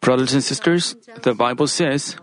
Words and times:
Brothers 0.00 0.34
and 0.34 0.42
sisters, 0.42 0.96
the 1.22 1.34
Bible 1.34 1.66
says, 1.66 2.16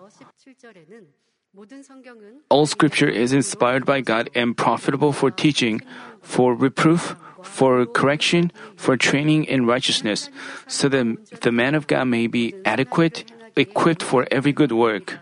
all 2.49 2.65
scripture 2.65 3.07
is 3.09 3.31
inspired 3.31 3.85
by 3.85 4.01
God 4.01 4.29
and 4.33 4.57
profitable 4.57 5.13
for 5.13 5.29
teaching, 5.29 5.81
for 6.21 6.55
reproof, 6.55 7.15
for 7.43 7.85
correction, 7.85 8.51
for 8.75 8.97
training 8.97 9.45
in 9.45 9.65
righteousness, 9.65 10.29
so 10.67 10.89
that 10.89 11.41
the 11.41 11.51
man 11.51 11.75
of 11.75 11.87
God 11.87 12.05
may 12.05 12.27
be 12.27 12.55
adequate, 12.65 13.31
equipped 13.55 14.01
for 14.01 14.27
every 14.31 14.51
good 14.51 14.71
work. 14.71 15.19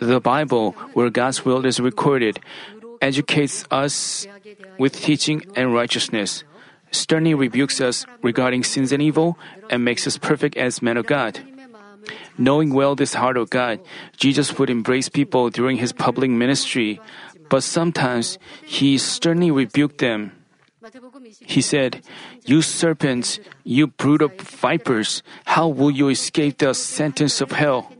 The 0.00 0.20
Bible, 0.20 0.72
where 0.94 1.10
God's 1.10 1.44
will 1.44 1.64
is 1.64 1.78
recorded, 1.78 2.40
educates 3.00 3.64
us 3.70 4.26
with 4.78 4.94
teaching 4.94 5.44
and 5.54 5.72
righteousness 5.72 6.42
sternly 6.96 7.34
rebukes 7.34 7.80
us 7.80 8.06
regarding 8.22 8.64
sins 8.64 8.92
and 8.92 9.02
evil, 9.02 9.38
and 9.68 9.84
makes 9.84 10.06
us 10.06 10.16
perfect 10.16 10.56
as 10.56 10.80
men 10.80 10.96
of 10.96 11.06
God. 11.06 11.40
Knowing 12.38 12.72
well 12.72 12.94
this 12.94 13.14
heart 13.14 13.36
of 13.36 13.50
God, 13.50 13.80
Jesus 14.16 14.58
would 14.58 14.70
embrace 14.70 15.08
people 15.08 15.50
during 15.50 15.76
his 15.76 15.92
public 15.92 16.30
ministry, 16.30 17.00
but 17.48 17.62
sometimes 17.62 18.38
he 18.64 18.98
sternly 18.98 19.50
rebuked 19.50 19.98
them. 19.98 20.32
He 21.40 21.60
said, 21.60 22.02
You 22.44 22.62
serpents, 22.62 23.40
you 23.64 23.88
brood 23.88 24.22
of 24.22 24.38
vipers, 24.38 25.22
how 25.44 25.68
will 25.68 25.90
you 25.90 26.08
escape 26.08 26.58
the 26.58 26.74
sentence 26.74 27.40
of 27.40 27.52
hell? 27.52 27.90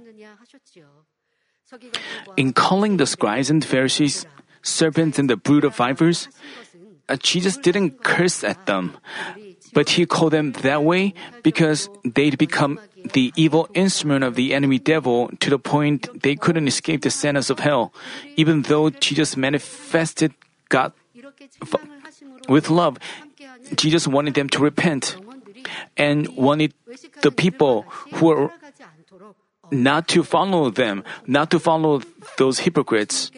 In 2.37 2.53
calling 2.53 2.97
the 2.97 3.07
scribes 3.07 3.51
and 3.51 3.65
Pharisees 3.65 4.27
serpents 4.63 5.19
and 5.19 5.29
the 5.31 5.37
brood 5.37 5.65
of 5.65 5.75
vipers, 5.75 6.29
uh, 7.09 7.17
Jesus 7.23 7.57
didn't 7.57 8.03
curse 8.03 8.43
at 8.43 8.67
them, 8.67 8.99
but 9.73 9.91
he 9.91 10.07
called 10.07 10.33
them 10.33 10.53
that 10.67 10.83
way 10.83 11.15
because 11.43 11.89
they'd 12.03 12.37
become 12.37 12.81
the 13.15 13.33
evil 13.37 13.69
instrument 13.75 14.25
of 14.25 14.35
the 14.35 14.53
enemy 14.53 14.79
devil 14.79 15.31
to 15.39 15.51
the 15.51 15.59
point 15.59 16.09
they 16.23 16.35
couldn't 16.35 16.67
escape 16.67 17.03
the 17.03 17.11
sentence 17.11 17.49
of 17.49 17.61
hell, 17.61 17.95
even 18.35 18.63
though 18.63 18.91
Jesus 18.91 19.37
manifested 19.37 20.35
God 20.69 20.93
with 22.49 22.71
love. 22.71 22.99
Jesus 23.77 24.09
wanted 24.09 24.35
them 24.35 24.49
to 24.51 24.59
repent 24.59 25.17
and 25.97 26.29
wanted 26.37 26.75
the 27.23 27.31
people 27.31 27.83
who 28.15 28.31
are 28.31 28.51
not 29.71 30.07
to 30.09 30.23
follow 30.23 30.71
them, 30.71 31.03
not 31.27 31.51
to 31.51 31.59
follow 31.59 32.03
those 32.39 32.61
hypocrites. 32.61 33.31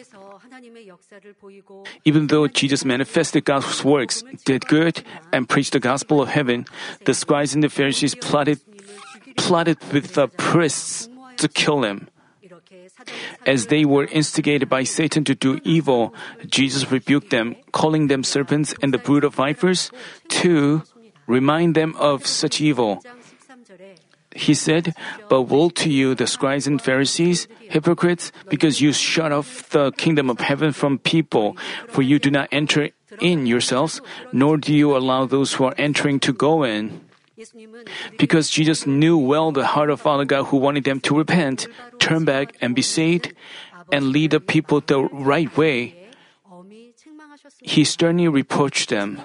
Even 2.05 2.27
though 2.27 2.47
Jesus 2.47 2.85
manifested 2.85 3.45
God's 3.45 3.83
works, 3.83 4.23
did 4.45 4.67
good, 4.67 5.03
and 5.31 5.47
preached 5.47 5.73
the 5.73 5.79
gospel 5.79 6.21
of 6.21 6.29
heaven, 6.29 6.65
the 7.05 7.13
scribes 7.13 7.53
and 7.53 7.63
the 7.63 7.69
Pharisees 7.69 8.15
plotted, 8.15 8.59
plotted 9.37 9.77
with 9.93 10.13
the 10.13 10.27
priests 10.27 11.09
to 11.37 11.47
kill 11.47 11.83
him. 11.83 12.07
As 13.45 13.67
they 13.67 13.85
were 13.85 14.05
instigated 14.05 14.69
by 14.69 14.83
Satan 14.83 15.23
to 15.25 15.35
do 15.35 15.59
evil, 15.63 16.13
Jesus 16.45 16.91
rebuked 16.91 17.29
them, 17.29 17.55
calling 17.71 18.07
them 18.07 18.23
serpents 18.23 18.73
and 18.81 18.93
the 18.93 18.97
brood 18.97 19.23
of 19.23 19.35
vipers, 19.35 19.91
to 20.41 20.83
remind 21.27 21.75
them 21.75 21.95
of 21.97 22.25
such 22.25 22.61
evil. 22.61 23.01
He 24.35 24.53
said, 24.53 24.93
But 25.29 25.43
woe 25.43 25.69
to 25.69 25.89
you, 25.89 26.13
the 26.13 26.27
scribes 26.27 26.67
and 26.67 26.81
Pharisees, 26.81 27.47
hypocrites, 27.59 28.31
because 28.47 28.79
you 28.79 28.93
shut 28.93 29.31
off 29.31 29.69
the 29.69 29.91
kingdom 29.93 30.29
of 30.29 30.39
heaven 30.39 30.71
from 30.71 30.99
people, 30.99 31.57
for 31.87 32.01
you 32.01 32.19
do 32.19 32.29
not 32.29 32.47
enter 32.51 32.89
in 33.19 33.45
yourselves, 33.45 34.01
nor 34.31 34.57
do 34.57 34.73
you 34.73 34.95
allow 34.95 35.25
those 35.25 35.53
who 35.53 35.65
are 35.65 35.75
entering 35.77 36.19
to 36.21 36.33
go 36.33 36.63
in. 36.63 37.01
Because 38.17 38.49
Jesus 38.49 38.85
knew 38.85 39.17
well 39.17 39.51
the 39.51 39.65
heart 39.65 39.89
of 39.89 40.01
Father 40.01 40.25
God 40.25 40.45
who 40.45 40.57
wanted 40.57 40.83
them 40.83 40.99
to 41.01 41.17
repent, 41.17 41.67
turn 41.97 42.25
back, 42.25 42.53
and 42.61 42.75
be 42.75 42.81
saved, 42.81 43.33
and 43.91 44.09
lead 44.09 44.31
the 44.31 44.39
people 44.39 44.81
the 44.81 45.03
right 45.05 45.49
way 45.57 45.98
he 47.61 47.83
sternly 47.83 48.27
reproached 48.27 48.89
them. 48.89 49.21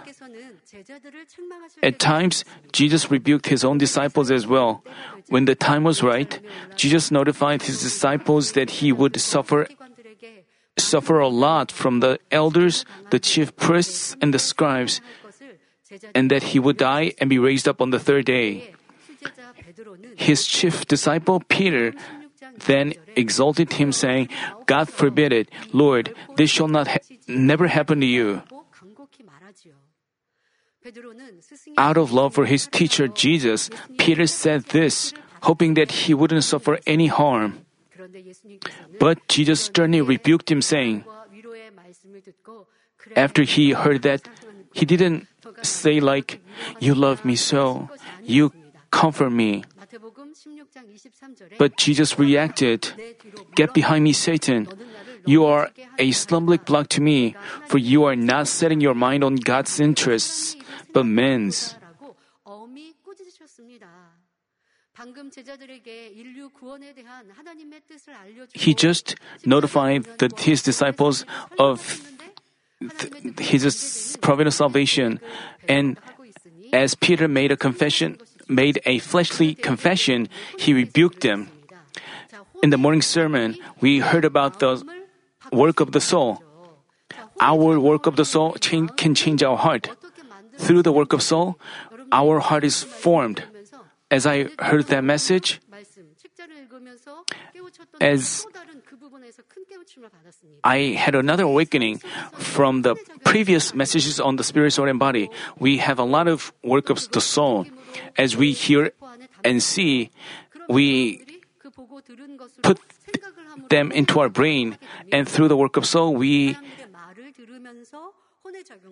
At 1.83 1.99
times, 1.99 2.45
Jesus 2.73 3.11
rebuked 3.11 3.47
his 3.47 3.65
own 3.65 3.79
disciples 3.79 4.31
as 4.31 4.47
well. 4.47 4.83
When 5.29 5.45
the 5.45 5.55
time 5.55 5.85
was 5.85 6.03
right, 6.03 6.41
Jesus 6.77 7.11
notified 7.11 7.63
his 7.63 7.81
disciples 7.83 8.53
that 8.53 8.83
he 8.83 8.93
would 8.93 9.21
suffer 9.21 9.67
suffer 10.77 11.21
a 11.21 11.29
lot 11.29 11.71
from 11.71 12.01
the 12.01 12.19
elders, 12.31 12.85
the 13.11 13.19
chief 13.19 13.55
priests, 13.57 14.17
and 14.21 14.35
the 14.35 14.39
scribes, 14.39 15.01
and 16.15 16.31
that 16.31 16.51
he 16.51 16.59
would 16.59 16.77
die 16.77 17.13
and 17.19 17.31
be 17.31 17.39
raised 17.39 17.69
up 17.69 17.81
on 17.81 17.91
the 17.91 18.01
third 18.01 18.25
day. 18.25 18.75
His 20.17 20.47
chief 20.47 20.87
disciple 20.87 21.43
Peter 21.49 21.95
then 22.67 22.95
exalted 23.17 23.75
him, 23.75 23.93
saying, 23.93 24.29
God 24.67 24.89
forbid 24.89 25.33
it, 25.33 25.49
Lord, 25.73 26.15
this 26.37 26.51
shall 26.51 26.69
not 26.69 26.89
ha- 26.89 27.05
never 27.29 27.69
happen 27.69 28.01
to 28.01 28.07
you. 28.07 28.43
Out 31.79 31.97
of 31.97 32.13
love 32.13 32.35
for 32.35 32.45
his 32.45 32.67
teacher 32.67 33.09
Jesus, 33.09 33.71
Peter 33.97 34.27
said 34.27 34.65
this, 34.77 35.15
hoping 35.43 35.75
that 35.75 36.05
he 36.05 36.15
wouldn't 36.15 36.45
suffer 36.45 36.79
any 36.87 37.07
harm. 37.07 37.65
But 38.99 39.27
Jesus 39.29 39.61
sternly 39.61 40.01
rebuked 40.01 40.51
him, 40.51 40.61
saying, 40.61 41.05
After 43.17 43.43
he 43.43 43.73
heard 43.73 44.03
that, 44.03 44.29
he 44.73 44.85
didn't 44.85 45.27
say, 45.63 46.01
like, 46.01 46.41
You 46.81 46.95
love 46.95 47.25
me 47.25 47.37
so, 47.37 47.89
you 48.23 48.53
comfort 48.91 49.31
me. 49.31 49.65
But 51.59 51.77
Jesus 51.77 52.19
reacted, 52.19 52.93
Get 53.55 53.75
behind 53.75 54.05
me, 54.05 54.13
Satan. 54.13 54.69
You 55.27 55.45
are 55.47 55.71
a 55.99 56.11
stumbling 56.13 56.61
block 56.65 56.89
to 56.91 57.01
me, 57.01 57.35
for 57.67 57.79
you 57.79 58.05
are 58.05 58.17
not 58.17 58.49
setting 58.49 58.81
your 58.81 58.95
mind 58.95 59.25
on 59.25 59.37
God's 59.37 59.81
interests, 59.81 60.57
but 60.93 61.07
men's. 61.07 61.77
He 68.53 68.75
just 68.75 69.17
notified 69.45 70.05
that 70.19 70.41
his 70.41 70.63
disciples 70.63 71.25
of 71.59 72.13
th- 72.79 73.39
his 73.41 74.17
providence 74.21 74.57
salvation, 74.57 75.19
and 75.67 75.99
as 76.73 76.95
Peter 76.95 77.27
made 77.27 77.51
a 77.51 77.57
confession 77.57 78.19
made 78.49 78.81
a 78.85 78.99
fleshly 78.99 79.55
confession, 79.55 80.29
he 80.59 80.73
rebuked 80.73 81.21
them. 81.21 81.49
In 82.63 82.71
the 82.71 82.79
morning 82.79 83.03
sermon, 83.03 83.57
we 83.81 84.01
heard 84.01 84.25
about 84.25 84.59
the 84.61 84.83
work 85.53 85.81
of 85.81 85.93
the 85.93 86.01
soul. 86.01 86.43
Our 87.41 87.79
work 87.79 88.07
of 88.07 88.17
the 88.17 88.25
soul 88.25 88.57
can 88.61 89.15
change 89.15 89.43
our 89.43 89.57
heart. 89.57 89.91
Through 90.59 90.83
the 90.83 90.93
work 90.93 91.13
of 91.13 91.23
soul, 91.23 91.59
our 92.13 92.39
heart 92.41 92.65
is 92.65 92.83
formed. 92.83 93.45
As 94.11 94.27
I 94.27 94.49
heard 94.61 94.87
that 94.89 95.03
message, 95.03 95.61
as 98.01 98.47
I 100.65 100.97
had 100.99 101.15
another 101.15 101.45
awakening 101.45 101.99
from 102.35 102.83
the 102.83 102.97
previous 103.25 103.75
messages 103.75 104.21
on 104.21 104.37
the 104.37 104.45
spirit, 104.45 104.73
soul, 104.73 104.89
and 104.89 104.99
body. 104.99 105.31
We 105.59 105.79
have 105.79 105.99
a 105.99 106.05
lot 106.05 106.29
of 106.29 106.53
work 106.63 106.91
of 106.91 106.99
the 107.13 107.21
soul. 107.21 107.67
As 108.19 108.37
we 108.37 108.53
hear 108.53 108.93
and 109.45 109.63
see, 109.63 110.11
we 110.69 111.25
put 112.63 112.81
them 113.69 113.93
into 113.93 114.21
our 114.21 114.29
brain, 114.29 114.79
and 115.13 115.29
through 115.29 115.49
the 115.49 115.57
work 115.57 115.77
of 115.77 115.87
soul, 115.87 116.15
we, 116.15 116.57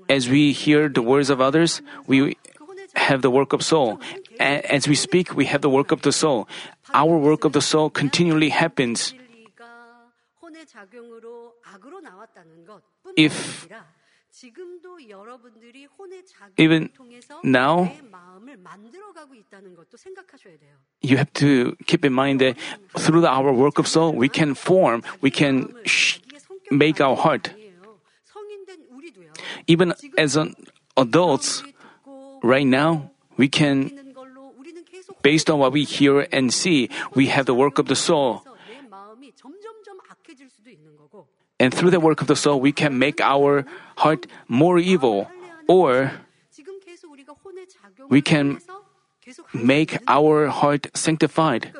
as 0.08 0.28
we 0.28 0.52
hear 0.52 0.88
the 0.88 1.02
words 1.02 1.30
of 1.30 1.40
others, 1.40 1.82
we 2.06 2.36
have 2.94 3.22
the 3.22 3.30
work 3.30 3.52
of 3.52 3.62
soul. 3.62 4.00
As 4.38 4.86
we 4.86 4.94
speak, 4.94 5.34
we 5.34 5.46
have 5.46 5.62
the 5.62 5.70
work 5.70 5.90
of 5.90 6.02
the 6.02 6.12
soul. 6.12 6.48
Our 6.94 7.16
work 7.16 7.44
of 7.44 7.52
the 7.52 7.60
soul 7.62 7.90
continually 7.90 8.50
happens 8.50 9.14
if 13.16 13.68
even 16.56 16.90
now, 17.44 17.92
you 21.02 21.16
have 21.16 21.32
to 21.34 21.76
keep 21.86 22.04
in 22.04 22.12
mind 22.12 22.40
that 22.40 22.56
through 22.98 23.26
our 23.26 23.52
work 23.52 23.78
of 23.78 23.86
soul, 23.86 24.12
we 24.12 24.28
can 24.28 24.54
form, 24.54 25.02
we 25.20 25.30
can 25.30 25.74
make 26.70 27.00
our 27.00 27.16
heart. 27.16 27.52
Even 29.66 29.94
as 30.18 30.36
an 30.36 30.54
adults, 30.96 31.62
right 32.42 32.66
now, 32.66 33.10
we 33.36 33.48
can, 33.48 33.92
based 35.22 35.50
on 35.50 35.58
what 35.58 35.72
we 35.72 35.84
hear 35.84 36.26
and 36.32 36.52
see, 36.52 36.88
we 37.14 37.26
have 37.26 37.46
the 37.46 37.54
work 37.54 37.78
of 37.78 37.86
the 37.86 37.96
soul. 37.96 38.42
And 41.62 41.72
through 41.72 41.94
the 41.94 42.02
work 42.02 42.20
of 42.20 42.26
the 42.26 42.34
soul, 42.34 42.58
we 42.58 42.74
can 42.74 42.98
make 42.98 43.22
our 43.22 43.64
heart 44.02 44.26
more 44.48 44.82
evil, 44.82 45.30
or 45.70 46.10
we 48.10 48.20
can 48.20 48.58
make 49.54 50.02
our 50.08 50.50
heart 50.50 50.90
sanctified. 50.90 51.70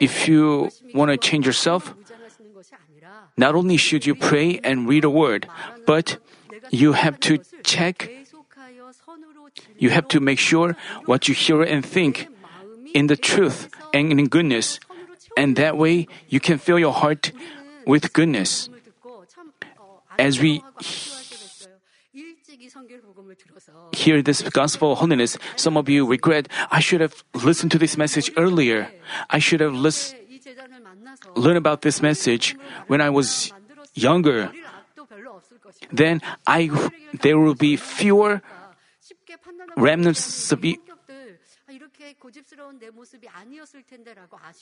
If 0.00 0.26
you 0.26 0.72
want 0.96 1.12
to 1.12 1.18
change 1.20 1.44
yourself, 1.44 1.92
not 3.36 3.54
only 3.54 3.76
should 3.76 4.06
you 4.08 4.14
pray 4.14 4.58
and 4.64 4.88
read 4.88 5.04
a 5.04 5.12
word, 5.12 5.44
but 5.84 6.16
you 6.70 6.96
have 6.96 7.20
to 7.28 7.44
check, 7.62 8.08
you 9.76 9.90
have 9.90 10.08
to 10.08 10.20
make 10.20 10.38
sure 10.38 10.72
what 11.04 11.28
you 11.28 11.34
hear 11.34 11.60
and 11.60 11.84
think 11.84 12.32
in 12.94 13.12
the 13.12 13.16
truth 13.16 13.68
and 13.92 14.16
in 14.16 14.28
goodness. 14.32 14.80
And 15.36 15.54
that 15.56 15.76
way 15.76 16.08
you 16.32 16.40
can 16.40 16.56
fill 16.56 16.78
your 16.78 16.96
heart 16.96 17.32
with 17.86 18.12
goodness. 18.12 18.68
As 20.18 20.40
we 20.40 20.62
hear 23.92 24.22
this 24.22 24.42
gospel 24.42 24.92
of 24.92 24.98
holiness, 24.98 25.38
some 25.56 25.76
of 25.76 25.88
you 25.88 26.06
regret, 26.06 26.48
I 26.70 26.80
should 26.80 27.00
have 27.00 27.24
listened 27.34 27.70
to 27.72 27.78
this 27.78 27.96
message 27.96 28.30
earlier. 28.36 28.90
I 29.30 29.38
should 29.38 29.60
have 29.60 29.74
lis- 29.74 30.14
learned 31.36 31.58
about 31.58 31.82
this 31.82 32.02
message 32.02 32.56
when 32.88 33.00
I 33.00 33.10
was 33.10 33.52
younger. 33.94 34.50
Then 35.92 36.20
I, 36.46 36.70
there 37.22 37.38
will 37.38 37.54
be 37.54 37.76
fewer 37.76 38.42
remnants 39.76 40.52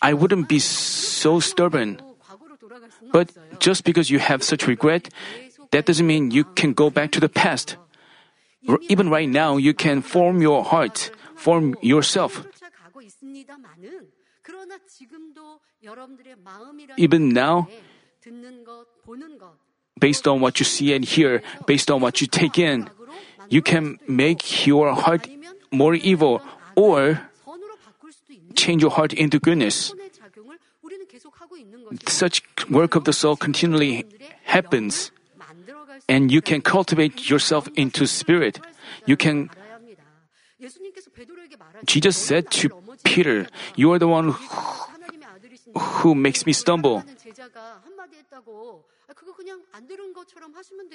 I 0.03 0.13
wouldn't 0.15 0.49
be 0.49 0.59
so 0.59 1.41
stubborn. 1.41 2.01
But 3.13 3.33
just 3.61 3.85
because 3.85 4.11
you 4.11 4.19
have 4.19 4.43
such 4.43 4.67
regret, 4.67 5.09
that 5.71 5.87
doesn't 5.87 6.07
mean 6.07 6.31
you 6.31 6.45
can 6.45 6.73
go 6.73 6.91
back 6.91 7.11
to 7.13 7.21
the 7.21 7.29
past. 7.29 7.77
Even 8.89 9.09
right 9.09 9.29
now, 9.29 9.57
you 9.57 9.73
can 9.73 10.03
form 10.03 10.43
your 10.43 10.65
heart, 10.65 11.11
form 11.37 11.77
yourself. 11.81 12.47
Even 16.97 17.29
now, 17.29 17.69
based 19.99 20.27
on 20.27 20.41
what 20.41 20.59
you 20.59 20.65
see 20.65 20.93
and 20.93 21.05
hear, 21.05 21.43
based 21.67 21.91
on 21.91 22.01
what 22.01 22.21
you 22.21 22.27
take 22.27 22.59
in, 22.59 22.91
you 23.49 23.63
can 23.63 23.99
make 24.09 24.67
your 24.67 24.95
heart 24.95 25.29
more 25.71 25.95
evil 25.95 26.41
or 26.77 27.28
change 28.59 28.83
your 28.83 28.91
heart 28.91 29.15
into 29.15 29.39
goodness. 29.39 29.95
Such 32.07 32.43
work 32.69 32.99
of 32.99 33.05
the 33.07 33.15
soul 33.15 33.37
continually 33.39 34.05
happens, 34.45 35.11
and 36.09 36.31
you 36.35 36.43
can 36.43 36.61
cultivate 36.61 37.31
yourself 37.31 37.71
into 37.79 38.07
spirit. 38.07 38.59
You 39.07 39.17
can. 39.17 39.49
Jesus 41.87 42.17
said 42.19 42.51
to 42.59 42.75
Peter, 43.05 43.47
You 43.77 43.93
are 43.95 43.99
the 43.99 44.11
one 44.11 44.35
who, 44.35 45.79
who 46.03 46.15
makes 46.15 46.45
me 46.45 46.53
stumble. 46.53 47.05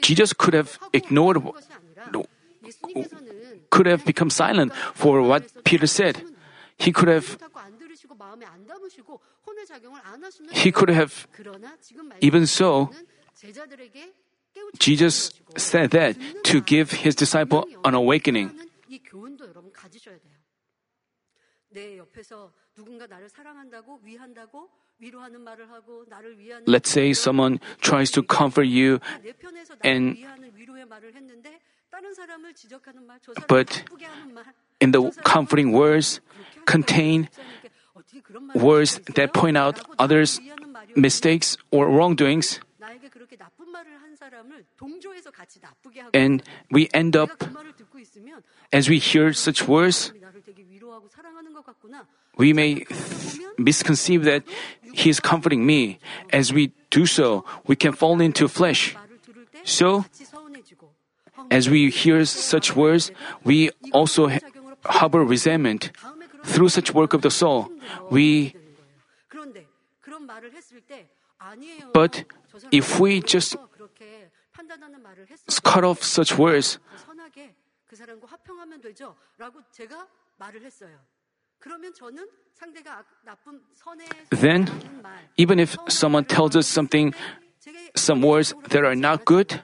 Jesus 0.01 0.33
could 0.33 0.53
have 0.53 0.77
ignored, 0.91 1.39
could 3.69 3.85
have 3.87 4.03
become 4.05 4.29
silent 4.29 4.75
for 4.93 5.21
what 5.21 5.47
Peter 5.63 5.87
said. 5.87 6.32
He 6.83 6.91
could 6.91 7.07
have 7.07 7.39
he 10.51 10.71
could 10.71 10.89
have 10.89 11.27
even 12.19 12.45
so 12.45 12.91
Jesus 14.79 15.31
said 15.55 15.91
that 15.91 16.15
to 16.43 16.61
give 16.61 16.91
his 16.91 17.15
disciple 17.15 17.65
an 17.83 17.93
awakening. 17.95 18.51
Let's 26.65 26.89
say 26.89 27.13
someone 27.13 27.59
tries 27.81 28.11
to 28.11 28.23
comfort 28.23 28.67
you 28.67 28.99
and 29.83 30.17
but 33.47 33.83
in 34.79 34.91
the 34.91 35.11
comforting 35.23 35.71
words 35.71 36.21
contain 36.65 37.29
words 38.55 38.99
that 39.15 39.33
point 39.33 39.57
out 39.57 39.79
others' 39.99 40.39
mistakes 40.95 41.57
or 41.71 41.87
wrongdoings. 41.87 42.59
And 46.13 46.43
we 46.71 46.89
end 46.93 47.15
up, 47.15 47.29
as 48.71 48.89
we 48.89 48.99
hear 48.99 49.33
such 49.33 49.67
words, 49.67 50.11
we 52.37 52.53
may 52.53 52.85
misconceive 53.57 54.23
that 54.23 54.43
He 54.93 55.09
is 55.09 55.19
comforting 55.19 55.65
me. 55.65 55.99
As 56.31 56.51
we 56.51 56.71
do 56.89 57.05
so, 57.05 57.45
we 57.67 57.75
can 57.75 57.93
fall 57.93 58.19
into 58.21 58.47
flesh. 58.47 58.95
So, 59.63 60.05
as 61.49 61.69
we 61.69 61.89
hear 61.89 62.25
such 62.25 62.75
words, 62.75 63.11
we 63.43 63.71
also 63.91 64.29
harbor 64.85 65.23
resentment. 65.23 65.91
Through 66.43 66.69
such 66.69 66.93
work 66.93 67.13
of 67.13 67.21
the 67.21 67.31
soul, 67.31 67.71
we 68.11 68.53
but 71.93 72.25
if 72.71 72.99
we 72.99 73.21
just 73.21 73.55
cut 75.63 75.83
off 75.83 76.03
such 76.03 76.37
words, 76.37 76.79
then, 84.31 84.69
even 85.37 85.59
if 85.59 85.77
someone 85.87 86.25
tells 86.25 86.55
us 86.55 86.67
something, 86.67 87.13
some 87.95 88.21
words 88.21 88.53
that 88.69 88.83
are 88.83 88.95
not 88.95 89.25
good, 89.25 89.61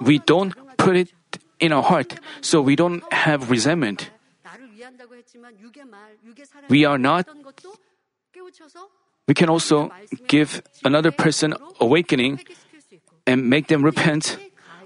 we 0.00 0.18
don't 0.18 0.54
put 0.76 0.96
it 0.96 1.12
in 1.60 1.72
our 1.72 1.82
heart, 1.82 2.18
so 2.40 2.60
we 2.60 2.76
don't 2.76 3.02
have 3.12 3.50
resentment. 3.50 4.10
We 6.68 6.84
are 6.84 6.98
not 6.98 7.26
we 9.30 9.34
can 9.34 9.48
also 9.48 9.94
give 10.26 10.60
another 10.82 11.12
person 11.12 11.54
awakening 11.78 12.42
and 13.28 13.46
make 13.48 13.68
them 13.68 13.84
repent 13.84 14.36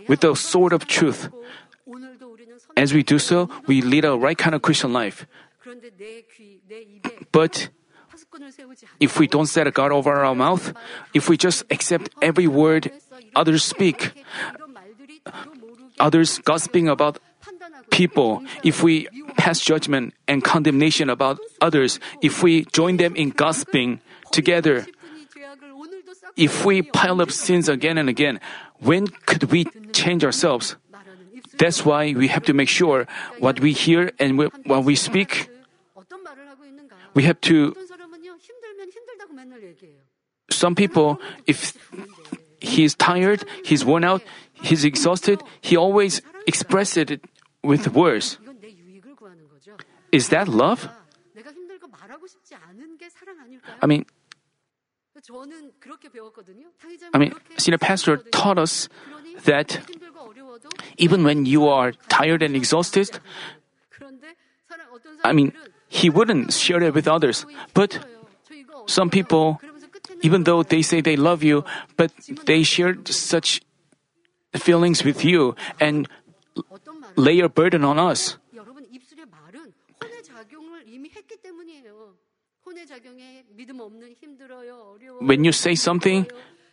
with 0.07 0.21
the 0.21 0.35
sword 0.37 0.75
of 0.75 0.85
truth. 0.85 1.33
As 2.77 2.93
we 2.93 3.03
do 3.03 3.19
so, 3.19 3.49
we 3.65 3.81
lead 3.81 4.05
a 4.05 4.13
right 4.13 4.37
kind 4.37 4.55
of 4.55 4.61
Christian 4.61 4.93
life. 4.93 5.25
But 7.33 7.71
if 9.01 9.19
we 9.19 9.27
don't 9.27 9.47
set 9.49 9.67
a 9.67 9.71
guard 9.71 9.93
over 9.93 10.13
our 10.13 10.35
mouth, 10.35 10.77
if 11.15 11.31
we 11.31 11.39
just 11.39 11.65
accept 11.71 12.11
every 12.21 12.47
word 12.47 12.93
others 13.35 13.65
speak, 13.65 14.13
others 15.99 16.37
gossiping 16.45 16.87
about 16.87 17.17
people, 17.91 18.45
if 18.63 18.83
we 18.83 19.09
pass 19.39 19.59
judgment 19.59 20.13
and 20.29 20.45
condemnation 20.45 21.09
about 21.09 21.41
others, 21.63 21.99
if 22.21 22.43
we 22.43 22.67
join 22.77 22.99
them 22.99 23.17
in 23.17 23.31
gossiping, 23.31 24.04
together. 24.35 24.87
If 26.37 26.67
we 26.67 26.83
pile 26.83 27.23
up 27.23 27.31
sins 27.31 27.71
again 27.71 27.97
and 27.97 28.11
again, 28.11 28.43
when 28.83 29.07
could 29.31 29.55
we 29.55 29.71
change 29.95 30.27
ourselves? 30.27 30.75
That's 31.57 31.87
why 31.87 32.13
we 32.13 32.27
have 32.29 32.43
to 32.51 32.53
make 32.53 32.69
sure 32.69 33.07
what 33.39 33.63
we 33.63 33.71
hear 33.71 34.11
and 34.19 34.37
what 34.37 34.83
we 34.83 34.99
speak. 34.99 35.49
We 37.15 37.23
have 37.31 37.41
to. 37.47 37.79
Some 40.51 40.75
people, 40.75 41.23
if 41.47 41.79
he's 42.59 42.95
tired, 42.95 43.47
he's 43.65 43.85
worn 43.85 44.03
out, 44.03 44.23
he's 44.53 44.85
exhausted, 44.85 45.43
he 45.61 45.77
always 45.77 46.21
expresses 46.47 47.11
it 47.11 47.23
with 47.63 47.95
words. 47.95 48.39
Is 50.11 50.29
that 50.29 50.49
love? 50.49 50.91
I 53.81 53.87
mean, 53.87 54.07
I 57.15 57.19
mean, 57.19 57.33
senior 57.57 57.79
pastor 57.79 58.17
taught 58.31 58.59
us 58.59 58.89
that 59.45 59.81
even 60.99 61.25
when 61.25 61.47
you 61.47 61.69
are 61.69 61.93
tired 62.09 62.43
and 62.43 62.55
exhausted, 62.55 63.21
I 65.25 65.33
mean, 65.33 65.53
he 65.89 66.11
wouldn't 66.11 66.53
share 66.53 66.83
it 66.83 66.95
with 66.95 67.09
others. 67.09 67.47
But 67.73 68.05
some 68.87 69.09
people, 69.09 69.61
even 70.23 70.45
though 70.45 70.63
they 70.63 70.83
say 70.83 71.01
they 71.01 71.17
love 71.17 71.43
you, 71.43 71.65
but 71.97 72.13
they 72.45 72.63
share 72.63 72.95
such 73.07 73.63
feelings 74.53 75.05
with 75.05 75.25
you 75.25 75.57
and 75.81 76.09
lay 77.17 77.33
your 77.33 77.49
burden 77.49 77.85
on 77.85 77.99
us. 77.99 78.37
When 85.22 85.44
you 85.44 85.50
say 85.50 85.74
something, 85.74 86.28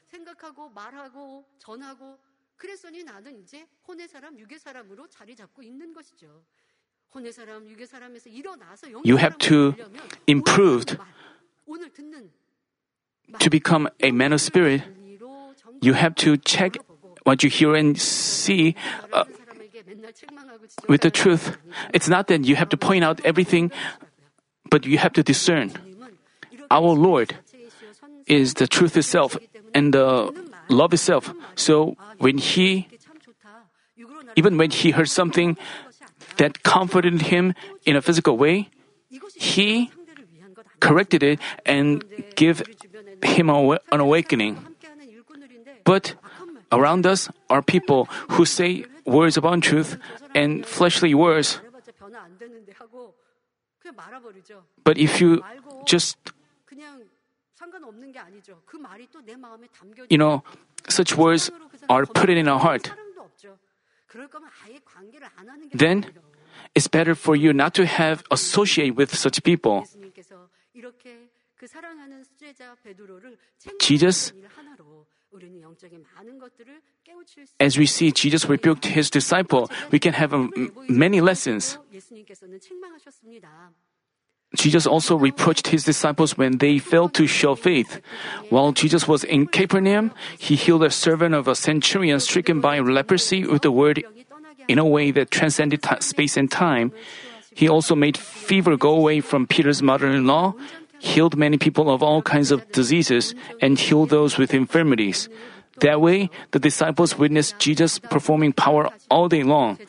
생각하고 0.07 0.69
말하고 0.71 1.45
전하고 1.59 2.19
그랬으니 2.57 3.03
나는 3.05 3.39
이제 3.41 3.67
혼의 3.87 4.09
사람, 4.09 4.39
육의 4.39 4.59
사람으로 4.59 5.07
자리 5.09 5.35
잡고 5.35 5.63
있는 5.63 5.93
것이죠. 5.93 6.45
혼의 7.15 7.33
사람, 7.33 7.69
육의 7.69 7.87
사람에서 7.87 8.31
일어나서 8.31 8.89
You 8.89 9.19
have 9.19 9.39
to 9.39 9.73
improve 10.29 10.97
오늘 11.67 11.91
듣는 11.93 12.31
to 13.39 13.51
become 13.51 13.89
a 14.03 14.09
man 14.11 14.33
of 14.33 14.41
spirit. 14.41 14.85
진리로 14.85 15.55
정말 15.57 15.81
You 15.83 15.95
have 15.95 16.15
to 16.17 16.37
check 16.37 16.79
what 17.27 17.45
you 17.45 17.51
hear 17.51 17.75
and 17.75 17.99
see 17.99 18.75
uh, 19.13 19.25
다른 19.25 19.35
사람에게 19.35 19.83
맨날 19.83 20.13
책망하고 20.13 20.63
with 20.89 21.01
the 21.03 21.11
지적하는 21.11 21.13
truth. 21.13 21.51
게 21.51 21.71
아니고 21.71 21.91
It's 21.95 22.09
not 22.09 22.27
that 22.29 22.45
you 22.47 22.55
have 22.57 22.69
to 22.71 22.79
point 22.79 23.05
out 23.05 23.21
everything, 23.27 23.73
but 24.71 24.87
you 24.87 24.99
have 24.99 25.13
to 25.15 25.23
discern. 25.23 25.73
our 26.72 26.96
Lord 26.96 27.36
is 28.26 28.56
the 28.56 28.66
truth 28.66 28.96
itself 28.96 29.36
and 29.76 29.94
the 29.94 30.32
love 30.72 30.96
itself. 30.96 31.36
So 31.60 32.00
when 32.18 32.40
he, 32.40 32.88
even 34.40 34.56
when 34.56 34.72
he 34.72 34.96
heard 34.96 35.12
something 35.12 35.60
that 36.40 36.64
comforted 36.64 37.28
him 37.28 37.54
in 37.84 38.00
a 38.00 38.02
physical 38.02 38.38
way, 38.40 38.72
he 39.36 39.92
corrected 40.80 41.22
it 41.22 41.40
and 41.66 42.08
gave 42.40 42.64
him 43.22 43.50
an 43.52 44.00
awakening. 44.00 44.64
But 45.84 46.16
around 46.72 47.06
us 47.06 47.28
are 47.50 47.62
people 47.62 48.08
who 48.40 48.46
say 48.46 48.86
words 49.06 49.36
of 49.36 49.44
untruth 49.44 50.00
and 50.34 50.66
fleshly 50.66 51.14
words. 51.14 51.60
But 54.84 54.98
if 54.98 55.20
you 55.20 55.44
just 55.86 56.16
you 60.10 60.18
know, 60.18 60.44
such 60.90 61.16
words 61.16 61.52
are 61.90 62.06
put 62.06 62.30
in 62.30 62.48
our 62.48 62.60
heart. 62.60 62.92
Then 65.74 66.06
it's 66.76 66.88
better 66.88 67.16
for 67.16 67.36
you 67.36 67.54
not 67.54 67.74
to 67.76 67.86
have 67.86 68.24
associate 68.32 68.96
with 68.96 69.16
such 69.16 69.44
people. 69.44 69.86
Jesus, 73.80 74.34
as 77.60 77.78
we 77.78 77.86
see 77.86 78.12
Jesus 78.12 78.50
rebuked 78.50 78.86
his 78.86 79.10
disciple, 79.10 79.70
we 79.92 80.00
can 80.00 80.14
have 80.14 80.34
um, 80.34 80.52
many 80.90 81.22
lessons. 81.22 81.78
Jesus 84.56 84.86
also 84.86 85.16
reproached 85.16 85.68
his 85.68 85.84
disciples 85.84 86.38
when 86.38 86.58
they 86.58 86.78
failed 86.78 87.14
to 87.16 87.26
show 87.26 87.56
faith. 87.56 88.02
While 88.50 88.74
Jesus 88.74 89.08
was 89.08 89.24
in 89.24 89.48
Capernaum, 89.48 90.12
he 90.38 90.56
healed 90.56 90.84
a 90.84 90.90
servant 90.92 91.36
of 91.36 91.48
a 91.48 91.56
centurion 91.56 92.20
stricken 92.20 92.60
by 92.60 92.80
leprosy 92.80 93.46
with 93.48 93.62
the 93.62 93.72
word 93.72 94.04
in 94.68 94.78
a 94.78 94.86
way 94.86 95.12
that 95.12 95.32
transcended 95.32 95.84
t- 95.84 95.96
space 96.02 96.36
and 96.36 96.52
time. 96.52 96.92
He 97.56 97.68
also 97.68 97.96
made 97.96 98.18
fever 98.18 98.76
go 98.76 98.92
away 98.96 99.22
from 99.22 99.48
Peter's 99.48 99.82
mother-in-law, 99.82 100.54
healed 101.00 101.38
many 101.38 101.58
people 101.58 101.90
of 101.90 102.04
all 102.04 102.22
kinds 102.22 102.52
of 102.52 102.70
diseases, 102.72 103.34
and 103.62 103.80
healed 103.80 104.10
those 104.10 104.38
with 104.38 104.54
infirmities. 104.54 105.30
That 105.80 106.02
way, 106.02 106.30
the 106.52 106.60
disciples 106.60 107.18
witnessed 107.18 107.58
Jesus 107.58 108.00
performing 108.00 108.54
power 108.54 108.90
all 109.10 109.28
day 109.28 109.44
long. 109.44 109.80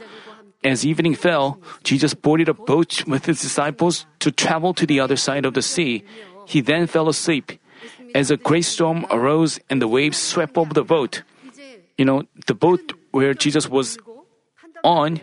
As 0.65 0.87
evening 0.87 1.15
fell, 1.15 1.59
Jesus 1.83 2.15
boarded 2.15 2.49
a 2.49 2.55
boat 2.55 3.05
with 3.07 3.27
his 3.27 3.41
disciples 3.41 4.07
to 4.21 4.31
travel 4.31 4.73
to 4.75 4.87
the 4.87 5.01
other 5.01 5.17
side 5.17 5.45
of 5.45 5.55
the 5.55 5.63
sea. 5.63 6.05
He 6.47 6.61
then 6.61 6.87
fell 6.87 7.09
asleep. 7.09 7.53
As 8.15 8.31
a 8.31 8.37
great 8.37 8.65
storm 8.65 9.07
arose 9.11 9.59
and 9.71 9.83
the 9.83 9.89
waves 9.89 10.19
swept 10.19 10.57
over 10.57 10.73
the 10.73 10.85
boat, 10.85 11.23
you 11.99 12.05
know, 12.05 12.25
the 12.47 12.55
boat 12.55 12.93
where 13.11 13.35
Jesus 13.35 13.69
was 13.69 13.99
on 14.85 15.21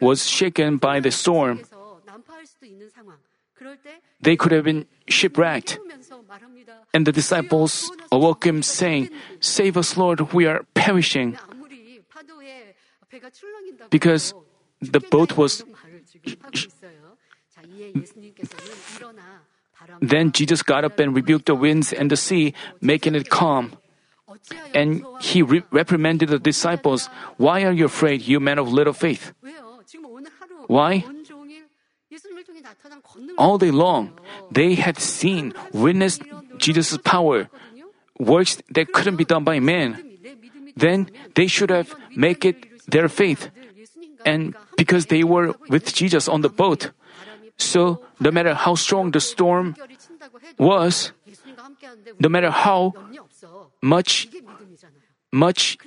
was 0.00 0.26
shaken 0.26 0.76
by 0.76 1.00
the 1.00 1.10
storm. 1.10 1.60
They 4.20 4.36
could 4.36 4.52
have 4.52 4.64
been 4.64 4.86
shipwrecked. 5.08 5.78
And 6.94 7.06
the 7.06 7.12
disciples 7.12 7.90
awoke 8.12 8.46
him, 8.46 8.62
saying, 8.62 9.10
Save 9.40 9.76
us, 9.76 9.96
Lord, 9.96 10.32
we 10.32 10.46
are 10.46 10.64
perishing 10.74 11.36
because 13.90 14.34
the 14.80 15.00
boat 15.00 15.36
was. 15.36 15.64
Then 20.00 20.32
Jesus 20.32 20.62
got 20.62 20.84
up 20.84 20.98
and 20.98 21.14
rebuked 21.14 21.46
the 21.46 21.54
winds 21.54 21.92
and 21.92 22.10
the 22.10 22.16
sea, 22.16 22.54
making 22.80 23.14
it 23.14 23.30
calm. 23.30 23.72
And 24.74 25.04
he 25.20 25.42
re- 25.42 25.64
reprimanded 25.70 26.28
the 26.28 26.38
disciples 26.38 27.08
Why 27.36 27.64
are 27.64 27.72
you 27.72 27.86
afraid, 27.86 28.22
you 28.22 28.40
men 28.40 28.58
of 28.58 28.72
little 28.72 28.92
faith? 28.92 29.32
Why? 30.66 31.04
All 33.38 33.58
day 33.58 33.70
long, 33.70 34.12
they 34.50 34.74
had 34.74 34.98
seen, 34.98 35.54
witnessed 35.72 36.22
Jesus' 36.58 36.98
power, 36.98 37.48
works 38.18 38.60
that 38.70 38.92
couldn't 38.92 39.16
be 39.16 39.24
done 39.24 39.44
by 39.44 39.60
man. 39.60 39.96
Then 40.76 41.10
they 41.34 41.46
should 41.46 41.70
have 41.70 41.94
made 42.14 42.44
it 42.44 42.56
their 42.86 43.08
faith 43.08 43.50
and 44.28 44.52
because 44.76 45.08
they 45.08 45.24
were 45.24 45.56
with 45.72 45.88
Jesus 45.96 46.28
on 46.28 46.44
the 46.44 46.52
boat. 46.52 46.92
So, 47.56 48.04
no 48.20 48.30
matter 48.30 48.54
how 48.54 48.76
strong 48.76 49.10
the 49.10 49.20
storm 49.20 49.74
was, 50.58 51.12
no 52.20 52.28
matter 52.28 52.52
how 52.52 52.92
much, 53.82 54.28
much, 55.32 55.78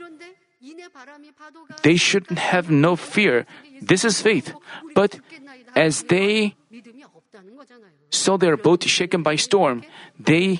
they 1.83 1.95
shouldn't 1.95 2.39
have 2.39 2.69
no 2.69 2.95
fear. 2.95 3.45
This 3.81 4.03
is 4.03 4.21
faith. 4.21 4.53
But 4.93 5.21
as 5.75 6.03
they 6.09 6.55
saw 8.09 8.37
their 8.37 8.57
boat 8.57 8.83
shaken 8.83 9.23
by 9.23 9.35
storm, 9.37 9.83
they 10.19 10.59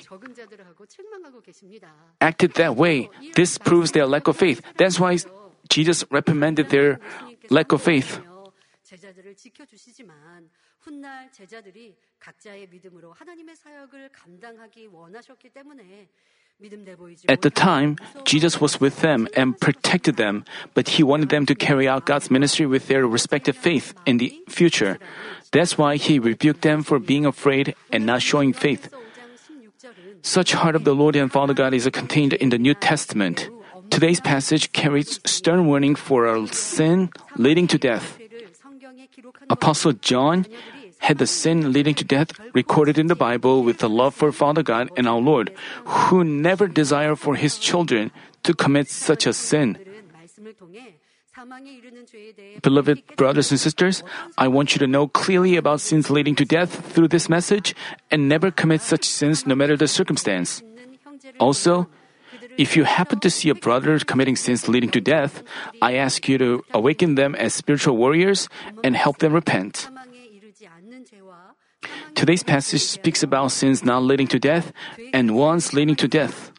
acted 2.20 2.54
that 2.54 2.76
way. 2.76 3.10
This 3.36 3.58
proves 3.58 3.92
their 3.92 4.06
lack 4.06 4.28
of 4.28 4.36
faith. 4.36 4.62
That's 4.78 4.98
why 4.98 5.18
Jesus 5.68 6.04
reprimanded 6.10 6.70
their 6.70 6.98
lack 7.51 7.73
of 7.73 7.81
faith. 7.81 8.21
제자들을 8.83 9.35
지켜주시지만 9.35 10.49
훗날 10.79 11.29
제자들이 11.31 11.97
각자의 12.19 12.67
믿음으로 12.71 13.11
하나님의 13.11 13.55
사역을 13.55 14.09
감당하기 14.13 14.87
원하셨기 14.87 15.49
때문에 15.49 16.07
믿음 16.59 16.83
내보이지 16.83 17.27
At 17.29 17.41
the 17.41 17.51
못하고 17.51 17.53
time, 17.53 17.95
Jesus 18.23 18.59
was 18.61 18.79
with 18.81 19.01
them 19.01 19.27
and 19.35 19.59
protected 19.59 20.15
them, 20.15 20.43
but 20.73 20.95
he 20.95 21.03
wanted 21.03 21.29
them 21.29 21.45
to 21.45 21.53
carry 21.53 21.87
out 21.87 22.05
God's 22.05 22.31
ministry 22.31 22.65
with 22.65 22.87
their 22.87 23.05
respective 23.05 23.57
faith 23.59 23.93
in 24.05 24.17
the 24.17 24.33
future. 24.49 24.97
That's 25.51 25.77
why 25.77 25.97
he 25.97 26.17
rebuked 26.17 26.61
them 26.61 26.81
for 26.81 26.97
being 26.97 27.25
afraid 27.27 27.75
and 27.91 28.05
not 28.07 28.23
showing 28.23 28.53
faith. 28.53 28.89
5장 28.89 29.35
16절은 29.35 30.25
Such 30.25 30.55
heart 30.55 30.75
of 30.75 30.83
the 30.83 30.95
Lord 30.95 31.15
and 31.15 31.29
Father 31.29 31.53
God 31.53 31.75
is 31.75 31.87
contained 31.91 32.33
in 32.33 32.49
the 32.49 32.57
New 32.57 32.73
Testament. 32.73 33.51
Today's 33.92 34.24
passage 34.24 34.72
carries 34.72 35.20
stern 35.28 35.68
warning 35.68 35.94
for 35.94 36.24
a 36.24 36.48
sin 36.48 37.12
leading 37.36 37.68
to 37.68 37.76
death. 37.76 38.16
Apostle 39.50 39.92
John 40.00 40.46
had 41.04 41.18
the 41.18 41.26
sin 41.26 41.76
leading 41.76 41.94
to 42.00 42.04
death 42.04 42.32
recorded 42.54 42.96
in 42.96 43.12
the 43.12 43.14
Bible 43.14 43.62
with 43.62 43.84
the 43.84 43.92
love 43.92 44.14
for 44.14 44.32
Father 44.32 44.62
God 44.62 44.88
and 44.96 45.06
our 45.06 45.20
Lord, 45.20 45.52
who 46.08 46.24
never 46.24 46.68
desire 46.68 47.16
for 47.16 47.36
his 47.36 47.58
children 47.58 48.10
to 48.44 48.54
commit 48.54 48.88
such 48.88 49.26
a 49.26 49.36
sin. 49.36 49.76
Beloved 52.62 53.16
brothers 53.16 53.50
and 53.50 53.60
sisters, 53.60 54.02
I 54.38 54.48
want 54.48 54.72
you 54.72 54.78
to 54.80 54.86
know 54.86 55.06
clearly 55.08 55.56
about 55.56 55.84
sins 55.84 56.08
leading 56.08 56.34
to 56.36 56.46
death 56.48 56.72
through 56.96 57.08
this 57.08 57.28
message 57.28 57.76
and 58.10 58.26
never 58.26 58.50
commit 58.50 58.80
such 58.80 59.04
sins 59.04 59.44
no 59.46 59.54
matter 59.54 59.76
the 59.76 59.88
circumstance. 59.88 60.62
Also, 61.38 61.88
if 62.58 62.76
you 62.76 62.84
happen 62.84 63.20
to 63.20 63.30
see 63.30 63.48
a 63.48 63.54
brother 63.54 63.98
committing 63.98 64.36
sins 64.36 64.68
leading 64.68 64.90
to 64.90 65.00
death, 65.00 65.42
I 65.80 65.94
ask 65.94 66.28
you 66.28 66.38
to 66.38 66.64
awaken 66.72 67.14
them 67.14 67.34
as 67.34 67.54
spiritual 67.54 67.96
warriors 67.96 68.48
and 68.84 68.96
help 68.96 69.18
them 69.18 69.32
repent. 69.32 69.88
Today's 72.14 72.42
passage 72.42 72.82
speaks 72.82 73.22
about 73.22 73.52
sins 73.52 73.84
not 73.84 74.02
leading 74.02 74.28
to 74.28 74.38
death 74.38 74.72
and 75.12 75.34
ones 75.34 75.72
leading 75.72 75.96
to 75.96 76.08
death. 76.08 76.52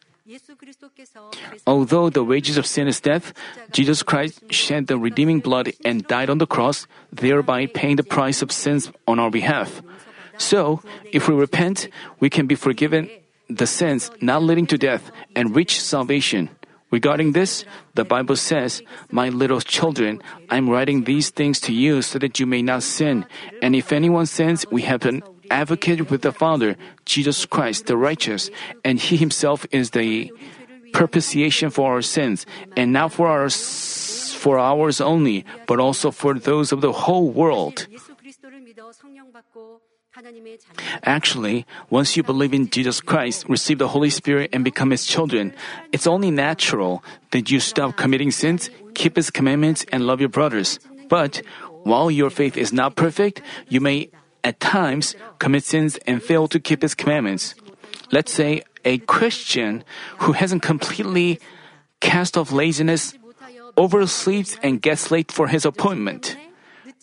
Although 1.67 2.09
the 2.09 2.23
wages 2.23 2.57
of 2.57 2.65
sin 2.65 2.87
is 2.87 2.99
death, 2.99 3.33
Jesus 3.71 4.03
Christ 4.03 4.41
shed 4.49 4.87
the 4.87 4.97
redeeming 4.97 5.39
blood 5.39 5.71
and 5.85 6.07
died 6.07 6.29
on 6.29 6.39
the 6.39 6.47
cross, 6.47 6.87
thereby 7.11 7.67
paying 7.67 7.97
the 7.97 8.03
price 8.03 8.41
of 8.41 8.51
sins 8.51 8.91
on 9.07 9.19
our 9.19 9.29
behalf. 9.29 9.81
So, 10.37 10.81
if 11.11 11.27
we 11.27 11.35
repent, 11.35 11.89
we 12.19 12.29
can 12.29 12.47
be 12.47 12.55
forgiven 12.55 13.09
the 13.57 13.67
sins 13.67 14.11
not 14.21 14.43
leading 14.43 14.67
to 14.67 14.77
death 14.77 15.11
and 15.35 15.55
reach 15.55 15.81
salvation. 15.81 16.49
Regarding 16.91 17.31
this, 17.31 17.65
the 17.95 18.05
Bible 18.05 18.35
says, 18.35 18.83
My 19.09 19.29
little 19.29 19.61
children, 19.61 20.21
I'm 20.49 20.69
writing 20.69 21.05
these 21.05 21.31
things 21.31 21.59
to 21.61 21.73
you 21.73 22.01
so 22.03 22.19
that 22.19 22.39
you 22.39 22.45
may 22.45 22.61
not 22.61 22.83
sin. 22.83 23.25
And 23.61 23.75
if 23.75 23.91
anyone 23.91 24.27
sins, 24.27 24.63
we 24.69 24.83
have 24.83 25.05
an 25.05 25.23
advocate 25.49 26.11
with 26.11 26.21
the 26.21 26.31
Father, 26.31 26.77
Jesus 27.05 27.45
Christ, 27.45 27.87
the 27.87 27.97
righteous, 27.97 28.51
and 28.85 28.99
He 28.99 29.17
Himself 29.17 29.65
is 29.71 29.91
the 29.91 30.31
propitiation 30.93 31.71
for 31.71 31.93
our 31.93 32.03
sins, 32.03 32.45
and 32.77 32.93
not 32.93 33.11
for 33.11 33.27
our 33.27 33.49
for 33.49 34.59
ours 34.59 34.99
only, 34.99 35.45
but 35.65 35.79
also 35.79 36.11
for 36.11 36.37
those 36.37 36.71
of 36.71 36.81
the 36.81 36.91
whole 36.91 37.31
world. 37.31 37.87
Actually, 41.03 41.65
once 41.89 42.15
you 42.15 42.23
believe 42.23 42.53
in 42.53 42.69
Jesus 42.69 43.01
Christ, 43.01 43.49
receive 43.49 43.79
the 43.79 43.87
Holy 43.87 44.09
Spirit, 44.09 44.51
and 44.53 44.63
become 44.63 44.91
His 44.91 45.05
children, 45.05 45.53
it's 45.91 46.05
only 46.05 46.29
natural 46.29 47.03
that 47.31 47.49
you 47.49 47.59
stop 47.59 47.97
committing 47.97 48.29
sins, 48.29 48.69
keep 48.93 49.15
His 49.15 49.31
commandments, 49.31 49.85
and 49.91 50.05
love 50.05 50.19
your 50.19 50.29
brothers. 50.29 50.79
But 51.09 51.41
while 51.83 52.11
your 52.11 52.29
faith 52.29 52.57
is 52.57 52.71
not 52.71 52.95
perfect, 52.95 53.41
you 53.69 53.81
may 53.81 54.11
at 54.43 54.59
times 54.59 55.15
commit 55.39 55.63
sins 55.63 55.97
and 56.05 56.21
fail 56.21 56.47
to 56.47 56.59
keep 56.59 56.83
His 56.83 56.93
commandments. 56.93 57.55
Let's 58.11 58.31
say 58.31 58.63
a 58.85 58.99
Christian 58.99 59.83
who 60.19 60.33
hasn't 60.33 60.61
completely 60.61 61.39
cast 62.01 62.37
off 62.37 62.51
laziness 62.51 63.17
oversleeps 63.77 64.59
and 64.61 64.81
gets 64.81 65.09
late 65.09 65.31
for 65.31 65.47
his 65.47 65.65
appointment. 65.65 66.37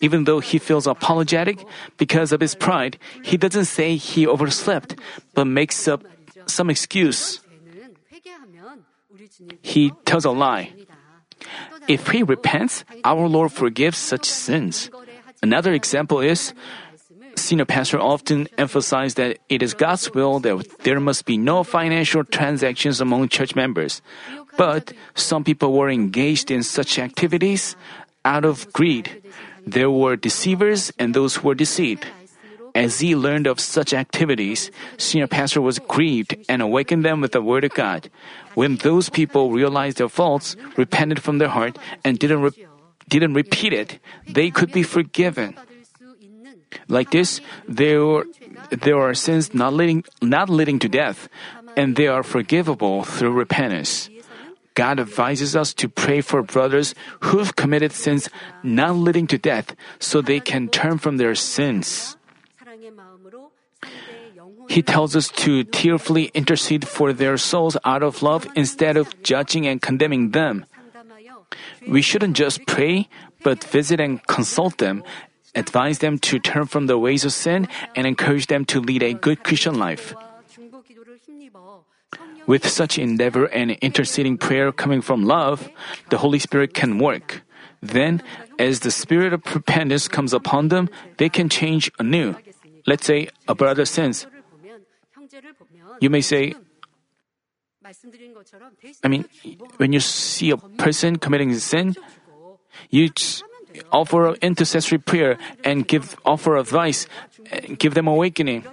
Even 0.01 0.25
though 0.25 0.41
he 0.41 0.59
feels 0.59 0.87
apologetic 0.87 1.65
because 1.97 2.33
of 2.33 2.41
his 2.41 2.55
pride, 2.55 2.99
he 3.23 3.37
doesn't 3.37 3.67
say 3.67 3.97
he 3.97 4.27
overslept, 4.27 4.97
but 5.35 5.45
makes 5.45 5.87
up 5.87 6.05
some 6.47 6.71
excuse. 6.71 7.41
He 9.63 9.93
tells 10.05 10.25
a 10.25 10.31
lie. 10.31 10.73
If 11.89 12.09
he 12.09 12.23
repents, 12.23 12.85
our 13.05 13.29
Lord 13.29 13.53
forgives 13.53 13.99
such 13.99 14.25
sins. 14.25 14.91
Another 15.43 15.73
example 15.73 16.21
is 16.21 16.53
senior 17.37 17.65
pastor 17.65 17.99
often 17.99 18.49
emphasized 18.59 19.17
that 19.17 19.39
it 19.49 19.63
is 19.63 19.73
God's 19.75 20.13
will 20.13 20.41
that 20.41 20.67
there 20.85 21.01
must 21.01 21.25
be 21.25 21.39
no 21.39 21.63
financial 21.63 22.25
transactions 22.25 23.01
among 23.01 23.29
church 23.29 23.57
members. 23.57 24.03
But 24.57 24.93
some 25.15 25.45
people 25.45 25.73
were 25.73 25.89
engaged 25.89 26.51
in 26.51 26.63
such 26.63 26.99
activities 26.99 27.77
out 28.25 28.45
of 28.45 28.71
greed. 28.73 29.23
There 29.67 29.91
were 29.91 30.17
deceivers 30.17 30.93
and 30.99 31.15
those 31.15 31.37
who 31.37 31.49
were 31.49 31.55
deceived. 31.55 32.07
As 32.75 33.01
he 33.01 33.17
learned 33.17 33.47
of 33.47 33.59
such 33.59 33.93
activities, 33.93 34.71
senior 34.97 35.27
pastor 35.27 35.61
was 35.61 35.79
grieved 35.81 36.37
and 36.49 36.63
awakened 36.63 37.05
them 37.05 37.21
with 37.21 37.33
the 37.33 37.43
word 37.43 37.65
of 37.65 37.75
God. 37.75 38.11
When 38.55 38.77
those 38.77 39.11
people 39.11 39.51
realized 39.51 39.99
their 39.99 40.09
faults, 40.09 40.57
repented 40.77 41.23
from 41.23 41.39
their 41.39 41.49
heart, 41.49 41.79
and 42.05 42.19
didn't, 42.19 42.43
re- 42.43 42.67
didn't 43.09 43.35
repeat 43.35 43.73
it, 43.73 43.99
they 44.29 44.51
could 44.51 44.73
be 44.73 44.83
forgiven. 44.83 45.57
Like 46.87 47.11
this, 47.11 47.41
there, 47.67 48.25
there 48.71 48.99
are 48.99 49.15
sins 49.15 49.53
not 49.53 49.75
leading, 49.75 50.05
not 50.23 50.49
leading 50.49 50.79
to 50.81 50.89
death, 50.89 51.29
and 51.77 51.97
they 51.97 52.07
are 52.07 52.23
forgivable 52.23 53.03
through 53.03 53.33
repentance. 53.33 54.09
God 54.75 55.01
advises 55.01 55.57
us 55.57 55.75
to 55.75 55.89
pray 55.89 56.21
for 56.21 56.43
brothers 56.43 56.95
who've 57.21 57.55
committed 57.57 57.93
sins 57.93 58.29
not 58.63 58.97
leading 58.97 59.27
to 59.29 59.39
death 59.39 59.75
so 59.99 60.21
they 60.21 60.41
can 60.41 60.69
turn 60.69 60.99
from 60.99 61.17
their 61.17 61.35
sins. 61.35 62.17
He 64.69 64.83
tells 64.83 65.17
us 65.17 65.29
to 65.43 65.65
tearfully 65.65 66.31
intercede 66.33 66.87
for 66.87 67.13
their 67.13 67.37
souls 67.37 67.77
out 67.85 68.03
of 68.03 68.23
love 68.23 68.47
instead 68.55 68.97
of 68.97 69.11
judging 69.23 69.67
and 69.67 69.83
condemning 69.83 70.31
them. 70.31 70.65
We 71.89 72.03
shouldn't 72.03 72.37
just 72.37 72.67
pray, 72.67 73.09
but 73.43 73.65
visit 73.65 73.99
and 73.99 74.25
consult 74.29 74.79
them, 74.79 75.03
advise 75.55 75.99
them 75.99 76.19
to 76.31 76.39
turn 76.39 76.67
from 76.67 76.87
the 76.87 76.99
ways 76.99 77.25
of 77.25 77.33
sin, 77.33 77.67
and 77.97 78.07
encourage 78.07 78.47
them 78.47 78.65
to 78.67 78.81
lead 78.81 79.03
a 79.03 79.15
good 79.15 79.43
Christian 79.43 79.75
life. 79.75 80.15
With 82.51 82.67
such 82.67 82.99
endeavor 82.99 83.47
and 83.47 83.79
interceding 83.79 84.35
prayer 84.35 84.75
coming 84.75 85.07
from 85.07 85.23
love, 85.23 85.71
the 86.11 86.19
Holy 86.19 86.43
Spirit 86.43 86.75
can 86.75 86.99
work. 86.99 87.47
Then, 87.79 88.27
as 88.59 88.83
the 88.83 88.91
spirit 88.91 89.31
of 89.31 89.47
repentance 89.55 90.11
comes 90.11 90.35
upon 90.35 90.67
them, 90.67 90.91
they 91.23 91.31
can 91.31 91.47
change 91.47 91.95
anew. 92.03 92.35
Let's 92.91 93.07
say 93.07 93.31
a 93.47 93.55
brother 93.55 93.87
sins. 93.87 94.27
You 96.03 96.11
may 96.11 96.27
say, 96.27 96.59
I 99.05 99.07
mean, 99.07 99.31
when 99.79 99.95
you 99.95 100.03
see 100.03 100.51
a 100.51 100.59
person 100.59 101.23
committing 101.23 101.55
sin, 101.55 101.95
you 102.91 103.15
offer 103.95 104.35
intercessory 104.43 104.99
prayer 104.99 105.39
and 105.63 105.87
give 105.87 106.19
offer 106.27 106.59
advice, 106.59 107.07
give 107.79 107.95
them 107.95 108.11
awakening. 108.11 108.67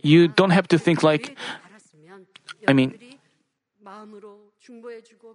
You 0.00 0.28
don't 0.32 0.56
have 0.56 0.68
to 0.72 0.78
think 0.78 1.04
like, 1.04 1.36
I 2.68 2.74
mean, 2.74 2.92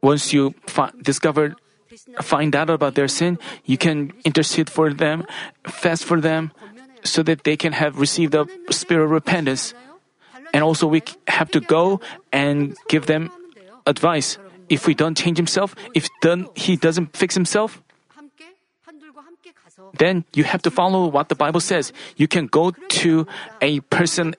once 0.02 0.32
you 0.32 0.54
fi- 0.67 0.93
discover, 1.02 1.56
find 2.22 2.56
out 2.56 2.69
about 2.69 2.93
their 2.93 3.08
sin, 3.08 3.39
you 3.65 3.78
can 3.78 4.13
intercede 4.24 4.69
for 4.69 4.93
them, 4.93 5.26
fast 5.65 6.06
for 6.06 6.22
them, 6.22 6.54
so 7.04 7.24
that 7.24 7.43
they 7.43 7.58
can 7.58 7.74
have 7.74 8.00
received 8.00 8.34
the 8.34 8.46
spirit 8.69 9.06
of 9.06 9.10
repentance. 9.10 9.74
And 10.54 10.63
also, 10.63 10.86
we 10.86 11.02
have 11.28 11.50
to 11.52 11.60
go 11.60 12.00
and 12.32 12.78
give 12.88 13.08
them 13.08 13.32
advice. 13.88 14.38
If 14.69 14.86
we 14.86 14.93
don't 14.93 15.17
change 15.17 15.38
himself, 15.38 15.74
if 15.96 16.08
done, 16.22 16.48
he 16.56 16.78
doesn't 16.78 17.17
fix 17.17 17.34
himself, 17.34 17.82
then 19.98 20.24
you 20.34 20.43
have 20.43 20.62
to 20.62 20.72
follow 20.72 21.08
what 21.10 21.30
the 21.30 21.36
Bible 21.36 21.60
says. 21.60 21.91
You 22.15 22.28
can 22.28 22.46
go 22.46 22.72
to 23.02 23.26
a 23.62 23.82
person 23.89 24.36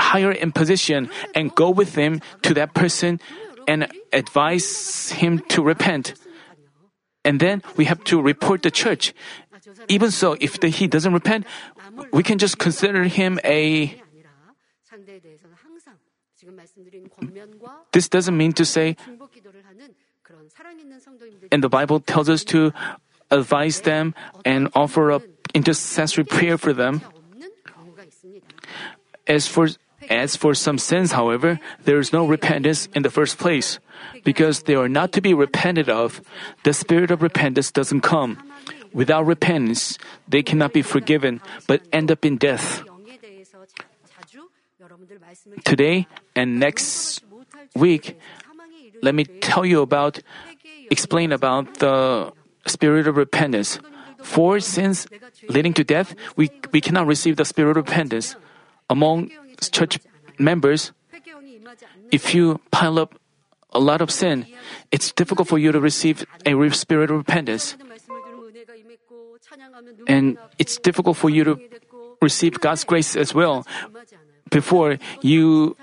higher 0.00 0.32
in 0.32 0.52
position 0.52 1.10
and 1.34 1.54
go 1.54 1.70
with 1.70 1.94
him 1.94 2.20
to 2.42 2.54
that 2.54 2.74
person 2.74 3.20
and 3.68 3.86
advise 4.12 5.10
him 5.12 5.38
to 5.54 5.62
repent. 5.62 6.14
And 7.24 7.38
then 7.38 7.62
we 7.76 7.84
have 7.84 8.02
to 8.04 8.20
report 8.20 8.62
the 8.62 8.70
church. 8.70 9.12
Even 9.88 10.10
so, 10.10 10.36
if 10.40 10.58
the, 10.60 10.68
he 10.68 10.86
doesn't 10.86 11.12
repent, 11.12 11.46
we 12.12 12.22
can 12.22 12.38
just 12.38 12.58
consider 12.58 13.04
him 13.04 13.38
a. 13.44 13.94
This 17.92 18.08
doesn't 18.08 18.36
mean 18.36 18.52
to 18.54 18.64
say, 18.64 18.96
and 21.52 21.62
the 21.62 21.68
Bible 21.68 22.00
tells 22.00 22.28
us 22.28 22.44
to 22.44 22.72
advise 23.30 23.82
them 23.82 24.14
and 24.44 24.68
offer 24.74 25.12
up 25.12 25.22
intercessory 25.54 26.24
prayer 26.24 26.56
for 26.56 26.72
them. 26.72 27.02
As 29.26 29.46
for 29.46 29.68
as 30.10 30.34
for 30.34 30.54
some 30.54 30.76
sins, 30.76 31.12
however, 31.12 31.60
there 31.84 32.02
is 32.02 32.12
no 32.12 32.26
repentance 32.26 32.90
in 32.92 33.02
the 33.02 33.14
first 33.14 33.38
place. 33.38 33.78
Because 34.24 34.64
they 34.66 34.74
are 34.74 34.88
not 34.88 35.12
to 35.12 35.20
be 35.22 35.32
repented 35.32 35.88
of, 35.88 36.20
the 36.64 36.74
spirit 36.74 37.10
of 37.10 37.22
repentance 37.22 37.70
doesn't 37.70 38.02
come. 38.02 38.42
Without 38.92 39.24
repentance, 39.24 39.98
they 40.26 40.42
cannot 40.42 40.72
be 40.72 40.82
forgiven, 40.82 41.40
but 41.68 41.80
end 41.92 42.10
up 42.10 42.26
in 42.26 42.36
death. 42.36 42.82
Today 45.64 46.08
and 46.34 46.58
next 46.58 47.22
week, 47.76 48.18
let 49.02 49.14
me 49.14 49.24
tell 49.24 49.64
you 49.64 49.80
about, 49.80 50.18
explain 50.90 51.30
about 51.30 51.78
the 51.78 52.32
spirit 52.66 53.06
of 53.06 53.16
repentance. 53.16 53.78
For 54.22 54.58
sins 54.58 55.06
leading 55.48 55.72
to 55.74 55.84
death, 55.84 56.14
we, 56.34 56.50
we 56.72 56.80
cannot 56.80 57.06
receive 57.06 57.36
the 57.36 57.44
spirit 57.44 57.78
of 57.78 57.86
repentance. 57.86 58.34
Among 58.90 59.30
church 59.68 59.98
members, 60.38 60.92
if 62.10 62.34
you 62.34 62.60
pile 62.70 62.98
up 62.98 63.18
a 63.72 63.78
lot 63.78 64.00
of 64.00 64.10
sin, 64.10 64.46
it's 64.90 65.12
difficult 65.12 65.48
for 65.48 65.58
you 65.58 65.72
to 65.72 65.80
receive 65.80 66.26
a 66.46 66.54
spirit 66.70 67.10
of 67.10 67.18
repentance. 67.18 67.76
And 70.06 70.38
it's 70.58 70.78
difficult 70.78 71.16
for 71.16 71.30
you 71.30 71.44
to 71.44 71.58
receive 72.22 72.60
God's 72.60 72.84
grace 72.84 73.16
as 73.16 73.34
well. 73.34 73.66
Before, 74.50 74.98
you 75.22 75.76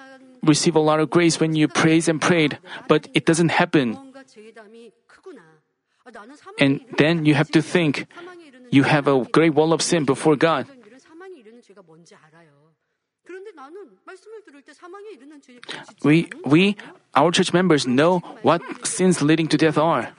receive 0.44 0.76
a 0.76 0.80
lot 0.80 1.00
of 1.00 1.10
grace 1.10 1.40
when 1.40 1.56
you 1.56 1.68
praise 1.68 2.08
and 2.08 2.22
prayed, 2.22 2.60
but 2.88 3.08
it 3.14 3.26
doesn't 3.26 3.50
happen. 3.50 3.98
And 6.60 6.82
then 6.98 7.26
you 7.26 7.36
have 7.36 7.52
to 7.52 7.62
think 7.62 8.08
you 8.72 8.84
have 8.84 9.08
a 9.08 9.24
great 9.26 9.54
wall 9.54 9.74
of 9.74 9.82
sin 9.82 10.06
before 10.06 10.36
God. 10.36 10.68
We, 16.04 16.30
we, 16.46 16.76
our 17.14 17.32
church 17.32 17.54
members 17.54 17.86
know 17.88 18.20
what 18.42 18.62
sins 18.86 19.22
leading 19.22 19.48
to 19.48 19.58
death 19.58 19.78
are. 19.78 20.14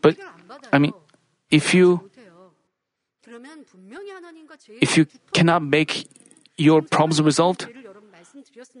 But, 0.00 0.16
I 0.72 0.78
mean, 0.78 0.92
if 1.50 1.74
you, 1.74 2.10
if 4.80 4.96
you 4.96 5.06
cannot 5.32 5.62
make 5.62 6.08
your 6.56 6.82
problems 6.82 7.20
resolved, 7.20 7.68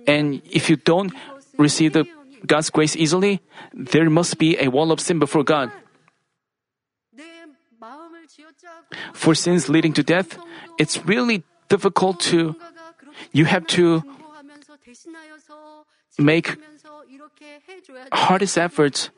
and 0.06 0.42
if 0.44 0.70
you 0.70 0.76
don't 0.76 1.12
receive 1.58 1.92
the, 1.92 2.06
God's 2.46 2.70
grace 2.70 2.96
easily, 2.96 3.40
there 3.72 4.08
must 4.10 4.38
be 4.38 4.56
a 4.58 4.68
wall 4.68 4.92
of 4.92 5.00
sin 5.00 5.18
before 5.18 5.44
God. 5.44 5.70
For 9.12 9.34
sins 9.34 9.68
leading 9.68 9.92
to 9.94 10.02
death, 10.02 10.38
it's 10.78 11.04
really 11.06 11.44
difficult 11.68 12.20
to, 12.20 12.56
you 13.32 13.44
have 13.44 13.66
to 13.68 14.02
make 16.18 16.56
hardest 18.12 18.58
efforts. 18.58 19.10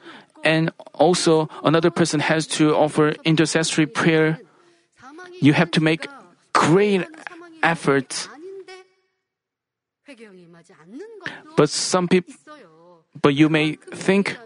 And 0.45 0.71
also 0.95 1.49
another 1.65 1.91
person 1.91 2.21
has 2.21 2.47
to 2.59 2.75
offer 2.75 3.15
intercessory 3.25 3.87
prayer. 3.87 4.39
You 5.41 5.53
have 5.53 5.71
to 5.73 5.81
make 5.81 6.09
great 6.53 7.07
efforts. 7.63 8.29
But 11.57 11.69
some 11.71 12.07
people 12.07 12.35
but 13.23 13.35
you 13.35 13.49
may 13.49 13.77
think 13.93 14.37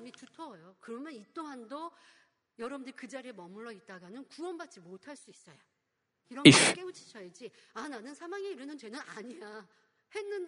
if 6.45 6.77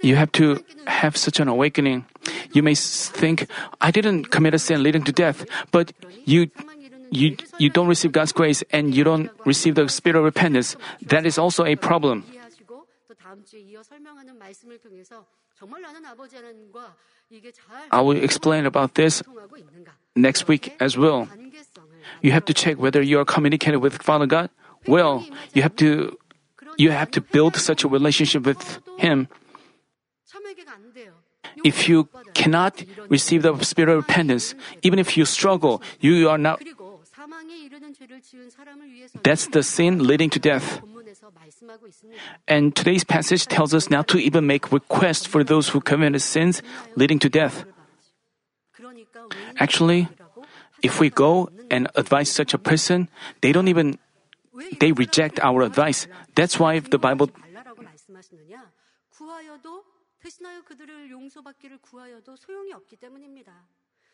you 0.03 0.17
have 0.17 0.33
to 0.33 0.65
have 0.87 1.17
such 1.17 1.41
an 1.41 1.49
awakening, 1.49 2.07
you 2.53 2.63
may 2.63 2.75
think, 2.75 3.47
I 3.81 3.91
didn't 3.91 4.31
commit 4.31 4.55
a 4.55 4.59
sin 4.59 4.83
leading 4.83 5.05
to 5.05 5.13
death, 5.13 5.47
but 5.71 5.93
you 6.25 6.51
you, 7.13 7.37
you 7.59 7.69
don't 7.69 7.89
receive 7.89 8.13
God's 8.13 8.33
grace 8.33 8.65
and 8.73 8.95
you 8.95 9.05
don't 9.05 9.31
receive 9.45 9.75
the 9.75 9.87
spirit 9.89 10.17
of 10.17 10.25
repentance. 10.25 10.77
That 11.03 11.27
is 11.27 11.37
also 11.37 11.65
a 11.67 11.77
problem. 11.77 12.25
I 17.91 18.01
will 18.01 18.17
explain 18.17 18.67
about 18.67 18.95
this 18.95 19.23
next 20.17 20.49
week 20.49 20.75
as 20.81 20.97
well. 20.97 21.29
You 22.23 22.33
have 22.33 22.47
to 22.47 22.55
check 22.55 22.79
whether 22.79 23.03
you 23.03 23.21
are 23.21 23.25
communicating 23.27 23.81
with 23.81 24.03
Father 24.03 24.27
God 24.27 24.49
will, 24.87 25.25
you 25.53 25.63
have 25.63 25.77
to 25.77 26.17
you 26.79 26.91
have 26.91 27.11
to 27.13 27.21
build 27.21 27.57
such 27.57 27.85
a 27.85 27.89
relationship 27.89 28.47
with 28.47 28.81
him. 28.99 29.29
If 31.65 31.89
you 31.89 32.09
cannot 32.35 32.83
receive 33.09 33.43
the 33.43 33.55
spirit 33.63 33.93
of 33.93 33.97
repentance, 33.99 34.55
even 34.83 34.99
if 34.99 35.17
you 35.17 35.25
struggle, 35.25 35.83
you 36.01 36.29
are 36.29 36.39
not 36.39 36.63
that's 39.23 39.47
the 39.49 39.63
sin 39.63 40.05
leading 40.05 40.31
to 40.31 40.39
death. 40.39 40.81
And 42.49 42.75
today's 42.75 43.05
passage 43.05 43.47
tells 43.47 43.75
us 43.75 43.91
not 43.91 44.09
to 44.09 44.19
even 44.19 44.47
make 44.47 44.73
requests 44.73 45.27
for 45.27 45.45
those 45.45 45.69
who 45.69 45.81
committed 45.81 46.23
sins 46.23 46.63
leading 46.97 47.19
to 47.21 47.29
death. 47.29 47.65
Actually, 49.59 50.09
if 50.83 50.99
we 50.99 51.11
go 51.11 51.51
and 51.71 51.89
advise 51.95 52.31
such 52.31 52.55
a 52.55 52.59
person, 52.59 53.09
they 53.41 53.53
don't 53.53 53.69
even 53.69 53.99
they 54.80 54.90
이런 54.90 54.98
reject 54.98 55.38
사람을 55.38 55.46
our 55.46 55.64
advice. 55.66 56.08
That's 56.36 56.60
why 56.60 56.80
the 56.80 57.00
Bible 57.00 57.28
말라라고 57.34 57.82
말씀하시느냐? 57.82 58.72
구하여도 59.10 59.84
대신하여 60.20 60.64
그들을 60.64 61.10
용서받기를 61.12 61.80
구하여도 61.82 62.36
소용이 62.36 62.74
없기 62.74 62.98
때문입니다. 62.98 63.54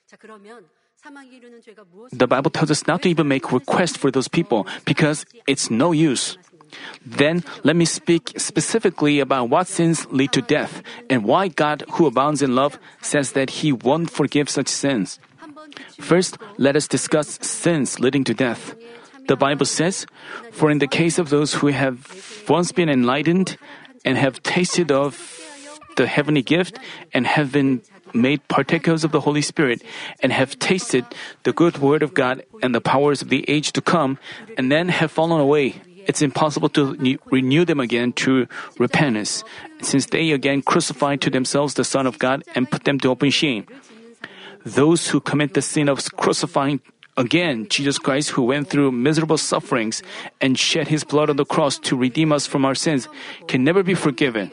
자 0.05 0.17
그러면 0.17 0.67
사망에 0.95 1.29
이르는 1.29 1.62
죄가 1.62 1.86
무엇인지 1.86 2.17
the 2.17 2.27
Bible 2.27 2.51
tells 2.51 2.69
us 2.69 2.83
not 2.88 3.01
to 3.03 3.09
even 3.09 3.25
make 3.27 3.51
requests 3.51 3.97
for 3.97 4.12
those 4.12 4.27
people 4.27 4.65
because 4.86 5.25
it's 5.47 5.71
no 5.71 5.93
use. 5.93 6.38
Then 7.05 7.43
let 7.63 7.75
me 7.75 7.86
speak 7.86 8.33
specifically 8.38 9.19
about 9.19 9.49
what 9.49 9.67
sins 9.67 10.07
lead 10.12 10.31
to 10.33 10.41
death 10.41 10.81
and 11.09 11.23
why 11.23 11.47
God, 11.47 11.86
who 11.95 12.07
abounds 12.07 12.41
in 12.41 12.55
love, 12.55 12.79
says 13.01 13.33
that 13.33 13.62
He 13.62 13.71
won't 13.71 14.09
forgive 14.09 14.49
such 14.49 14.69
sins. 14.69 15.19
한번 15.38 15.69
비추고 15.69 16.03
First, 16.03 16.38
let 16.57 16.75
us 16.75 16.88
discuss 16.88 17.38
sins 17.41 17.99
leading 17.99 18.23
to 18.25 18.33
death. 18.33 18.75
The 19.28 19.36
Bible 19.36 19.66
says, 19.66 20.06
For 20.52 20.70
in 20.70 20.78
the 20.78 20.88
case 20.88 21.18
of 21.18 21.28
those 21.28 21.54
who 21.54 21.68
have 21.68 22.08
once 22.48 22.72
been 22.72 22.88
enlightened 22.88 23.56
and 24.04 24.16
have 24.16 24.42
tasted 24.42 24.90
of 24.90 25.20
the 25.96 26.06
heavenly 26.06 26.42
gift 26.42 26.78
and 27.12 27.26
have 27.26 27.52
been 27.52 27.82
made 28.14 28.40
partakers 28.48 29.04
of 29.04 29.12
the 29.12 29.20
Holy 29.20 29.42
Spirit 29.42 29.82
and 30.20 30.32
have 30.32 30.58
tasted 30.58 31.04
the 31.42 31.52
good 31.52 31.76
word 31.76 32.02
of 32.02 32.14
God 32.14 32.42
and 32.62 32.74
the 32.74 32.80
powers 32.80 33.20
of 33.20 33.28
the 33.28 33.44
age 33.50 33.72
to 33.72 33.82
come 33.82 34.18
and 34.56 34.72
then 34.72 34.88
have 34.88 35.10
fallen 35.10 35.40
away, 35.40 35.76
it's 36.06 36.22
impossible 36.22 36.70
to 36.70 36.96
renew 37.26 37.66
them 37.66 37.80
again 37.80 38.14
to 38.24 38.48
repentance, 38.78 39.44
since 39.82 40.06
they 40.06 40.30
again 40.30 40.62
crucified 40.62 41.20
to 41.20 41.28
themselves 41.28 41.74
the 41.74 41.84
Son 41.84 42.06
of 42.06 42.18
God 42.18 42.44
and 42.54 42.70
put 42.70 42.84
them 42.84 42.98
to 43.00 43.08
open 43.10 43.28
shame. 43.28 43.66
Those 44.64 45.08
who 45.08 45.20
commit 45.20 45.52
the 45.52 45.60
sin 45.60 45.88
of 45.88 46.00
crucifying 46.16 46.80
Again, 47.18 47.66
Jesus 47.68 47.98
Christ, 47.98 48.31
who 48.31 48.46
went 48.46 48.70
through 48.70 48.92
miserable 48.92 49.38
sufferings 49.38 50.02
and 50.40 50.57
shed 50.57 50.87
his 50.87 51.02
blood 51.02 51.28
on 51.28 51.37
the 51.37 51.44
cross 51.44 51.76
to 51.90 51.98
redeem 51.98 52.31
us 52.31 52.46
from 52.46 52.64
our 52.64 52.76
sins, 52.76 53.09
can 53.48 53.64
never 53.64 53.83
be 53.83 53.94
forgiven. 53.94 54.52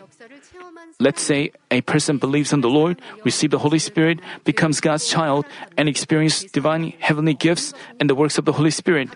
Let's 0.99 1.21
say 1.21 1.51
a 1.69 1.82
person 1.82 2.17
believes 2.17 2.54
in 2.54 2.62
the 2.62 2.69
Lord, 2.69 2.99
receives 3.23 3.51
the 3.51 3.60
Holy 3.60 3.78
Spirit, 3.78 4.19
becomes 4.45 4.82
God's 4.82 5.08
child, 5.08 5.45
and 5.78 5.88
experiences 5.88 6.49
divine 6.51 6.93
heavenly 6.97 7.36
gifts 7.36 7.73
and 7.99 8.10
the 8.10 8.15
works 8.15 8.39
of 8.39 8.45
the 8.45 8.54
Holy 8.54 8.71
Spirit. 8.71 9.10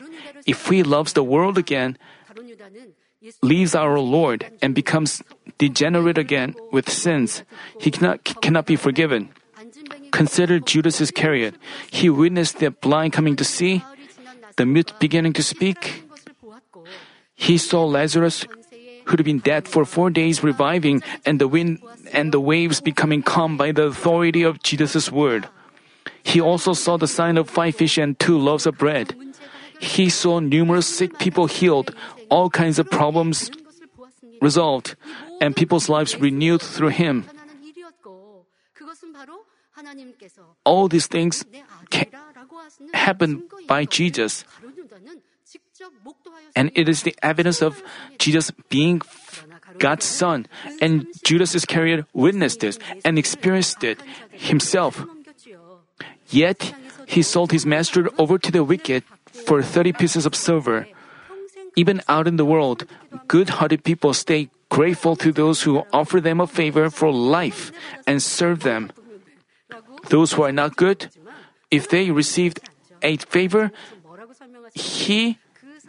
If 0.45 0.67
he 0.67 0.83
loves 0.83 1.13
the 1.13 1.23
world 1.23 1.57
again, 1.57 1.97
leaves 3.41 3.73
our 3.73 3.97
Lord, 3.97 4.45
and 4.61 4.75
becomes 4.75 5.23
degenerate 5.57 6.17
again 6.17 6.55
with 6.71 6.89
sins, 6.89 7.43
he 7.79 7.89
cannot, 7.89 8.23
cannot 8.23 8.65
be 8.65 8.75
forgiven. 8.75 9.33
Consider 10.11 10.59
Judas 10.59 11.01
Iscariot. 11.01 11.55
He 11.91 12.09
witnessed 12.09 12.59
the 12.59 12.71
blind 12.71 13.13
coming 13.13 13.35
to 13.37 13.43
see, 13.43 13.83
the 14.57 14.65
mute 14.65 14.93
beginning 14.99 15.33
to 15.33 15.43
speak. 15.43 16.03
He 17.35 17.57
saw 17.57 17.85
Lazarus, 17.85 18.45
who'd 19.05 19.23
been 19.23 19.39
dead 19.39 19.67
for 19.67 19.85
four 19.85 20.09
days, 20.09 20.43
reviving, 20.43 21.01
and 21.25 21.39
the 21.39 21.47
wind 21.47 21.79
and 22.11 22.31
the 22.31 22.39
waves 22.39 22.81
becoming 22.81 23.23
calm 23.23 23.57
by 23.57 23.71
the 23.71 23.83
authority 23.83 24.43
of 24.43 24.61
Jesus' 24.63 25.11
word. 25.11 25.47
He 26.23 26.41
also 26.41 26.73
saw 26.73 26.97
the 26.97 27.07
sign 27.07 27.37
of 27.37 27.49
five 27.49 27.75
fish 27.75 27.97
and 27.97 28.19
two 28.19 28.37
loaves 28.37 28.65
of 28.65 28.77
bread. 28.77 29.15
He 29.79 30.09
saw 30.09 30.39
numerous 30.39 30.87
sick 30.87 31.17
people 31.17 31.47
healed, 31.47 31.95
all 32.29 32.49
kinds 32.49 32.77
of 32.77 32.89
problems 32.91 33.49
resolved, 34.41 34.95
and 35.41 35.55
people's 35.55 35.89
lives 35.89 36.19
renewed 36.19 36.61
through 36.61 36.89
him. 36.89 37.25
All 40.63 40.87
these 40.87 41.07
things 41.07 41.45
happened 42.93 43.43
by 43.67 43.85
Jesus. 43.85 44.45
And 46.55 46.71
it 46.75 46.89
is 46.89 47.03
the 47.03 47.15
evidence 47.23 47.61
of 47.61 47.81
Jesus 48.17 48.51
being 48.69 49.01
God's 49.77 50.05
Son. 50.05 50.45
And 50.81 51.07
Judas 51.23 51.55
Iscariot 51.55 52.05
witnessed 52.13 52.59
this 52.59 52.79
and 53.05 53.17
experienced 53.17 53.83
it 53.83 54.01
himself. 54.31 55.05
Yet, 56.29 56.73
he 57.07 57.21
sold 57.21 57.51
his 57.51 57.65
master 57.65 58.09
over 58.17 58.37
to 58.37 58.51
the 58.51 58.63
wicked 58.63 59.03
for 59.31 59.63
30 59.63 59.93
pieces 59.93 60.25
of 60.25 60.35
silver. 60.35 60.85
Even 61.75 62.01
out 62.07 62.27
in 62.27 62.35
the 62.35 62.45
world, 62.45 62.85
good 63.27 63.57
hearted 63.57 63.83
people 63.83 64.13
stay 64.13 64.49
grateful 64.69 65.15
to 65.15 65.31
those 65.31 65.63
who 65.63 65.83
offer 65.93 66.21
them 66.21 66.39
a 66.39 66.47
favor 66.47 66.89
for 66.89 67.11
life 67.11 67.71
and 68.05 68.21
serve 68.21 68.61
them. 68.61 68.91
Those 70.07 70.33
who 70.33 70.43
are 70.43 70.51
not 70.51 70.75
good, 70.75 71.09
if 71.69 71.89
they 71.89 72.11
received 72.11 72.61
a 73.01 73.17
favor, 73.17 73.71
he 74.73 75.37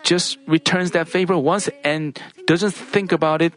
just 0.03 0.39
returns 0.47 0.91
that 0.93 1.09
favor 1.09 1.37
once 1.39 1.69
and 1.85 2.21
doesn't 2.47 2.73
think 2.73 3.13
about 3.13 3.43
it 3.43 3.55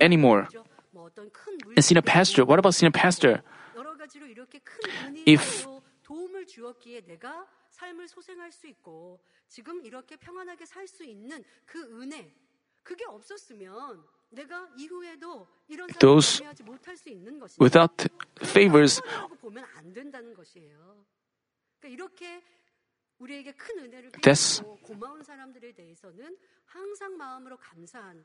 anymore. 0.00 0.48
And 1.76 1.84
senior 1.84 2.02
pastor, 2.02 2.44
what 2.44 2.58
about 2.58 2.74
senior 2.74 2.92
pastor? 2.92 3.42
If 5.26 5.66
those 16.00 16.42
without 17.58 18.06
favors 18.42 19.00
that's, 24.22 24.62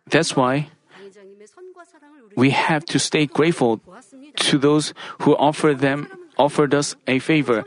that's 0.05 0.35
why 0.35 0.69
we 2.35 2.49
have 2.51 2.85
to 2.85 2.99
stay 2.99 3.25
grateful 3.25 3.79
to 4.35 4.57
those 4.59 4.93
who 5.21 5.35
offered 5.35 5.79
them 5.79 6.07
offered 6.37 6.73
us 6.73 6.95
a 7.07 7.19
favor. 7.19 7.63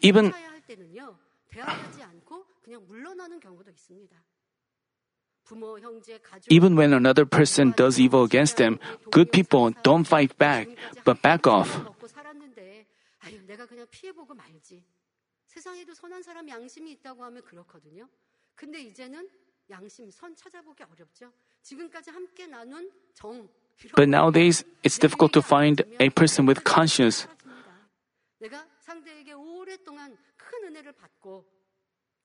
Even 0.00 0.32
even 6.48 6.76
when 6.76 6.92
another 6.92 7.26
person 7.26 7.74
does 7.76 7.98
evil 7.98 8.22
against 8.22 8.56
them, 8.56 8.78
good 9.10 9.32
people 9.32 9.74
don't 9.82 10.04
fight 10.06 10.38
back, 10.38 10.68
but 11.04 11.20
back 11.22 11.46
off. 11.46 11.80
But 23.96 24.08
nowadays, 24.08 24.64
it's 24.82 24.98
difficult 24.98 25.32
to 25.32 25.42
find 25.42 25.82
a 25.98 26.10
person 26.10 26.46
with 26.46 26.64
conscience. 26.64 27.26
사라집니다. 28.39 28.39
내가 28.39 28.65
상대에게 28.79 29.33
오랫동안 29.33 30.15
큰 30.37 30.67
은혜를 30.67 30.91
받고 30.93 31.45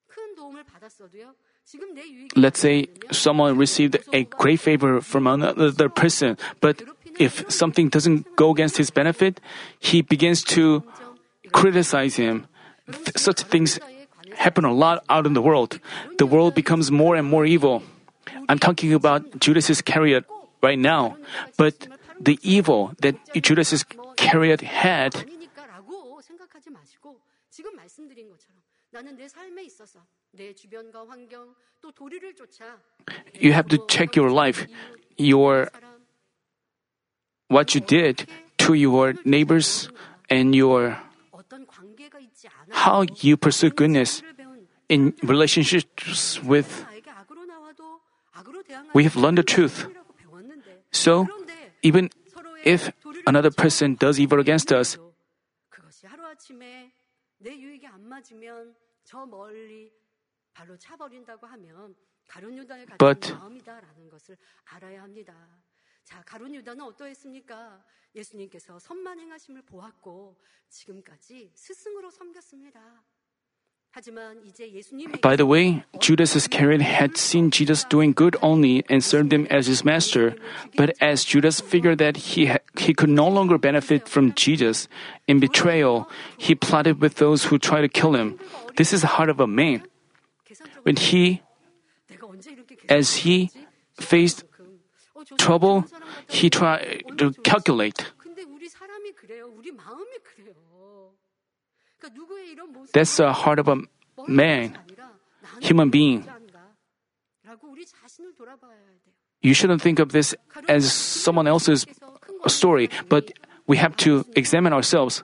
큰 0.06 0.34
도움을 0.34 0.64
받았어도요. 0.64 1.34
지금 1.64 1.94
내 1.94 2.02
유익이 2.02 2.34
Let's 2.40 2.58
say 2.58 2.86
아니거든요. 2.86 3.14
someone 3.14 3.56
received 3.56 3.98
a 4.12 4.24
great 4.24 4.60
favor 4.60 4.98
from 5.00 5.26
another 5.28 5.88
person, 5.88 6.36
but 6.60 6.82
if 7.20 7.44
something 7.48 7.88
doesn't 7.90 8.26
go 8.36 8.50
against 8.50 8.76
his 8.76 8.90
benefit, 8.90 9.40
he 9.78 10.02
begins 10.02 10.42
to 10.56 10.82
criticize 11.52 12.16
him. 12.16 12.46
Th- 12.90 13.16
Such 13.16 13.42
things 13.46 13.78
happen 14.34 14.64
a 14.64 14.72
lot 14.74 15.04
out 15.08 15.26
in 15.26 15.34
the 15.34 15.42
world. 15.42 15.78
The 16.18 16.26
world 16.26 16.54
becomes 16.54 16.90
more 16.90 17.14
and 17.14 17.28
more 17.28 17.46
evil. 17.46 17.82
I'm 18.48 18.58
talking 18.58 18.92
about 18.92 19.38
Judas 19.38 19.70
Iscariot 19.70 20.24
right 20.60 20.78
now, 20.78 21.16
but 21.56 21.86
the 22.18 22.36
evil 22.42 22.92
that 23.00 23.14
Judas 23.40 23.72
Iscariot 23.72 24.60
had 24.60 25.14
You 33.33 33.53
have 33.53 33.67
to 33.67 33.77
check 33.87 34.15
your 34.15 34.31
life, 34.31 34.67
your 35.17 35.69
what 37.47 37.75
you 37.75 37.81
did 37.81 38.27
to 38.57 38.73
your 38.73 39.13
neighbors 39.25 39.89
and 40.29 40.55
your 40.55 40.97
how 42.71 43.05
you 43.21 43.37
pursue 43.37 43.69
goodness 43.69 44.23
in 44.89 45.13
relationships 45.23 46.41
with 46.43 46.85
we 48.93 49.03
have 49.03 49.15
learned 49.15 49.37
the 49.37 49.43
truth. 49.43 49.87
So, 50.91 51.27
even 51.81 52.09
if 52.63 52.91
another 53.27 53.51
person 53.51 53.95
does 53.95 54.19
evil 54.19 54.39
against 54.39 54.71
us, 54.71 54.97
그것이 59.04 59.04
하루아침에 59.04 59.04
내 59.04 59.04
유익에 59.04 59.04
안 59.04 59.04
맞으면 59.04 59.04
저 59.04 59.26
멀리 59.26 59.92
발로 60.52 60.76
차버린다고 60.76 61.46
하면 61.46 61.94
가룟 62.26 62.56
유다의 62.58 62.86
같은 62.86 62.98
But- 62.98 63.32
마음이다라는 63.32 64.08
것을 64.08 64.36
알아야 64.66 65.02
합니다. 65.02 65.34
자, 66.04 66.22
가룟 66.24 66.54
유다는 66.54 66.84
어떠했습니까? 66.84 67.84
예수님께서 68.14 68.78
선만 68.78 69.18
행하심을 69.20 69.62
보았고 69.62 70.40
지금까지 70.68 71.52
스승으로 71.54 72.10
섬겼습니다. 72.10 73.02
하지만 73.92 74.40
이제 74.44 74.70
예수님의 74.70 75.20
by 75.20 75.36
the 75.36 75.48
way, 75.50 75.82
Judas 76.00 76.36
Iscariot 76.36 76.80
had 76.84 77.14
seen 77.18 77.50
Jesus 77.50 77.84
doing 77.88 78.14
good 78.14 78.38
only 78.40 78.84
and 78.88 79.02
served 79.04 79.34
him 79.34 79.48
as 79.50 79.68
his 79.68 79.82
master. 79.84 80.36
But 80.76 80.94
as 81.02 81.24
Judas 81.26 81.60
figured 81.60 81.98
that 81.98 82.16
he 82.16 82.46
ha- 82.46 82.62
he 82.79 82.93
could 82.93 83.09
no 83.09 83.27
longer 83.27 83.57
benefit 83.57 84.07
from 84.07 84.33
Jesus. 84.33 84.87
In 85.27 85.39
betrayal, 85.39 86.09
he 86.37 86.55
plotted 86.55 87.01
with 87.01 87.15
those 87.15 87.45
who 87.45 87.57
tried 87.57 87.81
to 87.81 87.89
kill 87.89 88.15
him. 88.15 88.39
This 88.77 88.93
is 88.93 89.01
the 89.01 89.07
heart 89.07 89.29
of 89.29 89.39
a 89.39 89.47
man. 89.47 89.83
When 90.83 90.95
he, 90.95 91.41
as 92.89 93.25
he 93.25 93.51
faced 93.99 94.43
trouble, 95.37 95.85
he 96.27 96.49
tried 96.49 97.03
to 97.17 97.31
calculate. 97.43 98.11
That's 102.93 103.17
the 103.17 103.33
heart 103.33 103.59
of 103.59 103.67
a 103.67 103.77
man, 104.27 104.77
human 105.61 105.89
being. 105.89 106.27
You 109.41 109.53
shouldn't 109.53 109.81
think 109.81 109.99
of 109.99 110.11
this 110.11 110.35
as 110.67 110.91
someone 110.91 111.47
else's 111.47 111.85
story, 112.47 112.89
but 113.09 113.31
we 113.67 113.77
have 113.77 113.95
to 113.97 114.25
examine 114.35 114.73
ourselves. 114.73 115.23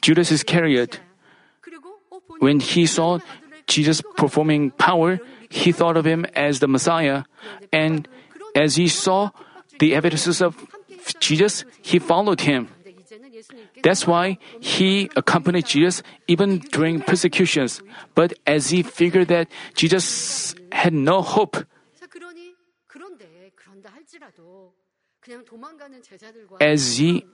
Judas 0.00 0.30
Iscariot, 0.30 1.00
when 2.38 2.60
he 2.60 2.86
saw 2.86 3.18
Jesus 3.66 4.02
performing 4.16 4.70
power, 4.72 5.18
he 5.48 5.72
thought 5.72 5.96
of 5.96 6.06
him 6.06 6.26
as 6.34 6.60
the 6.60 6.68
Messiah, 6.68 7.24
and 7.72 8.08
as 8.54 8.76
he 8.76 8.88
saw 8.88 9.30
the 9.78 9.94
evidences 9.94 10.40
of 10.40 10.56
Jesus, 11.20 11.64
he 11.82 11.98
followed 11.98 12.42
him. 12.42 12.68
That's 13.82 14.06
why 14.06 14.38
he 14.60 15.10
accompanied 15.16 15.66
Jesus 15.66 16.02
even 16.26 16.58
during 16.58 17.00
persecutions. 17.00 17.82
But 18.14 18.32
as 18.46 18.70
he 18.70 18.82
figured 18.82 19.28
that 19.28 19.48
Jesus 19.74 20.54
had 20.72 20.94
no 20.94 21.20
hope, 21.20 21.56
as 26.60 26.96
he 26.96 27.24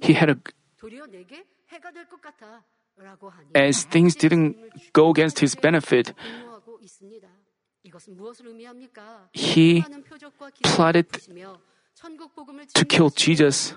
He 0.00 0.12
had 0.14 0.30
a 0.30 0.36
as 3.54 3.84
things 3.84 4.16
didn't 4.16 4.56
go 4.92 5.10
against 5.10 5.38
his 5.40 5.54
benefit, 5.56 6.14
he 9.32 9.84
plotted 10.62 11.06
to 12.74 12.84
kill 12.84 13.10
Jesus. 13.10 13.74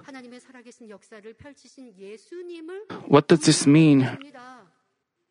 What 3.08 3.28
does 3.28 3.42
this 3.42 3.68
mean? 3.68 4.18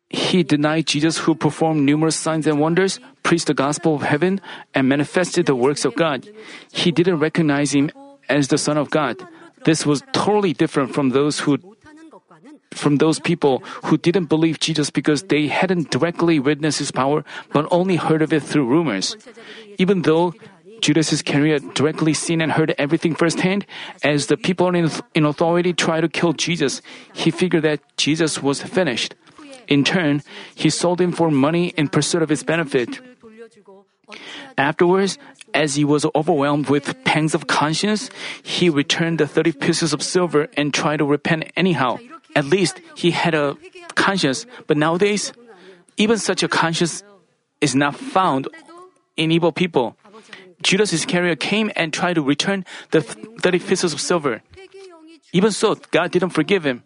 He 0.09 0.43
denied 0.43 0.85
Jesus, 0.85 1.17
who 1.17 1.33
performed 1.33 1.81
numerous 1.81 2.15
signs 2.15 2.45
and 2.45 2.59
wonders, 2.59 2.99
preached 3.23 3.47
the 3.47 3.57
gospel 3.57 3.95
of 3.95 4.03
heaven, 4.03 4.41
and 4.75 4.87
manifested 4.87 5.47
the 5.47 5.55
works 5.55 5.85
of 5.85 5.95
God. 5.95 6.29
He 6.71 6.91
didn't 6.91 7.17
recognize 7.17 7.73
him 7.73 7.89
as 8.29 8.49
the 8.49 8.59
Son 8.59 8.77
of 8.77 8.91
God. 8.91 9.25
This 9.65 9.85
was 9.85 10.03
totally 10.13 10.53
different 10.53 10.93
from 10.93 11.09
those 11.09 11.39
who 11.39 11.57
from 12.73 12.97
those 12.97 13.19
people 13.19 13.59
who 13.85 13.97
didn't 13.97 14.25
believe 14.25 14.59
Jesus 14.59 14.89
because 14.89 15.29
they 15.29 15.47
hadn't 15.47 15.91
directly 15.91 16.39
witnessed 16.39 16.79
his 16.79 16.91
power 16.91 17.23
but 17.53 17.67
only 17.69 17.95
heard 17.95 18.21
of 18.21 18.33
it 18.33 18.41
through 18.41 18.65
rumors. 18.65 19.15
Even 19.77 20.01
though 20.01 20.33
Judas 20.83 21.13
Iscariot 21.13 21.75
directly 21.75 22.13
seen 22.13 22.41
and 22.41 22.51
heard 22.51 22.75
everything 22.77 23.15
firsthand, 23.15 23.65
as 24.03 24.27
the 24.27 24.35
people 24.35 24.67
in, 24.75 24.91
in 25.15 25.23
authority 25.23 25.71
tried 25.71 26.01
to 26.01 26.09
kill 26.09 26.33
Jesus, 26.33 26.81
he 27.13 27.31
figured 27.31 27.63
that 27.63 27.79
Jesus 27.95 28.43
was 28.43 28.61
finished. 28.61 29.15
In 29.71 29.87
turn, 29.87 30.27
he 30.53 30.69
sold 30.69 30.99
him 30.99 31.13
for 31.15 31.31
money 31.31 31.71
in 31.79 31.87
pursuit 31.87 32.21
of 32.21 32.27
his 32.27 32.43
benefit. 32.43 32.99
Afterwards, 34.57 35.17
as 35.53 35.79
he 35.79 35.87
was 35.87 36.05
overwhelmed 36.13 36.67
with 36.67 36.91
pangs 37.05 37.33
of 37.33 37.47
conscience, 37.47 38.11
he 38.43 38.67
returned 38.67 39.23
the 39.23 39.27
30 39.27 39.53
pieces 39.53 39.93
of 39.93 40.03
silver 40.03 40.49
and 40.59 40.73
tried 40.73 40.97
to 40.97 41.05
repent 41.05 41.47
anyhow. 41.55 41.95
At 42.35 42.43
least 42.43 42.81
he 42.99 43.11
had 43.11 43.33
a 43.33 43.55
conscience, 43.95 44.45
but 44.67 44.75
nowadays, 44.75 45.31
even 45.95 46.17
such 46.17 46.43
a 46.43 46.51
conscience 46.51 47.07
is 47.61 47.73
not 47.73 47.95
found 47.95 48.51
in 49.15 49.31
evil 49.31 49.53
people. 49.53 49.95
Judas 50.63 50.93
Iscariot 50.93 51.39
came 51.39 51.71
and 51.75 51.93
tried 51.93 52.15
to 52.15 52.21
return 52.21 52.65
the 52.91 53.01
30 53.01 53.59
pieces 53.59 53.93
of 53.93 53.99
silver. 53.99 54.41
Even 55.31 55.51
so, 55.51 55.75
God 55.91 56.11
didn't 56.11 56.31
forgive 56.31 56.65
him. 56.65 56.83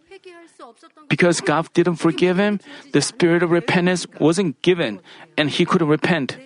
Because 1.10 1.40
God 1.40 1.72
didn't 1.74 1.96
forgive 1.96 2.38
him, 2.38 2.60
the 2.92 3.02
spirit 3.02 3.44
of 3.44 3.52
repentance 3.52 4.08
wasn't 4.20 4.62
given, 4.62 5.00
and 5.38 5.50
he 5.50 5.66
couldn't 5.66 5.88
repent. 5.88 6.38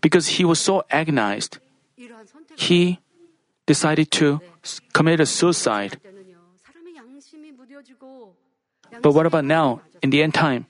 Because 0.00 0.38
he 0.38 0.44
was 0.44 0.60
so 0.60 0.84
agonized, 0.90 1.58
he 2.56 3.00
decided 3.66 4.10
to 4.12 4.40
commit 4.92 5.20
a 5.20 5.26
suicide. 5.26 5.98
But 9.02 9.12
what 9.12 9.26
about 9.26 9.44
now, 9.44 9.82
in 10.02 10.10
the 10.10 10.22
end 10.22 10.34
time? 10.34 10.66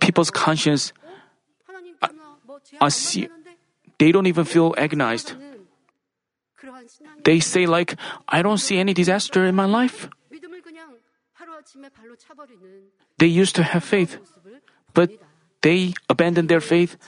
People's 0.00 0.30
conscience 0.30 0.92
are, 2.02 2.10
are, 2.80 2.90
they 4.02 4.10
don't 4.10 4.26
even 4.26 4.42
feel 4.42 4.74
agonized. 4.74 5.38
They 7.22 7.38
say, 7.38 7.70
like, 7.70 7.94
I 8.26 8.42
don't 8.42 8.58
see 8.58 8.82
any 8.82 8.90
disaster 8.90 9.46
in 9.46 9.54
my 9.54 9.66
life. 9.66 10.10
They 13.22 13.30
used 13.30 13.54
to 13.54 13.62
have 13.62 13.84
faith, 13.84 14.18
but 14.92 15.14
they 15.62 15.94
abandoned 16.10 16.48
their 16.50 16.60
faith 16.60 16.98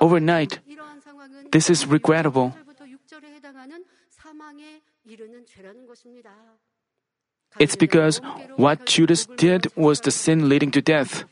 overnight. 0.00 0.58
This 1.52 1.70
is 1.70 1.86
regrettable. 1.86 2.50
It's 7.62 7.76
because 7.76 8.20
what 8.56 8.86
Judas 8.86 9.26
did 9.38 9.70
was 9.76 10.00
the 10.00 10.10
sin 10.10 10.48
leading 10.48 10.72
to 10.72 10.82
death. 10.82 11.22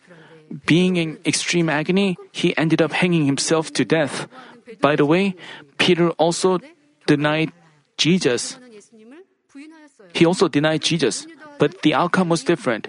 Being 0.65 0.95
in 0.95 1.19
extreme 1.27 1.69
agony, 1.69 2.17
he 2.31 2.57
ended 2.57 2.81
up 2.81 2.93
hanging 2.93 3.27
himself 3.27 3.73
to 3.75 3.85
death. 3.85 4.31
By 4.81 4.97
the 4.97 5.07
way, 5.07 5.35
Peter 5.79 6.11
also 6.19 6.59
denied 7.07 7.53
Jesus. 7.97 8.59
He 10.13 10.27
also 10.27 10.49
denied 10.49 10.83
Jesus, 10.83 11.27
but 11.59 11.83
the 11.83 11.95
outcome 11.95 12.29
was 12.29 12.45
different. 12.45 12.89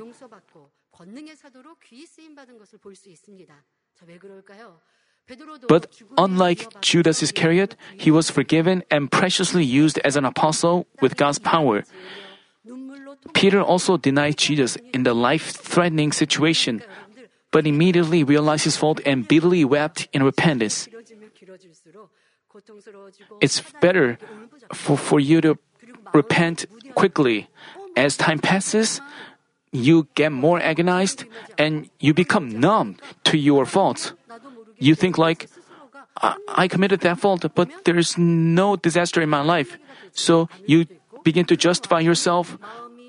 But 5.67 5.87
unlike 6.17 6.81
Judas 6.81 7.21
Iscariot, 7.21 7.75
he 7.97 8.11
was 8.11 8.29
forgiven 8.29 8.83
and 8.89 9.11
preciously 9.11 9.63
used 9.63 9.99
as 9.99 10.15
an 10.15 10.25
apostle 10.25 10.87
with 11.01 11.17
God's 11.17 11.39
power. 11.39 11.83
Peter 13.33 13.61
also 13.61 13.97
denied 13.97 14.37
Jesus 14.37 14.77
in 14.93 15.03
the 15.03 15.13
life 15.13 15.51
threatening 15.51 16.11
situation, 16.11 16.81
but 17.51 17.67
immediately 17.67 18.23
realized 18.23 18.63
his 18.63 18.77
fault 18.77 19.01
and 19.05 19.27
bitterly 19.27 19.65
wept 19.65 20.07
in 20.13 20.23
repentance. 20.23 20.87
It's 23.41 23.61
better 23.81 24.17
for, 24.73 24.97
for 24.97 25.19
you 25.19 25.41
to 25.41 25.57
repent 26.13 26.65
quickly. 26.95 27.47
As 27.95 28.17
time 28.17 28.39
passes, 28.39 29.01
you 29.71 30.07
get 30.15 30.31
more 30.31 30.61
agonized 30.61 31.25
and 31.57 31.89
you 31.99 32.13
become 32.13 32.59
numb 32.59 32.97
to 33.25 33.37
your 33.37 33.65
faults. 33.65 34.13
You 34.77 34.95
think 34.95 35.17
like, 35.17 35.49
I, 36.21 36.37
I 36.47 36.67
committed 36.67 37.01
that 37.01 37.19
fault, 37.19 37.45
but 37.55 37.69
there's 37.85 38.17
no 38.17 38.75
disaster 38.75 39.21
in 39.21 39.29
my 39.29 39.41
life. 39.41 39.77
So 40.11 40.49
you 40.65 40.85
begin 41.23 41.45
to 41.45 41.57
justify 41.57 41.99
yourself 41.99 42.57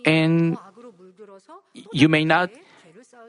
and 0.05 0.57
you 1.93 2.09
may 2.09 2.25
not 2.25 2.51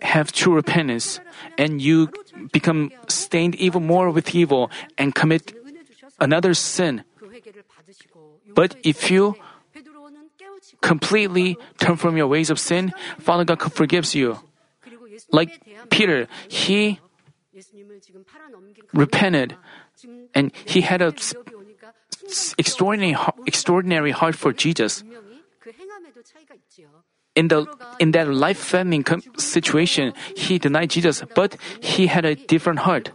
have 0.01 0.31
true 0.31 0.55
repentance 0.55 1.19
and 1.57 1.81
you 1.81 2.09
become 2.51 2.91
stained 3.07 3.55
even 3.55 3.85
more 3.85 4.11
with 4.11 4.33
evil 4.33 4.71
and 4.97 5.13
commit 5.13 5.53
Another 6.19 6.53
sin. 6.53 7.03
But 8.53 8.75
if 8.83 9.11
you 9.11 9.35
completely 10.81 11.57
turn 11.79 11.95
from 11.97 12.17
your 12.17 12.27
ways 12.27 12.49
of 12.49 12.59
sin, 12.59 12.93
Father 13.19 13.45
God 13.45 13.71
forgives 13.71 14.15
you. 14.15 14.39
Like 15.31 15.61
Peter, 15.89 16.27
he 16.47 16.99
repented 18.93 19.55
and 20.33 20.51
he 20.65 20.81
had 20.81 21.01
an 21.01 21.13
extraordinary, 22.57 23.17
extraordinary 23.45 24.11
heart 24.11 24.35
for 24.35 24.53
Jesus. 24.53 25.03
In, 27.35 27.47
the, 27.47 27.67
in 27.99 28.11
that 28.11 28.27
life 28.27 28.59
threatening 28.59 29.05
situation, 29.37 30.13
he 30.35 30.57
denied 30.57 30.89
Jesus, 30.89 31.23
but 31.35 31.55
he 31.79 32.07
had 32.07 32.25
a 32.25 32.35
different 32.35 32.79
heart. 32.79 33.11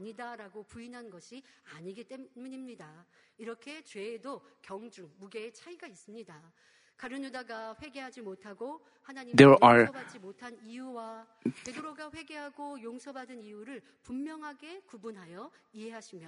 아니다라고 0.00 0.62
부인한 0.64 1.10
것이 1.10 1.42
아니기 1.74 2.04
때문입니다. 2.04 3.06
이렇게 3.36 3.84
죄에도 3.84 4.42
경중, 4.62 5.14
무게의 5.18 5.52
차이가 5.52 5.86
있습니다. 5.86 6.52
There 9.34 9.56
are 9.64 9.88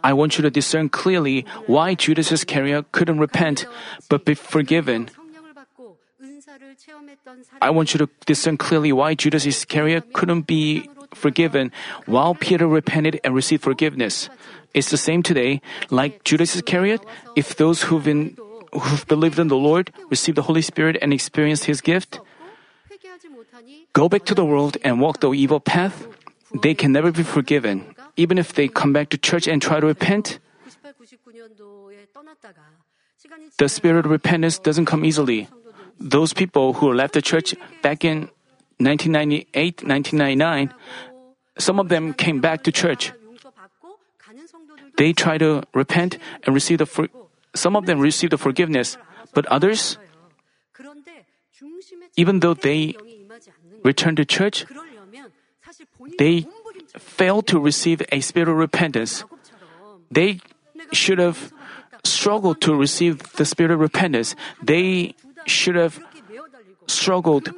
I 0.02 0.12
want 0.12 0.38
you 0.38 0.42
to 0.42 0.50
discern 0.50 0.88
clearly 0.88 1.44
why 1.66 1.94
Judas 1.94 2.32
Iscariot 2.32 2.92
couldn't 2.92 3.18
repent 3.18 3.66
but 4.08 4.24
be 4.24 4.34
forgiven. 4.34 5.10
I 7.60 7.70
want 7.70 7.94
you 7.94 7.98
to 7.98 8.08
discern 8.26 8.56
clearly 8.56 8.92
why 8.92 9.14
Judas 9.14 9.46
Iscariot 9.46 10.12
couldn't 10.12 10.46
be 10.46 10.88
forgiven 11.14 11.72
while 12.06 12.34
Peter 12.34 12.66
repented 12.66 13.20
and 13.24 13.34
received 13.34 13.62
forgiveness. 13.62 14.28
It's 14.74 14.90
the 14.90 14.96
same 14.96 15.22
today. 15.22 15.60
Like 15.90 16.24
Judas 16.24 16.56
Iscariot, 16.56 17.04
if 17.36 17.56
those 17.56 17.82
who've 17.82 18.04
been 18.04 18.36
who've 18.72 19.06
believed 19.06 19.38
in 19.38 19.48
the 19.48 19.56
Lord, 19.56 19.92
received 20.10 20.36
the 20.36 20.42
Holy 20.42 20.62
Spirit, 20.62 20.96
and 21.00 21.12
experienced 21.12 21.64
His 21.64 21.80
gift, 21.80 22.20
go 23.92 24.08
back 24.08 24.24
to 24.24 24.34
the 24.34 24.44
world 24.44 24.76
and 24.82 25.00
walk 25.00 25.20
the 25.20 25.32
evil 25.32 25.60
path, 25.60 26.06
they 26.62 26.74
can 26.74 26.92
never 26.92 27.12
be 27.12 27.22
forgiven. 27.22 27.94
Even 28.16 28.38
if 28.38 28.52
they 28.52 28.68
come 28.68 28.92
back 28.92 29.08
to 29.10 29.18
church 29.18 29.46
and 29.46 29.60
try 29.60 29.80
to 29.80 29.86
repent, 29.86 30.38
the 33.58 33.68
spirit 33.68 34.04
of 34.04 34.10
repentance 34.10 34.58
doesn't 34.58 34.86
come 34.86 35.04
easily. 35.04 35.48
Those 35.98 36.32
people 36.32 36.74
who 36.74 36.92
left 36.92 37.14
the 37.14 37.22
church 37.22 37.54
back 37.82 38.04
in 38.04 38.28
1998, 38.78 39.84
1999, 39.84 40.74
some 41.58 41.78
of 41.78 41.88
them 41.88 42.12
came 42.12 42.40
back 42.40 42.64
to 42.64 42.72
church. 42.72 43.12
They 44.96 45.12
try 45.12 45.38
to 45.38 45.62
repent 45.72 46.18
and 46.44 46.54
receive 46.54 46.78
the 46.78 46.86
some 47.54 47.76
of 47.76 47.86
them 47.86 48.00
received 48.00 48.38
forgiveness, 48.40 48.96
but 49.34 49.46
others, 49.46 49.98
even 52.16 52.40
though 52.40 52.54
they 52.54 52.94
returned 53.84 54.16
to 54.16 54.24
church, 54.24 54.64
they 56.18 56.46
failed 56.98 57.46
to 57.48 57.58
receive 57.58 58.02
a 58.12 58.20
spirit 58.20 58.48
of 58.48 58.56
repentance. 58.56 59.24
They 60.10 60.40
should 60.92 61.18
have 61.18 61.52
struggled 62.04 62.60
to 62.62 62.74
receive 62.74 63.20
the 63.34 63.44
spirit 63.44 63.72
of 63.72 63.80
repentance. 63.80 64.34
They 64.62 65.14
should 65.46 65.76
have 65.76 66.00
struggled 66.86 67.50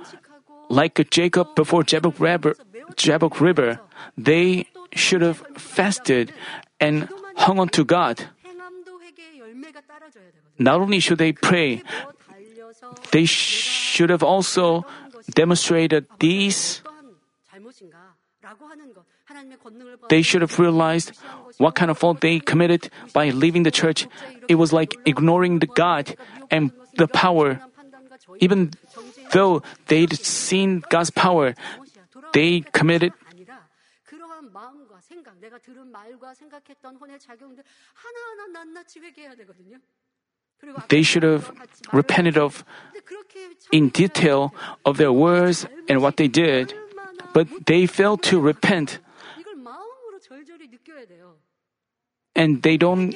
like 0.69 1.11
Jacob 1.11 1.55
before 1.55 1.83
Jabbok 1.83 2.21
River. 2.21 2.57
Jabbok 2.97 3.41
River. 3.41 3.81
They 4.17 4.67
should 4.93 5.23
have 5.23 5.39
fasted 5.57 6.33
and 6.79 7.09
hung 7.37 7.59
on 7.59 7.69
to 7.71 7.85
God 7.85 8.29
Not 10.60 10.82
only 10.82 11.00
should 11.00 11.18
they 11.18 11.32
pray, 11.32 11.82
메어 11.84 12.12
달려서 12.28 12.96
they 13.12 13.26
should 13.26 14.12
have 14.12 14.24
also 14.26 14.84
demonstrated 15.36 16.08
these. 16.20 16.82
어떠한 16.84 17.16
잘못인가라고 17.46 18.68
하는 18.68 18.94
것 18.94 19.06
하나님의 19.26 19.58
권능을 19.60 19.98
They 20.10 20.22
should 20.22 20.42
have 20.42 20.58
realized 20.60 21.14
what 21.60 21.76
kind 21.76 21.90
of 21.92 21.98
fault 21.98 22.20
they 22.22 22.40
committed 22.40 22.90
by 23.14 23.30
leaving 23.30 23.64
the 23.64 23.72
church. 23.72 24.08
It 24.48 24.56
was 24.56 24.74
like 24.74 24.98
ignoring 25.06 25.60
the 25.60 25.70
God 25.70 26.16
and 26.50 26.74
the 26.98 27.08
power. 27.08 27.62
Even 28.42 28.72
though 29.32 29.62
they'd 29.88 30.14
seen 30.14 30.82
God's 30.90 31.12
power, 31.12 31.54
they 32.34 32.64
committed 32.74 33.14
아니라 33.30 33.68
그러한 34.04 34.52
마음과 34.52 35.02
생각, 35.02 35.38
내가 35.40 35.58
들은 35.60 35.92
말과 35.92 36.34
생각했던 36.34 36.96
혼의 36.98 37.20
작용들 37.20 37.64
하나하나 37.94 38.64
낱낱이 38.74 39.00
회개해야 39.00 39.36
되거든요. 39.36 39.78
they 40.89 41.03
should 41.03 41.23
have 41.23 41.53
repented 41.93 42.37
of 42.37 42.65
in 43.73 43.89
detail 43.89 44.55
of 44.85 44.97
their 44.97 45.13
words 45.13 45.67
and 45.89 46.03
what 46.03 46.17
they 46.17 46.29
did, 46.29 46.75
but 47.33 47.49
they 47.67 47.87
failed 47.87 48.23
to 48.23 48.41
repent. 48.41 48.99
And 52.37 52.63
they 52.63 52.77
don't. 52.77 53.15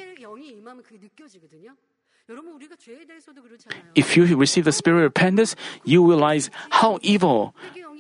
If 3.94 4.16
you 4.16 4.36
receive 4.36 4.64
the 4.64 4.72
spirit 4.72 4.98
of 4.98 5.04
repentance, 5.04 5.56
you 5.84 6.06
realize 6.06 6.50
how 6.70 6.98
evil 7.02 7.54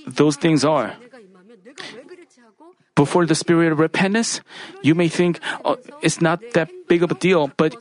those 0.06 0.36
things 0.36 0.64
are. 0.64 0.94
Before 2.94 3.24
the 3.24 3.34
spirit 3.34 3.72
of 3.72 3.78
repentance, 3.78 4.40
you 4.82 4.94
may 4.94 5.08
think 5.08 5.40
oh, 5.64 5.78
it's 6.02 6.20
not 6.20 6.42
that 6.52 6.68
big 6.88 7.02
of 7.02 7.12
a 7.12 7.14
deal, 7.14 7.50
but 7.56 7.76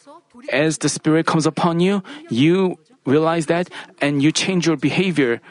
as 0.51 0.79
the 0.79 0.89
Spirit 0.89 1.25
comes 1.25 1.45
upon 1.45 1.79
you, 1.79 2.03
you 2.29 2.77
realize 3.05 3.47
that 3.47 3.69
and 4.01 4.21
you 4.21 4.31
change 4.31 4.67
your 4.67 4.77
behavior 4.77 5.41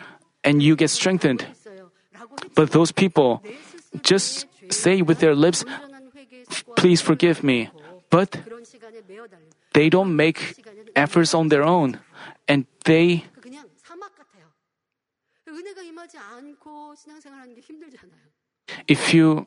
and 0.44 0.62
you 0.62 0.76
get 0.76 0.90
strengthened. 0.90 1.46
But 2.54 2.70
those 2.70 2.92
people 2.92 3.42
just 4.02 4.46
say 4.70 5.02
with 5.02 5.20
their 5.20 5.34
lips, 5.34 5.64
Please 6.76 7.00
forgive 7.00 7.42
me. 7.42 7.70
But 8.10 8.38
they 9.72 9.88
don't 9.88 10.14
make 10.14 10.62
efforts 10.94 11.34
on 11.34 11.48
their 11.48 11.62
own 11.62 11.98
and 12.48 12.66
they 12.84 13.24
if 18.88 19.14
you 19.14 19.46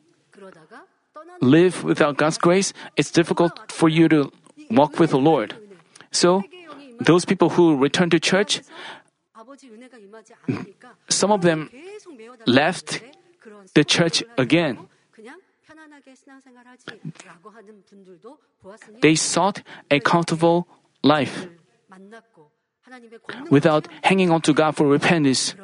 live 1.40 1.82
without 1.82 2.16
God's 2.16 2.38
grace, 2.38 2.72
it's 2.96 3.10
difficult 3.10 3.72
for 3.72 3.88
you 3.88 4.08
to 4.08 4.30
walk 4.70 4.98
with 4.98 5.10
the 5.10 5.18
Lord. 5.18 5.54
So, 6.12 6.42
those 7.00 7.24
people 7.24 7.50
who 7.50 7.76
return 7.76 8.10
to 8.10 8.20
church, 8.20 8.60
some 11.08 11.32
of 11.32 11.42
them 11.42 11.70
left 12.46 13.02
the 13.74 13.84
church 13.84 14.22
again. 14.36 14.78
They 19.00 19.14
sought 19.14 19.62
a 19.90 20.00
comfortable 20.00 20.66
life 21.02 21.46
without 23.50 23.88
hanging 24.02 24.30
on 24.30 24.42
to 24.42 24.52
God 24.52 24.76
for 24.76 24.86
repentance. 24.86 25.54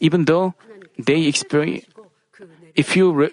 Even 0.00 0.24
though 0.24 0.54
they 0.98 1.26
experience, 1.26 1.84
if 2.74 2.96
you 2.96 3.12
re- 3.12 3.30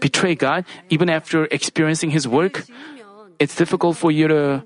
betray 0.00 0.34
God, 0.34 0.64
even 0.90 1.08
after 1.08 1.46
experiencing 1.50 2.10
His 2.10 2.28
work, 2.28 2.66
it's 3.40 3.56
difficult 3.56 3.96
for 3.96 4.12
you 4.12 4.28
to. 4.28 4.62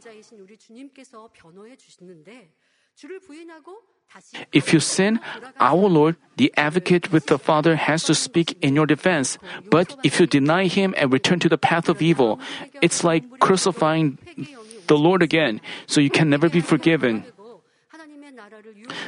If 4.52 4.72
you 4.72 4.80
sin, 4.80 5.18
our 5.58 5.88
Lord, 5.88 6.16
the 6.36 6.52
advocate 6.56 7.10
with 7.10 7.26
the 7.26 7.38
Father, 7.38 7.74
has 7.74 8.04
to 8.04 8.14
speak 8.14 8.58
in 8.62 8.76
your 8.76 8.86
defense. 8.86 9.38
But 9.70 9.96
if 10.04 10.20
you 10.20 10.26
deny 10.26 10.66
him 10.66 10.94
and 10.96 11.12
return 11.12 11.40
to 11.40 11.48
the 11.48 11.58
path 11.58 11.88
of 11.88 12.02
evil, 12.02 12.38
it's 12.82 13.02
like 13.02 13.24
crucifying 13.40 14.18
the 14.86 14.98
Lord 14.98 15.22
again, 15.22 15.60
so 15.86 16.00
you 16.00 16.10
can 16.10 16.30
never 16.30 16.48
be 16.48 16.60
forgiven. 16.60 17.24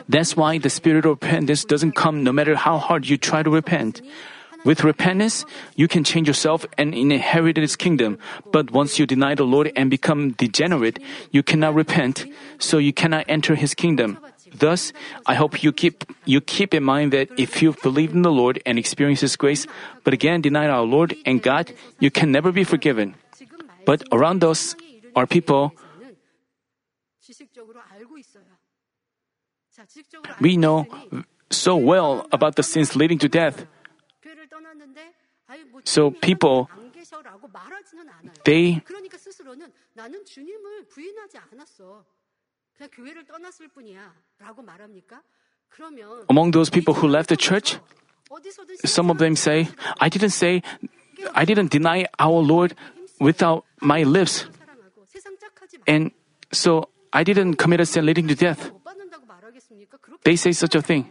That's 0.08 0.36
why 0.36 0.58
the 0.58 0.70
spirit 0.70 1.04
of 1.04 1.22
repentance 1.22 1.64
doesn't 1.64 1.92
come 1.92 2.24
no 2.24 2.32
matter 2.32 2.56
how 2.56 2.78
hard 2.78 3.06
you 3.06 3.16
try 3.16 3.42
to 3.42 3.50
repent. 3.50 4.00
With 4.66 4.82
repentance, 4.82 5.46
you 5.78 5.86
can 5.86 6.02
change 6.02 6.26
yourself 6.26 6.66
and 6.76 6.90
inherit 6.92 7.56
His 7.56 7.76
kingdom. 7.78 8.18
But 8.50 8.72
once 8.72 8.98
you 8.98 9.06
deny 9.06 9.38
the 9.38 9.46
Lord 9.46 9.70
and 9.78 9.88
become 9.88 10.34
degenerate, 10.34 10.98
you 11.30 11.46
cannot 11.46 11.78
repent, 11.78 12.26
so 12.58 12.78
you 12.78 12.92
cannot 12.92 13.24
enter 13.28 13.54
His 13.54 13.78
kingdom. 13.78 14.18
Thus, 14.50 14.92
I 15.24 15.34
hope 15.38 15.62
you 15.62 15.70
keep 15.70 16.02
you 16.24 16.40
keep 16.40 16.74
in 16.74 16.82
mind 16.82 17.12
that 17.14 17.30
if 17.38 17.62
you've 17.62 17.78
believed 17.78 18.14
in 18.18 18.22
the 18.26 18.34
Lord 18.34 18.58
and 18.66 18.74
experienced 18.74 19.22
His 19.22 19.38
grace, 19.38 19.70
but 20.02 20.10
again 20.10 20.42
denied 20.42 20.70
our 20.70 20.82
Lord 20.82 21.14
and 21.22 21.38
God, 21.38 21.70
you 22.02 22.10
can 22.10 22.32
never 22.34 22.50
be 22.50 22.64
forgiven. 22.64 23.14
But 23.86 24.02
around 24.10 24.42
us 24.42 24.74
are 25.14 25.30
people. 25.30 25.78
We 30.40 30.56
know 30.56 30.86
so 31.50 31.76
well 31.76 32.26
about 32.32 32.56
the 32.58 32.66
sins 32.66 32.96
leading 32.96 33.22
to 33.22 33.28
death. 33.30 33.62
So 35.84 36.10
people, 36.10 36.68
they, 38.44 38.82
among 46.28 46.50
those 46.50 46.70
people 46.70 46.94
who 46.94 47.06
left 47.08 47.28
the 47.28 47.36
church, 47.36 47.78
some 48.84 49.10
of 49.10 49.18
them 49.18 49.36
say, 49.36 49.68
I 50.00 50.08
didn't 50.08 50.30
say, 50.30 50.62
I 51.34 51.44
didn't 51.44 51.70
deny 51.70 52.06
our 52.18 52.42
Lord 52.42 52.74
without 53.20 53.64
my 53.80 54.02
lips. 54.02 54.46
And 55.86 56.10
so 56.52 56.90
I 57.12 57.22
didn't 57.22 57.54
commit 57.54 57.80
a 57.80 57.86
sin 57.86 58.04
leading 58.04 58.26
to 58.28 58.34
death. 58.34 58.72
They 60.24 60.36
say 60.36 60.52
such 60.52 60.74
a 60.74 60.82
thing. 60.82 61.10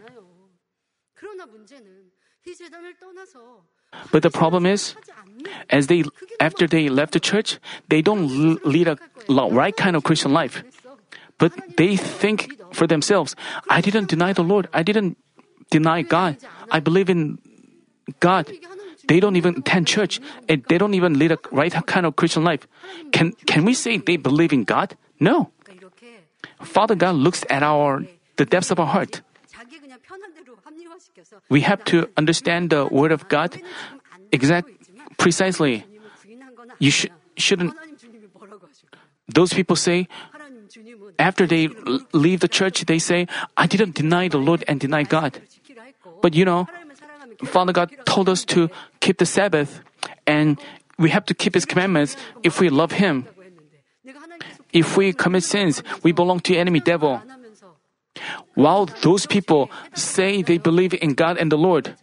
But 4.12 4.22
the 4.22 4.30
problem 4.30 4.66
is, 4.66 4.94
as 5.70 5.86
they 5.86 6.04
after 6.40 6.66
they 6.66 6.88
left 6.88 7.12
the 7.12 7.20
church, 7.20 7.58
they 7.88 8.02
don't 8.02 8.64
lead 8.64 8.88
a 8.88 8.98
right 9.28 9.76
kind 9.76 9.96
of 9.96 10.04
Christian 10.04 10.32
life. 10.32 10.62
But 11.38 11.52
they 11.76 11.96
think 11.96 12.60
for 12.72 12.86
themselves, 12.86 13.36
I 13.68 13.80
didn't 13.80 14.08
deny 14.08 14.32
the 14.32 14.42
Lord. 14.42 14.68
I 14.72 14.82
didn't 14.82 15.16
deny 15.70 16.02
God. 16.02 16.38
I 16.70 16.80
believe 16.80 17.10
in 17.10 17.38
God. 18.20 18.50
They 19.08 19.20
don't 19.20 19.36
even 19.36 19.58
attend 19.58 19.86
church 19.86 20.20
and 20.48 20.64
they 20.68 20.78
don't 20.78 20.94
even 20.94 21.18
lead 21.18 21.32
a 21.32 21.38
right 21.52 21.72
kind 21.86 22.06
of 22.06 22.16
Christian 22.16 22.42
life. 22.42 22.66
Can 23.12 23.32
can 23.46 23.64
we 23.64 23.74
say 23.74 23.98
they 23.98 24.16
believe 24.16 24.52
in 24.52 24.64
God? 24.64 24.96
No. 25.20 25.50
Father 26.62 26.94
God 26.94 27.14
looks 27.14 27.44
at 27.50 27.62
our 27.62 28.02
the 28.36 28.44
depths 28.44 28.70
of 28.70 28.80
our 28.80 28.86
heart 28.86 29.22
we 31.48 31.60
have 31.62 31.84
to 31.84 32.08
understand 32.16 32.70
the 32.70 32.86
Word 32.86 33.12
of 33.12 33.28
God 33.28 33.60
exact, 34.32 34.68
precisely. 35.16 35.84
You 36.78 36.90
sh- 36.90 37.06
shouldn't. 37.36 37.74
Those 39.28 39.52
people 39.52 39.76
say, 39.76 40.08
after 41.18 41.46
they 41.46 41.68
leave 42.12 42.40
the 42.40 42.48
church, 42.48 42.84
they 42.86 42.98
say, 42.98 43.26
I 43.56 43.66
didn't 43.66 43.94
deny 43.94 44.28
the 44.28 44.38
Lord 44.38 44.64
and 44.68 44.78
deny 44.78 45.02
God. 45.02 45.40
But 46.22 46.34
you 46.34 46.44
know, 46.44 46.66
Father 47.44 47.72
God 47.72 47.92
told 48.04 48.28
us 48.28 48.44
to 48.46 48.70
keep 49.00 49.18
the 49.18 49.26
Sabbath 49.26 49.80
and 50.26 50.58
we 50.98 51.10
have 51.10 51.26
to 51.26 51.34
keep 51.34 51.54
His 51.54 51.64
commandments 51.64 52.16
if 52.42 52.60
we 52.60 52.68
love 52.68 52.92
Him. 52.92 53.26
If 54.72 54.96
we 54.96 55.12
commit 55.12 55.42
sins, 55.42 55.82
we 56.02 56.12
belong 56.12 56.40
to 56.40 56.56
enemy 56.56 56.80
devil. 56.80 57.20
안 58.15 58.23
하면서 58.23 58.45
While 58.55 58.85
those 59.01 59.27
people 59.27 59.67
say 59.95 60.43
they 60.43 60.57
believe 60.61 60.97
in 61.01 61.15
God 61.15 61.37
and 61.39 61.49
the 61.49 61.61
Lord, 61.61 61.95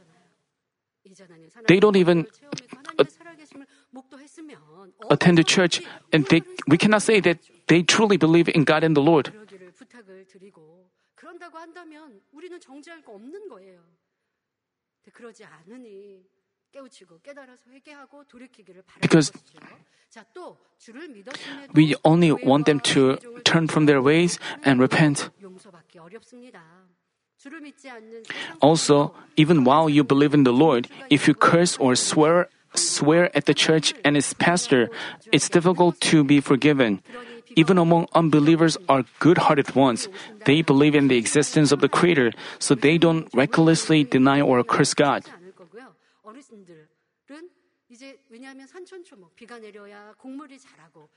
이전하는 1.05 1.49
They 1.67 1.81
don't 1.81 1.97
even 1.97 2.27
하나님의 2.69 3.11
살아계심을 3.11 3.67
목도했으면 3.91 4.59
attend 5.11 5.37
the 5.37 5.45
church, 5.45 5.85
and 6.13 6.27
they, 6.29 6.41
we 6.71 6.79
cannot 6.79 7.03
say 7.03 7.21
that 7.21 7.41
they 7.67 7.83
truly 7.83 8.17
believe 8.17 8.49
in 8.49 8.65
God 8.65 8.85
and 8.85 8.95
the 8.95 9.05
Lord. 9.05 9.31
그러기를 9.31 9.73
부탁을 9.73 10.27
드리고 10.27 10.91
그런다고 11.15 11.59
한다면 11.59 12.21
우리는 12.33 12.59
정지할 12.61 13.03
거 13.03 13.13
없는 13.15 13.49
거예요. 13.49 13.85
근데 15.03 15.11
그러지 15.13 15.45
않으니 15.45 16.25
because 19.02 19.32
we 21.74 21.96
only 22.04 22.32
want 22.32 22.66
them 22.66 22.80
to 22.80 23.18
turn 23.44 23.68
from 23.68 23.86
their 23.86 24.02
ways 24.02 24.40
and 24.64 24.80
repent. 24.80 25.30
Also, 28.62 29.14
even 29.36 29.64
while 29.64 29.90
you 29.90 30.04
believe 30.04 30.34
in 30.34 30.44
the 30.44 30.54
Lord, 30.54 30.88
if 31.10 31.28
you 31.28 31.34
curse 31.34 31.78
or 31.78 31.96
swear 31.96 32.48
swear 32.76 33.30
at 33.38 33.46
the 33.46 33.54
church 33.54 33.94
and 34.04 34.18
its 34.18 34.34
pastor, 34.34 34.90
it's 35.32 35.50
difficult 35.50 36.00
to 36.02 36.24
be 36.24 36.40
forgiven. 36.40 37.02
Even 37.56 37.78
among 37.78 38.08
unbelievers 38.14 38.78
are 38.90 39.06
good-hearted 39.20 39.76
ones. 39.76 40.10
They 40.46 40.62
believe 40.62 40.96
in 40.96 41.08
the 41.08 41.18
existence 41.18 41.72
of 41.72 41.82
the 41.82 41.90
Creator, 41.90 42.34
so 42.58 42.74
they 42.74 42.98
don't 42.98 43.30
recklessly 43.34 44.04
deny 44.04 44.42
or 44.42 44.64
curse 44.64 44.94
God. 44.94 45.24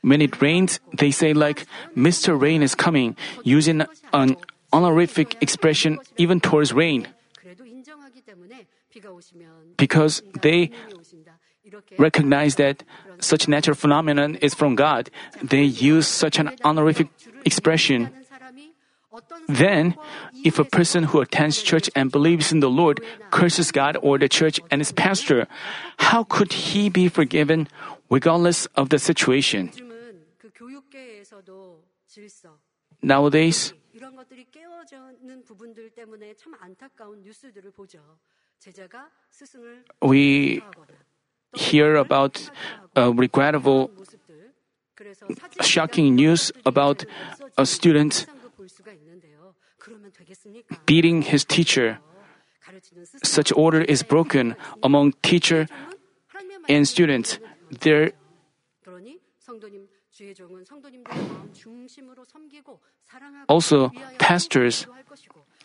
When 0.02 0.20
it 0.22 0.42
rains, 0.42 0.80
they 0.96 1.10
say 1.10 1.32
like, 1.32 1.66
Mr. 1.96 2.40
Rain 2.40 2.62
is 2.62 2.74
coming, 2.74 3.16
using 3.44 3.82
an 4.12 4.36
honorific 4.72 5.36
expression 5.42 5.98
even 6.16 6.40
towards 6.40 6.72
rain. 6.72 7.08
Because 9.76 10.22
they 10.42 10.70
recognize 11.98 12.54
that 12.56 12.84
such 13.18 13.48
natural 13.48 13.74
phenomenon 13.74 14.36
is 14.36 14.54
from 14.54 14.74
God, 14.74 15.10
they 15.42 15.64
use 15.64 16.06
such 16.06 16.38
an 16.38 16.56
honorific 16.64 17.08
expression. 17.44 18.10
Then, 19.48 19.96
if 20.44 20.58
a 20.58 20.64
person 20.64 21.04
who 21.04 21.20
attends 21.20 21.62
church 21.62 21.88
and 21.94 22.10
believes 22.10 22.52
in 22.52 22.60
the 22.60 22.70
Lord 22.70 23.00
curses 23.30 23.70
God 23.70 23.96
or 24.02 24.18
the 24.18 24.28
church 24.28 24.60
and 24.70 24.80
its 24.80 24.92
pastor, 24.92 25.46
how 25.98 26.24
could 26.24 26.52
he 26.52 26.88
be 26.88 27.08
forgiven 27.08 27.68
regardless 28.10 28.66
of 28.74 28.90
the 28.90 28.98
situation? 28.98 29.70
Nowadays, 33.02 33.72
we 40.02 40.62
hear 41.54 41.96
about 41.96 42.50
regrettable, 42.96 43.90
shocking 45.60 46.14
news 46.14 46.52
about 46.64 47.04
a 47.58 47.66
student 47.66 48.26
beating 50.86 51.22
his 51.22 51.44
teacher. 51.44 51.98
Such 53.22 53.52
order 53.52 53.80
is 53.80 54.02
broken 54.02 54.56
among 54.82 55.14
teacher 55.22 55.68
and 56.68 56.86
student. 56.88 57.38
There 57.70 58.12
also, 63.48 63.90
pastors 64.18 64.86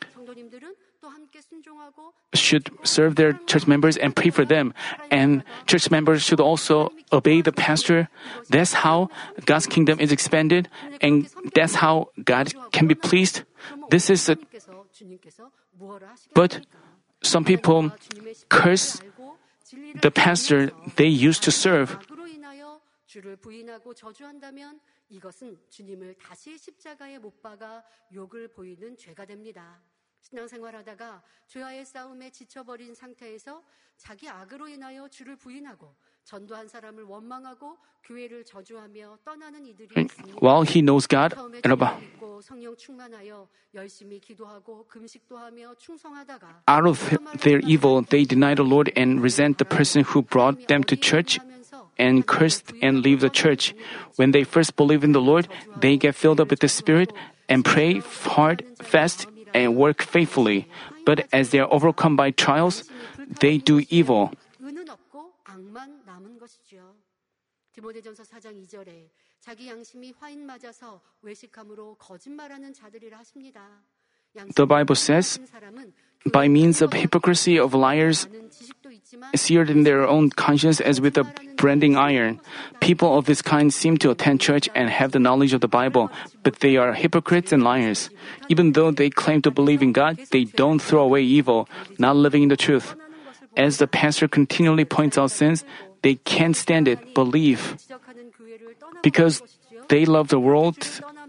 기도할 0.00 0.10
것이고 0.10 0.12
성도님들은 0.14 0.76
또 1.00 1.08
함께 1.08 1.40
순종하고 1.40 2.12
should 2.34 2.70
serve 2.84 3.14
their 3.16 3.38
church 3.46 3.66
members 3.66 3.98
and 3.98 4.14
pray 4.14 4.30
for 4.30 4.46
them. 4.46 4.72
And 5.10 5.44
church 5.66 5.90
members 5.90 6.22
should 6.22 6.40
also 6.40 6.90
obey 7.12 7.42
the 7.42 7.52
pastor. 7.52 8.08
That's 8.50 8.84
how 8.84 9.08
God's 9.44 9.66
kingdom 9.66 10.00
is 10.00 10.12
expanded, 10.12 10.68
and 11.00 11.28
that's 11.54 11.76
how 11.76 12.10
God 12.24 12.52
can 12.72 12.88
be 12.88 12.94
pleased. 12.94 13.44
This 13.90 14.10
is 14.10 14.28
a, 14.30 14.36
주님께서 14.36 14.86
주님께서 14.92 15.50
무엇라 15.78 16.14
but 16.34 16.66
some 17.22 17.44
people 17.44 17.92
curse 18.48 19.00
the 20.00 20.10
pastor 20.10 20.70
they 20.96 21.08
used 21.08 21.42
to 21.44 21.52
serve. 21.52 21.94
악으로 21.94 22.26
인하여 22.26 22.80
주를 23.06 23.36
부인하고 23.36 23.94
저주한다면 23.94 24.80
이것은 25.08 25.58
주님을 25.70 26.16
다시 26.18 26.58
십자가에 26.58 27.18
못 27.18 27.40
박아 27.42 27.84
욕을 28.12 28.48
보이는 28.48 28.96
죄가 28.96 29.24
됩니다. 29.24 29.80
신앙생활하다가 30.20 31.22
죄와의 31.46 31.84
싸움에 31.84 32.30
지쳐버린 32.30 32.94
상태에서 32.94 33.62
자기 33.96 34.28
악으로 34.28 34.68
인하여 34.68 35.08
주를 35.08 35.36
부인하고 35.36 35.94
전도한 36.24 36.68
사람을 36.68 37.04
원망하고 37.04 37.78
교회를 38.02 38.44
저주하며 38.44 39.18
떠나는 39.24 39.64
이들이 39.66 39.88
있습니다. 39.96 40.38
While 40.42 40.66
he 40.68 40.82
knows 40.82 41.06
God 41.08 41.34
처음에 41.34 41.62
and 41.64 41.72
about, 41.72 41.94
주님을 41.94 42.10
믿고 42.10 42.40
성령 42.40 42.76
충만하여 42.76 43.48
열심히 43.74 44.20
기도하고 44.20 44.86
금식도 44.86 45.38
하며 45.38 45.74
충성하다가 45.76 46.64
out 46.68 46.88
of 46.88 46.98
their 47.40 47.60
evil, 47.64 48.04
they 48.04 48.26
deny 48.26 48.54
the 48.54 48.68
Lord 48.68 48.92
and 48.96 49.20
resent 49.20 49.58
the 49.58 49.68
person 49.68 50.04
who 50.04 50.22
brought 50.22 50.66
them 50.66 50.82
to 50.84 50.96
church 50.96 51.38
and 51.98 52.26
cursed 52.26 52.74
and 52.82 53.06
leave 53.06 53.20
the 53.20 53.30
church. 53.30 53.74
When 54.18 54.32
they 54.32 54.42
first 54.42 54.76
believe 54.76 55.06
in 55.06 55.12
the 55.12 55.22
Lord, 55.22 55.48
they 55.80 55.96
get 55.96 56.14
filled 56.14 56.40
up 56.40 56.50
with 56.50 56.60
the 56.60 56.68
Spirit 56.68 57.14
and 57.48 57.64
pray 57.64 58.02
hard, 58.34 58.66
fast, 58.82 59.26
and 59.54 59.76
work 59.76 60.02
faithfully. 60.02 60.68
But 61.04 61.26
as 61.32 61.50
they 61.50 61.60
are 61.60 61.68
overcome 61.72 62.16
by 62.16 62.30
trials, 62.30 62.88
they 63.40 63.58
do 63.58 63.80
evil. 63.90 64.30
은은 64.62 64.88
없고 64.88 65.32
악만 65.44 66.02
남은 66.04 66.38
것이지요. 66.38 66.94
디모데전서 67.72 68.22
4장 68.24 68.56
2절에 68.64 69.10
자기 69.40 69.68
양심이 69.68 70.14
화인 70.18 70.44
맞아서 70.46 71.00
외식함으로 71.22 71.96
거짓말하는 71.96 72.72
자들이라 72.72 73.18
하십니다. 73.18 73.82
The 74.54 74.66
Bible 74.66 74.96
says, 74.96 75.40
by 76.32 76.46
means 76.46 76.82
of 76.82 76.92
hypocrisy 76.92 77.58
of 77.58 77.74
liars 77.74 78.28
seared 79.34 79.70
in 79.70 79.84
their 79.84 80.06
own 80.06 80.30
conscience 80.30 80.80
as 80.80 81.00
with 81.00 81.16
a 81.16 81.24
branding 81.61 81.95
iron. 81.95 82.41
People 82.81 83.13
of 83.15 83.29
this 83.29 83.45
kind 83.45 83.69
seem 83.69 84.01
to 84.01 84.09
attend 84.09 84.41
church 84.41 84.65
and 84.73 84.89
have 84.89 85.13
the 85.13 85.21
knowledge 85.21 85.53
of 85.53 85.61
the 85.61 85.69
Bible, 85.69 86.09
but 86.41 86.57
they 86.59 86.75
are 86.75 86.97
hypocrites 86.97 87.53
and 87.53 87.61
liars. 87.61 88.09
Even 88.49 88.73
though 88.73 88.89
they 88.89 89.13
claim 89.13 89.45
to 89.45 89.53
believe 89.53 89.85
in 89.85 89.93
God, 89.93 90.17
they 90.33 90.49
don't 90.49 90.81
throw 90.81 91.05
away 91.05 91.21
evil, 91.21 91.69
not 92.01 92.17
living 92.17 92.41
in 92.41 92.49
the 92.49 92.57
truth. 92.57 92.97
As 93.55 93.77
the 93.77 93.85
pastor 93.85 94.27
continually 94.27 94.89
points 94.89 95.21
out 95.21 95.29
sins, 95.29 95.63
they 96.01 96.17
can't 96.25 96.57
stand 96.57 96.89
it, 96.89 97.13
believe. 97.13 97.77
Because 99.05 99.45
they 99.93 100.09
love 100.09 100.33
the 100.33 100.41
world 100.41 100.81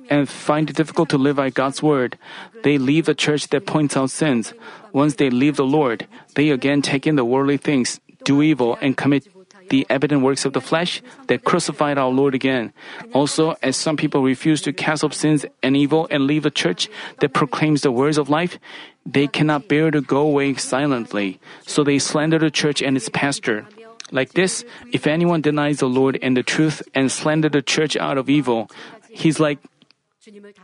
and 0.09 0.29
find 0.29 0.71
it 0.71 0.77
difficult 0.77 1.13
to 1.13 1.21
live 1.21 1.37
by 1.37 1.51
God's 1.53 1.83
word. 1.85 2.17
They 2.65 2.79
leave 2.79 3.05
the 3.05 3.15
church 3.15 3.53
that 3.53 3.69
points 3.69 4.01
out 4.01 4.09
sins. 4.09 4.55
Once 4.97 5.21
they 5.21 5.29
leave 5.29 5.61
the 5.61 5.69
Lord, 5.69 6.09
they 6.37 6.49
again 6.49 6.81
take 6.81 7.07
in 7.07 7.21
the 7.21 7.25
worldly 7.29 7.61
things, 7.61 8.01
do 8.25 8.41
evil, 8.41 8.79
and 8.81 8.97
commit 8.97 9.29
the 9.71 9.87
evident 9.89 10.23
works 10.23 10.45
of 10.45 10.53
the 10.53 10.61
flesh 10.61 11.03
that 11.29 11.45
crucified 11.45 11.99
our 11.99 12.11
Lord 12.11 12.35
again. 12.35 12.73
Also, 13.13 13.57
as 13.63 13.77
some 13.77 13.97
people 13.97 14.23
refuse 14.23 14.63
to 14.63 14.73
cast 14.73 15.05
off 15.05 15.15
sins 15.15 15.45
and 15.63 15.77
evil 15.77 16.07
and 16.11 16.27
leave 16.27 16.43
the 16.43 16.51
church 16.51 16.89
that 17.21 17.33
proclaims 17.33 17.83
the 17.83 17.93
words 17.93 18.19
of 18.19 18.29
life, 18.29 18.59
they 19.05 19.27
cannot 19.27 19.69
bear 19.69 19.91
to 19.91 20.01
go 20.01 20.21
away 20.21 20.55
silently, 20.55 21.41
so 21.67 21.83
they 21.83 21.99
slander 21.99 22.39
the 22.39 22.51
church 22.51 22.83
and 22.83 22.97
its 22.97 23.09
pastor. 23.09 23.67
Like 24.13 24.35
this, 24.35 24.65
if 24.93 25.07
anyone 25.07 25.41
denies 25.41 25.79
the 25.79 25.89
Lord 25.89 26.19
and 26.23 26.37
the 26.37 26.43
truth 26.43 26.83
and 26.95 27.11
slander 27.11 27.49
the 27.49 27.63
church 27.63 27.97
out 27.97 28.19
of 28.19 28.29
evil, 28.29 28.71
he's 29.09 29.41
like 29.41 29.59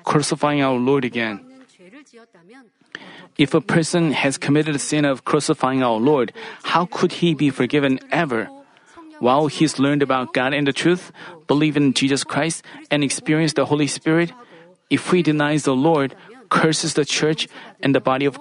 crucifying 0.05 0.63
our 0.63 0.77
Lord 0.77 1.05
again. 1.05 1.41
If 3.39 3.55
a 3.55 3.61
person 3.61 4.13
has 4.13 4.37
committed 4.37 4.75
the 4.75 4.79
sin 4.79 5.05
of 5.05 5.25
crucifying 5.25 5.83
our 5.83 5.97
Lord, 5.97 6.33
how 6.65 6.87
could 6.87 7.23
he 7.23 7.35
be 7.35 7.51
forgiven 7.51 8.01
ever? 8.11 8.51
While 9.21 9.47
he's 9.47 9.79
learned 9.79 10.03
about 10.03 10.33
God 10.33 10.55
and 10.55 10.67
the 10.67 10.73
truth, 10.73 11.13
believe 11.47 11.77
in 11.77 11.95
Jesus 11.95 12.25
Christ, 12.25 12.65
and 12.91 13.03
experience 13.03 13.53
the 13.55 13.67
Holy 13.67 13.87
Spirit, 13.87 14.33
if 14.91 15.11
he 15.11 15.23
denies 15.23 15.65
the 15.65 15.75
Lord, 15.75 16.15
curses 16.49 16.95
the 16.95 17.05
church 17.05 17.49
and 17.81 17.95
the 17.95 18.01
body 18.01 18.25
of 18.25 18.39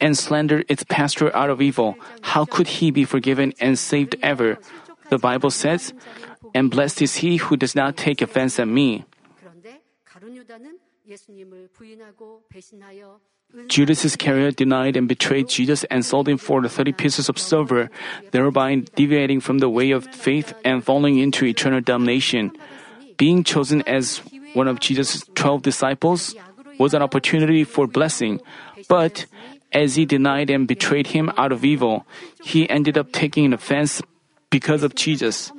and 0.00 0.16
slander 0.16 0.64
its 0.68 0.82
pastor 0.84 1.34
out 1.36 1.50
of 1.50 1.60
evil, 1.60 1.96
how 2.22 2.44
could 2.44 2.80
he 2.80 2.90
be 2.90 3.04
forgiven 3.04 3.52
and 3.60 3.78
saved 3.78 4.16
ever? 4.22 4.58
The 5.10 5.18
Bible 5.18 5.50
says, 5.50 5.92
And 6.54 6.70
blessed 6.70 7.02
is 7.02 7.16
he 7.16 7.36
who 7.36 7.56
does 7.56 7.74
not 7.74 7.96
take 7.96 8.22
offense 8.22 8.58
at 8.58 8.68
me. 8.68 9.04
Judas 13.66 14.04
Iscariot 14.04 14.56
denied 14.56 14.96
and 14.96 15.08
betrayed 15.08 15.48
Jesus 15.48 15.84
and 15.84 16.04
sold 16.04 16.28
him 16.28 16.38
for 16.38 16.60
the 16.60 16.68
30 16.68 16.92
pieces 16.92 17.28
of 17.28 17.38
silver, 17.38 17.90
thereby 18.30 18.82
deviating 18.94 19.40
from 19.40 19.58
the 19.58 19.68
way 19.68 19.90
of 19.90 20.06
faith 20.06 20.54
and 20.64 20.84
falling 20.84 21.18
into 21.18 21.44
eternal 21.44 21.80
damnation. 21.80 22.52
Being 23.16 23.44
chosen 23.44 23.82
as 23.82 24.18
one 24.54 24.68
of 24.68 24.80
Jesus' 24.80 25.24
12 25.34 25.62
disciples 25.62 26.34
was 26.78 26.94
an 26.94 27.02
opportunity 27.02 27.64
for 27.64 27.86
blessing, 27.86 28.40
but 28.88 29.26
as 29.72 29.96
he 29.96 30.04
denied 30.04 30.50
and 30.50 30.66
betrayed 30.66 31.08
him 31.08 31.30
out 31.36 31.52
of 31.52 31.64
evil, 31.64 32.06
he 32.42 32.68
ended 32.68 32.98
up 32.98 33.12
taking 33.12 33.44
an 33.44 33.52
offense 33.52 34.02
because 34.50 34.82
of 34.82 34.94
Jesus. 34.94 35.52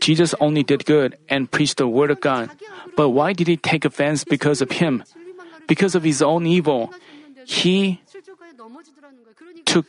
Jesus 0.00 0.34
only 0.40 0.62
did 0.62 0.86
good 0.86 1.18
and 1.28 1.50
preached 1.50 1.76
the 1.76 1.86
word 1.86 2.10
of 2.10 2.20
God. 2.20 2.50
But 2.96 3.10
why 3.10 3.32
did 3.32 3.46
he 3.46 3.56
take 3.56 3.84
offense 3.84 4.24
because 4.24 4.60
of 4.60 4.70
him? 4.80 5.04
Because 5.66 5.94
of 5.94 6.02
his 6.02 6.22
own 6.22 6.46
evil. 6.46 6.92
He 7.44 8.00
took 9.64 9.86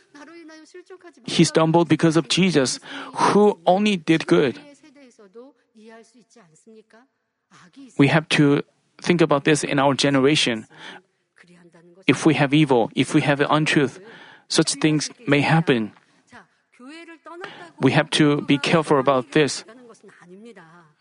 he 1.24 1.44
stumbled 1.44 1.88
because 1.88 2.16
of 2.16 2.28
Jesus, 2.28 2.80
who 3.14 3.58
only 3.66 3.96
did 3.96 4.26
good. 4.26 4.58
We 7.98 8.08
have 8.08 8.28
to 8.30 8.62
think 9.00 9.20
about 9.20 9.44
this 9.44 9.64
in 9.64 9.78
our 9.78 9.94
generation. 9.94 10.66
If 12.06 12.26
we 12.26 12.34
have 12.34 12.54
evil, 12.54 12.90
if 12.94 13.14
we 13.14 13.20
have 13.22 13.40
untruth, 13.40 14.00
such 14.48 14.74
things 14.74 15.10
may 15.26 15.40
happen. 15.40 15.92
We 17.80 17.92
have 17.92 18.10
to 18.10 18.42
be 18.42 18.58
careful 18.58 18.98
about 18.98 19.32
this. 19.32 19.64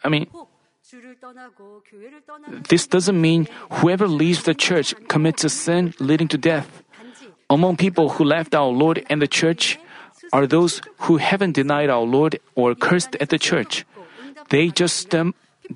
I 0.04 0.10
mean, 0.10 0.28
this 2.70 2.88
doesn't 2.88 3.20
mean 3.20 3.48
whoever 3.80 4.08
leaves 4.08 4.44
the 4.44 4.54
church 4.54 4.94
commits 5.08 5.44
a 5.44 5.50
sin 5.50 5.94
leading 6.00 6.28
to 6.30 6.38
death. 6.38 6.84
Among 7.50 7.78
people 7.78 8.10
who 8.10 8.24
left 8.24 8.56
our 8.56 8.68
Lord 8.68 9.06
and 9.10 9.22
the 9.22 9.28
church 9.28 9.78
are 10.34 10.48
those 10.48 10.82
who 11.06 11.18
haven't 11.18 11.54
denied 11.54 11.89
our 11.89 12.04
Lord 12.04 12.39
or 12.56 12.76
cursed 12.76 13.16
at 13.20 13.30
the 13.30 13.38
church. 13.38 13.86
They 14.50 14.70
just 14.70 15.08
stum- 15.10 15.34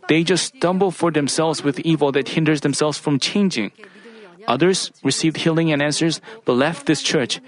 they 0.08 0.24
just 0.24 0.56
stumble 0.56 0.92
for 0.92 1.12
themselves 1.12 1.64
with 1.64 1.80
evil 1.80 2.12
that 2.12 2.30
hinders 2.30 2.62
themselves 2.62 2.98
from 2.98 3.20
changing. 3.20 3.72
Others 4.48 4.92
received 5.04 5.38
healing 5.38 5.72
and 5.72 5.82
answers 5.82 6.22
but 6.44 6.54
left 6.54 6.86
this 6.86 7.02
church, 7.02 7.40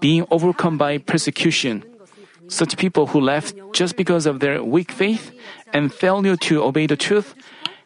being 0.00 0.26
overcome 0.30 0.78
by 0.78 0.98
persecution. 0.98 1.84
Such 2.48 2.76
people 2.76 3.08
who 3.08 3.20
left 3.20 3.54
just 3.72 3.96
because 3.96 4.26
of 4.26 4.40
their 4.40 4.62
weak 4.62 4.92
faith 4.92 5.32
and 5.72 5.92
failure 5.92 6.36
to 6.36 6.62
obey 6.62 6.86
the 6.86 6.96
truth 6.96 7.34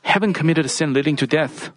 haven't 0.03 0.35
committed 0.35 0.67
a 0.67 0.69
sin 0.69 0.93
leading 0.93 1.17
to 1.17 1.27
death. 1.27 1.71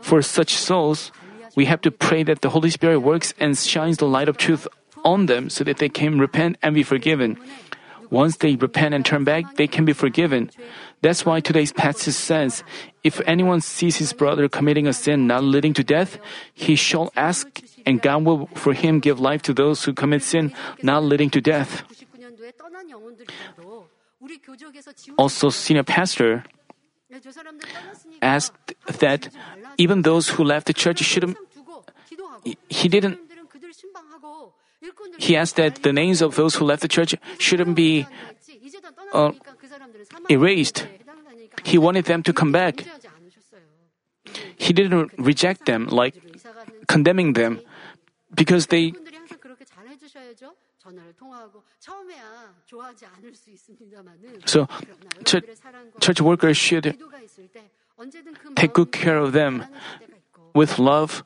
For 0.00 0.22
such 0.22 0.54
souls, 0.54 1.12
we 1.54 1.66
have 1.66 1.80
to 1.82 1.90
pray 1.90 2.22
that 2.24 2.40
the 2.42 2.50
Holy 2.50 2.70
Spirit 2.70 3.00
works 3.00 3.34
and 3.38 3.56
shines 3.56 3.98
the 3.98 4.06
light 4.06 4.28
of 4.28 4.36
truth 4.36 4.66
on 5.04 5.26
them 5.26 5.50
so 5.50 5.64
that 5.64 5.78
they 5.78 5.88
can 5.88 6.18
repent 6.18 6.56
and 6.62 6.74
be 6.74 6.82
forgiven. 6.82 7.38
Once 8.10 8.36
they 8.36 8.56
repent 8.56 8.94
and 8.94 9.06
turn 9.06 9.24
back, 9.24 9.56
they 9.56 9.66
can 9.66 9.84
be 9.84 9.92
forgiven. 9.92 10.50
That's 11.00 11.24
why 11.24 11.40
today's 11.40 11.72
passage 11.72 12.14
says, 12.14 12.62
if 13.02 13.20
anyone 13.26 13.60
sees 13.60 13.96
his 13.96 14.12
brother 14.12 14.48
committing 14.48 14.86
a 14.86 14.92
sin 14.92 15.26
not 15.26 15.44
leading 15.44 15.72
to 15.74 15.82
death, 15.82 16.18
he 16.52 16.76
shall 16.76 17.10
ask, 17.16 17.48
and 17.86 18.00
God 18.00 18.24
will 18.24 18.48
for 18.54 18.72
him 18.72 19.00
give 19.00 19.20
life 19.20 19.42
to 19.42 19.54
those 19.54 19.84
who 19.84 19.92
commit 19.92 20.22
sin 20.22 20.52
not 20.82 21.04
leading 21.04 21.30
to 21.30 21.40
death. 21.40 21.82
Also, 25.18 25.50
senior 25.50 25.82
pastor 25.82 26.44
asked 28.20 28.74
that 29.00 29.28
even 29.78 30.02
those 30.02 30.30
who 30.30 30.44
left 30.44 30.66
the 30.66 30.72
church 30.72 31.00
shouldn't. 31.00 31.36
He 32.68 32.88
didn't. 32.88 33.18
He 35.18 35.36
asked 35.36 35.56
that 35.56 35.82
the 35.82 35.92
names 35.92 36.22
of 36.22 36.34
those 36.34 36.56
who 36.56 36.64
left 36.64 36.82
the 36.82 36.88
church 36.88 37.14
shouldn't 37.38 37.76
be 37.76 38.06
uh, 39.12 39.32
erased. 40.28 40.86
He 41.64 41.78
wanted 41.78 42.06
them 42.06 42.22
to 42.24 42.32
come 42.32 42.50
back. 42.50 42.82
He 44.56 44.72
didn't 44.72 45.12
reject 45.18 45.66
them, 45.66 45.86
like 45.86 46.14
condemning 46.88 47.34
them, 47.34 47.60
because 48.34 48.66
they. 48.66 48.92
So, 54.46 54.68
church, 55.24 55.44
church 56.00 56.20
workers 56.20 56.56
should 56.56 56.96
take 58.56 58.72
good 58.72 58.90
care 58.92 59.16
of 59.16 59.32
them 59.32 59.64
with 60.54 60.78
love. 60.78 61.24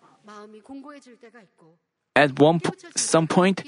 At 2.15 2.39
one 2.39 2.61
some 2.97 3.27
point, 3.27 3.63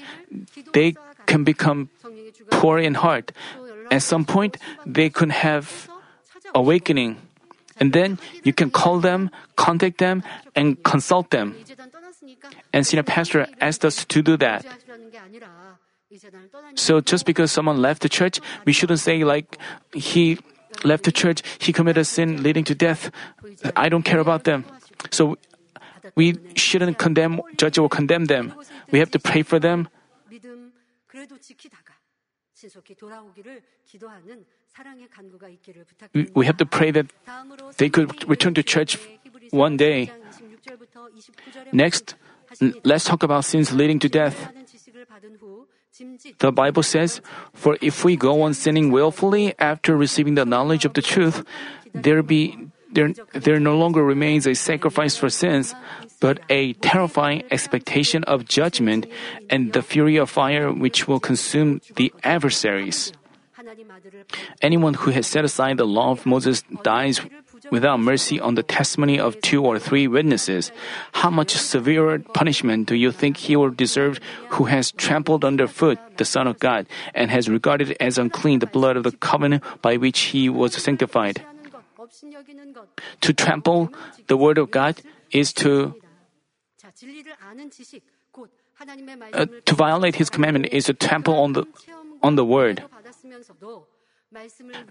they 0.73 0.95
can 1.25 1.43
become 1.43 1.89
poor 2.49 2.79
in 2.79 2.95
heart. 2.95 3.31
At 3.91 4.01
some 4.01 4.25
point, 4.25 4.57
they 4.85 5.09
could 5.09 5.31
have 5.31 5.89
awakening. 6.53 7.17
And 7.79 7.93
then 7.93 8.19
you 8.43 8.53
can 8.53 8.69
call 8.69 8.99
them, 8.99 9.29
contact 9.55 9.99
them, 9.99 10.23
and 10.55 10.83
consult 10.83 11.29
them. 11.29 11.55
And 12.73 12.85
senior 12.85 13.03
pastor 13.03 13.47
asked 13.61 13.85
us 13.85 14.05
to 14.05 14.21
do 14.21 14.37
that. 14.37 14.65
So 16.75 17.01
just 17.01 17.25
because 17.25 17.51
someone 17.51 17.81
left 17.81 18.01
the 18.01 18.09
church, 18.09 18.39
we 18.65 18.73
shouldn't 18.73 18.99
say 18.99 19.23
like 19.23 19.57
he 19.93 20.39
left 20.83 21.03
the 21.03 21.11
church, 21.11 21.43
he 21.59 21.71
committed 21.71 22.07
sin 22.07 22.41
leading 22.41 22.63
to 22.65 22.75
death. 22.75 23.11
I 23.75 23.89
don't 23.89 24.03
care 24.03 24.19
about 24.19 24.43
them. 24.43 24.65
So 25.11 25.37
we 26.15 26.37
shouldn't 26.55 26.97
condemn, 26.97 27.41
judge 27.57 27.77
or 27.77 27.89
condemn 27.89 28.25
them. 28.25 28.53
We 28.91 28.99
have 28.99 29.11
to 29.11 29.19
pray 29.19 29.43
for 29.43 29.59
them 29.59 29.87
we 36.33 36.45
have 36.45 36.57
to 36.57 36.65
pray 36.65 36.91
that 36.91 37.07
they 37.77 37.89
could 37.89 38.27
return 38.29 38.53
to 38.53 38.63
church 38.63 38.97
one 39.51 39.77
day. 39.77 40.11
Next, 41.71 42.15
let's 42.83 43.05
talk 43.05 43.23
about 43.23 43.45
sins 43.45 43.71
leading 43.71 43.99
to 43.99 44.09
death. 44.09 44.51
The 46.39 46.51
Bible 46.51 46.83
says, 46.83 47.21
For 47.53 47.77
if 47.81 48.05
we 48.05 48.15
go 48.15 48.41
on 48.43 48.53
sinning 48.53 48.91
willfully 48.91 49.53
after 49.59 49.97
receiving 49.97 50.35
the 50.35 50.45
knowledge 50.45 50.85
of 50.85 50.93
the 50.93 51.01
truth, 51.01 51.43
there 51.93 52.23
be 52.23 52.69
there, 52.91 53.13
there 53.33 53.59
no 53.59 53.77
longer 53.77 54.03
remains 54.03 54.47
a 54.47 54.55
sacrifice 54.55 55.15
for 55.17 55.29
sins, 55.29 55.75
but 56.19 56.39
a 56.49 56.73
terrifying 56.73 57.43
expectation 57.51 58.23
of 58.25 58.45
judgment 58.45 59.05
and 59.49 59.73
the 59.73 59.81
fury 59.81 60.17
of 60.17 60.29
fire 60.29 60.71
which 60.71 61.07
will 61.07 61.19
consume 61.19 61.81
the 61.95 62.13
adversaries. 62.23 63.13
Anyone 64.61 64.93
who 64.95 65.11
has 65.11 65.27
set 65.27 65.45
aside 65.45 65.77
the 65.77 65.85
law 65.85 66.11
of 66.11 66.25
Moses 66.25 66.63
dies 66.83 67.21
without 67.71 67.99
mercy 67.99 68.39
on 68.39 68.55
the 68.55 68.63
testimony 68.63 69.19
of 69.19 69.39
two 69.41 69.63
or 69.63 69.77
three 69.77 70.07
witnesses. 70.07 70.71
How 71.11 71.29
much 71.29 71.51
severer 71.51 72.19
punishment 72.19 72.87
do 72.87 72.95
you 72.95 73.11
think 73.11 73.37
he 73.37 73.55
will 73.55 73.69
deserve 73.69 74.19
who 74.55 74.65
has 74.65 74.91
trampled 74.91 75.45
underfoot 75.45 75.99
the 76.17 76.25
Son 76.25 76.47
of 76.47 76.59
God 76.59 76.87
and 77.13 77.29
has 77.29 77.49
regarded 77.49 77.95
as 77.99 78.17
unclean 78.17 78.59
the 78.59 78.65
blood 78.65 78.97
of 78.97 79.03
the 79.03 79.11
covenant 79.11 79.63
by 79.81 79.97
which 79.97 80.31
he 80.31 80.49
was 80.49 80.73
sanctified? 80.73 81.43
To 83.21 83.33
trample 83.33 83.93
the 84.27 84.37
word 84.37 84.57
of 84.57 84.71
God 84.71 85.01
is 85.31 85.53
to 85.53 85.93
uh, 89.33 89.45
to 89.65 89.75
violate 89.75 90.15
his 90.15 90.29
commandment 90.29 90.67
is 90.71 90.85
to 90.85 90.93
trample 90.93 91.35
on 91.35 91.53
the, 91.53 91.65
on 92.23 92.35
the 92.35 92.45
word. 92.45 92.83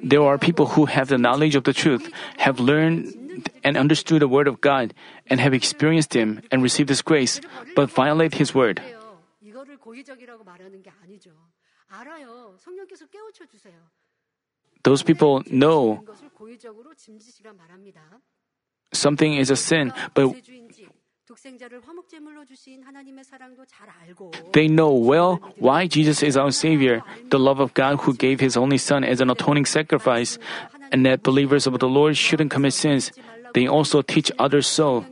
There 0.03 0.23
are 0.23 0.37
people 0.39 0.67
who 0.75 0.87
have 0.87 1.09
the 1.09 1.19
knowledge 1.19 1.55
of 1.55 1.63
the 1.63 1.73
truth, 1.73 2.11
have 2.39 2.59
learned 2.59 3.15
and 3.63 3.77
understood 3.77 4.21
the 4.21 4.27
word 4.27 4.49
of 4.49 4.61
God, 4.61 4.95
and 5.29 5.41
have 5.41 5.55
experienced 5.55 6.13
Him 6.15 6.43
and 6.51 6.63
received 6.63 6.89
His 6.89 7.03
grace, 7.03 7.41
but 7.77 7.89
violate 7.89 8.35
His 8.35 8.53
word. 8.53 8.83
Those 14.83 15.03
people 15.03 15.43
know 15.51 16.05
something 18.93 19.35
is 19.35 19.51
a 19.51 19.57
sin, 19.57 19.93
but 20.15 20.35
they 24.53 24.69
know 24.69 24.93
well 24.93 25.41
why 25.59 25.87
Jesus 25.87 26.23
is 26.23 26.37
our 26.37 26.51
Savior, 26.51 27.03
the 27.29 27.39
love 27.39 27.61
of 27.61 27.75
God 27.75 28.01
who 28.01 28.15
gave 28.15 28.41
His 28.41 28.57
only 28.57 28.79
Son 28.79 29.05
as 29.05 29.21
an 29.21 29.31
atoning 29.31 29.67
sacrifice, 29.67 30.39
and 30.91 31.05
that 31.05 31.23
believers 31.23 31.67
of 31.67 31.79
the 31.79 31.89
Lord 31.89 32.17
shouldn't 32.17 32.51
commit 32.51 32.73
sins. 32.73 33.13
They 33.53 33.67
also 33.67 34.03
teach 34.03 34.33
others 34.39 34.67
so. 34.67 35.05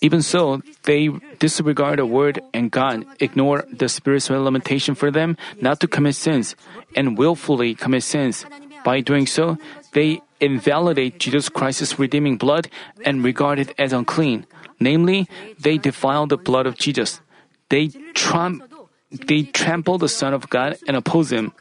Even 0.00 0.22
so, 0.22 0.62
they 0.84 1.10
disregard 1.40 1.98
the 1.98 2.06
word 2.06 2.40
and 2.54 2.70
God, 2.70 3.04
ignore 3.18 3.64
the 3.72 3.88
spiritual 3.88 4.42
limitation 4.42 4.94
for 4.94 5.10
them 5.10 5.36
not 5.60 5.80
to 5.80 5.88
commit 5.88 6.14
sins, 6.14 6.54
and 6.94 7.18
willfully 7.18 7.74
commit 7.74 8.04
sins. 8.04 8.46
By 8.84 9.00
doing 9.00 9.26
so, 9.26 9.58
they 9.92 10.22
invalidate 10.40 11.18
Jesus 11.18 11.48
Christ's 11.48 11.98
redeeming 11.98 12.36
blood 12.36 12.68
and 13.04 13.24
regard 13.24 13.58
it 13.58 13.74
as 13.78 13.92
unclean. 13.92 14.46
Namely, 14.80 15.28
they 15.58 15.78
defile 15.78 16.26
the 16.26 16.36
blood 16.36 16.66
of 16.66 16.76
Jesus. 16.76 17.20
They, 17.68 17.88
tram- 18.14 18.62
they 19.10 19.42
trample 19.42 19.98
the 19.98 20.08
Son 20.08 20.32
of 20.32 20.48
God 20.48 20.78
and 20.86 20.96
oppose 20.96 21.32
Him. 21.32 21.52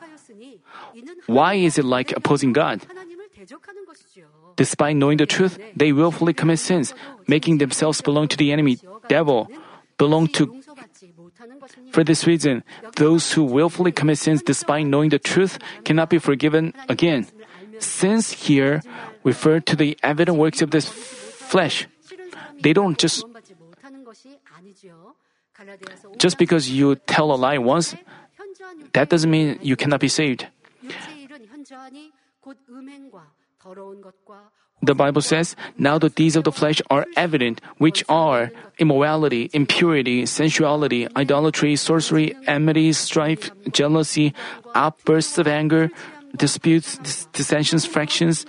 Why 1.26 1.56
is 1.56 1.78
it 1.78 1.86
like 1.86 2.16
opposing 2.16 2.54
God? 2.54 2.82
Despite 4.56 4.96
knowing 4.96 5.18
the 5.18 5.26
truth, 5.26 5.60
they 5.76 5.92
willfully 5.92 6.34
commit 6.34 6.60
sins, 6.60 6.94
making 7.28 7.60
themselves 7.60 8.02
belong 8.02 8.28
to 8.30 8.38
the 8.38 8.52
enemy, 8.52 8.80
devil, 9.08 9.48
belong 9.98 10.28
to 10.28 10.62
for 11.92 12.04
this 12.04 12.26
reason, 12.28 12.64
those 12.96 13.34
who 13.34 13.44
willfully 13.44 13.92
commit 13.92 14.18
sins 14.18 14.42
despite 14.42 14.86
knowing 14.86 15.10
the 15.10 15.20
truth 15.20 15.60
cannot 15.84 16.10
be 16.10 16.18
forgiven 16.18 16.74
again. 16.90 17.28
Sins 17.80 18.32
here 18.32 18.82
refer 19.24 19.60
to 19.60 19.76
the 19.76 19.98
evident 20.04 20.38
works 20.38 20.62
of 20.62 20.72
this 20.72 20.90
flesh. 20.90 21.88
They 22.62 22.74
don't 22.74 22.98
just 22.98 23.26
just 26.18 26.38
because 26.38 26.70
you 26.70 26.96
tell 26.96 27.32
a 27.32 27.38
lie 27.38 27.58
once, 27.58 27.96
that 28.94 29.10
doesn't 29.10 29.30
mean 29.30 29.60
you 29.62 29.76
cannot 29.76 30.00
be 30.00 30.08
saved. 30.08 30.46
The 34.82 34.94
Bible 34.96 35.22
says, 35.22 35.56
Now 35.78 35.98
the 35.98 36.10
deeds 36.10 36.36
of 36.36 36.44
the 36.44 36.52
flesh 36.52 36.82
are 36.90 37.06
evident, 37.16 37.62
which 37.78 38.04
are 38.08 38.52
immorality, 38.78 39.50
impurity, 39.54 40.26
sensuality, 40.26 41.08
idolatry, 41.16 41.76
sorcery, 41.76 42.36
enmity, 42.46 42.94
strife, 42.94 43.50
jealousy, 43.72 44.34
outbursts 44.76 45.38
of 45.40 45.48
anger, 45.48 45.90
disputes, 46.38 46.98
dis- 46.98 47.26
dissensions, 47.34 47.86
fractions, 47.86 48.46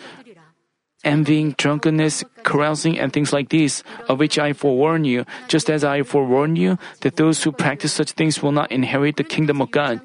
envying, 1.05 1.55
drunkenness, 1.57 2.25
carousing, 2.43 2.99
and 2.99 3.13
things 3.13 3.33
like 3.33 3.49
these, 3.49 3.83
of 4.09 4.19
which 4.19 4.39
I 4.39 4.53
forewarn 4.53 5.05
you, 5.05 5.25
just 5.47 5.71
as 5.71 5.85
I 5.85 6.03
forewarn 6.03 6.57
you 6.57 6.79
that 7.01 7.17
those 7.17 7.43
who 7.43 7.53
practice 7.53 7.93
such 7.93 8.13
things 8.13 8.43
will 8.43 8.53
not 8.53 8.73
inherit 8.73 9.17
the 9.17 9.25
kingdom 9.25 9.63
of 9.63 9.71
God. 9.71 10.01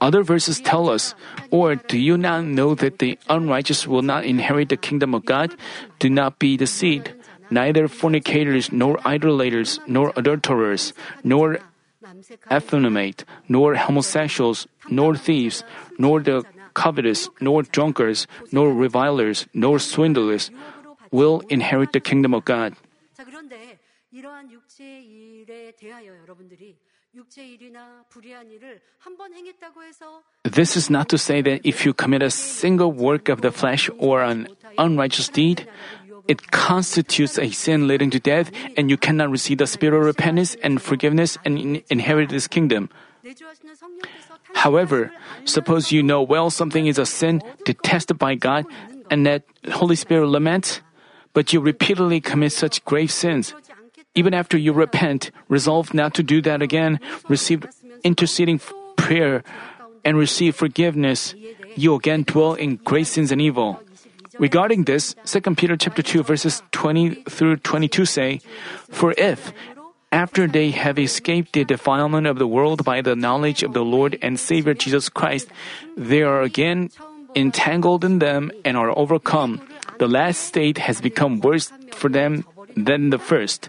Other 0.00 0.22
verses 0.22 0.60
tell 0.60 0.88
us, 0.88 1.14
Or 1.50 1.74
do 1.74 1.98
you 1.98 2.16
not 2.16 2.44
know 2.44 2.74
that 2.74 2.98
the 2.98 3.18
unrighteous 3.28 3.86
will 3.86 4.02
not 4.02 4.24
inherit 4.24 4.68
the 4.68 4.76
kingdom 4.76 5.14
of 5.14 5.24
God? 5.24 5.54
Do 5.98 6.08
not 6.08 6.38
be 6.38 6.56
deceived. 6.56 7.12
Neither 7.50 7.88
fornicators, 7.88 8.70
nor 8.70 9.00
idolaters, 9.06 9.80
nor 9.86 10.12
adulterers, 10.16 10.92
nor 11.24 11.58
effeminate, 12.50 13.24
nor 13.48 13.74
homosexuals, 13.74 14.66
nor 14.89 15.15
thieves, 15.15 15.63
nor 15.97 16.21
the 16.21 16.43
covetous, 16.73 17.29
nor 17.39 17.63
drunkards, 17.63 18.27
nor 18.51 18.73
revilers, 18.73 19.45
nor 19.53 19.79
swindlers 19.79 20.49
will 21.11 21.41
inherit 21.49 21.91
the 21.93 21.99
kingdom 21.99 22.33
of 22.33 22.43
God. 22.45 22.73
자 23.13 23.23
그런데 23.23 23.77
이러한 24.11 24.51
육체의 24.51 25.05
일에 25.05 25.71
대하여 25.77 26.17
여러분들이 26.23 26.75
육체의 27.13 27.53
일이나 27.53 28.03
불의한 28.09 28.49
일을 28.49 28.81
한 28.97 29.15
번 29.17 29.31
행했다고 29.33 29.83
해서 29.83 30.23
This 30.49 30.75
is 30.75 30.89
not 30.89 31.09
to 31.09 31.17
say 31.17 31.43
that 31.43 31.61
if 31.63 31.85
you 31.85 31.93
commit 31.93 32.23
a 32.23 32.31
single 32.31 32.91
work 32.91 33.29
of 33.29 33.41
the 33.41 33.51
flesh 33.51 33.87
or 33.99 34.23
an 34.23 34.47
unrighteous 34.79 35.29
deed, 35.29 35.67
it 36.27 36.49
constitutes 36.51 37.37
a 37.37 37.49
sin 37.51 37.85
leading 37.87 38.09
to 38.09 38.17
death, 38.19 38.49
and 38.77 38.89
you 38.89 38.97
cannot 38.97 39.29
receive 39.29 39.59
the 39.59 39.67
spirit 39.67 39.99
of 39.99 40.05
repentance 40.05 40.55
and 40.63 40.81
forgiveness 40.81 41.37
and 41.45 41.59
in- 41.59 41.83
inherit 41.89 42.29
this 42.29 42.47
kingdom. 42.47 42.89
However, 44.54 45.12
suppose 45.44 45.92
you 45.92 46.02
know 46.02 46.22
well 46.22 46.50
something 46.50 46.86
is 46.86 46.98
a 46.98 47.06
sin 47.06 47.42
detested 47.64 48.18
by 48.18 48.34
God 48.34 48.66
and 49.10 49.26
that 49.26 49.44
Holy 49.70 49.96
Spirit 49.96 50.28
laments, 50.28 50.80
but 51.32 51.52
you 51.52 51.60
repeatedly 51.60 52.20
commit 52.20 52.52
such 52.52 52.84
grave 52.84 53.10
sins. 53.10 53.54
Even 54.14 54.34
after 54.34 54.58
you 54.58 54.72
repent, 54.72 55.30
resolve 55.48 55.94
not 55.94 56.14
to 56.14 56.22
do 56.22 56.42
that 56.42 56.62
again, 56.62 56.98
receive 57.28 57.64
interceding 58.02 58.60
prayer, 58.96 59.42
and 60.04 60.16
receive 60.16 60.56
forgiveness, 60.56 61.34
you 61.76 61.94
again 61.94 62.22
dwell 62.22 62.54
in 62.54 62.76
great 62.76 63.06
sins 63.06 63.30
and 63.30 63.40
evil. 63.40 63.80
Regarding 64.38 64.84
this, 64.84 65.14
2 65.24 65.40
Peter 65.54 65.76
chapter 65.76 66.02
2 66.02 66.22
verses 66.22 66.62
20 66.72 67.26
through 67.28 67.56
22 67.56 68.04
say, 68.04 68.40
For 68.90 69.12
if, 69.18 69.52
after 70.10 70.46
they 70.46 70.70
have 70.70 70.98
escaped 70.98 71.52
the 71.52 71.64
defilement 71.64 72.26
of 72.26 72.38
the 72.38 72.46
world 72.46 72.84
by 72.84 73.00
the 73.00 73.16
knowledge 73.16 73.62
of 73.62 73.72
the 73.72 73.84
Lord 73.84 74.18
and 74.22 74.40
Savior 74.40 74.74
Jesus 74.74 75.08
Christ, 75.08 75.48
they 75.96 76.22
are 76.22 76.42
again 76.42 76.90
entangled 77.36 78.04
in 78.04 78.18
them 78.18 78.50
and 78.64 78.76
are 78.76 78.96
overcome. 78.96 79.60
The 79.98 80.08
last 80.08 80.40
state 80.40 80.78
has 80.78 81.00
become 81.00 81.40
worse 81.40 81.72
for 81.92 82.08
them 82.08 82.44
than 82.76 83.10
the 83.10 83.18
first. 83.18 83.68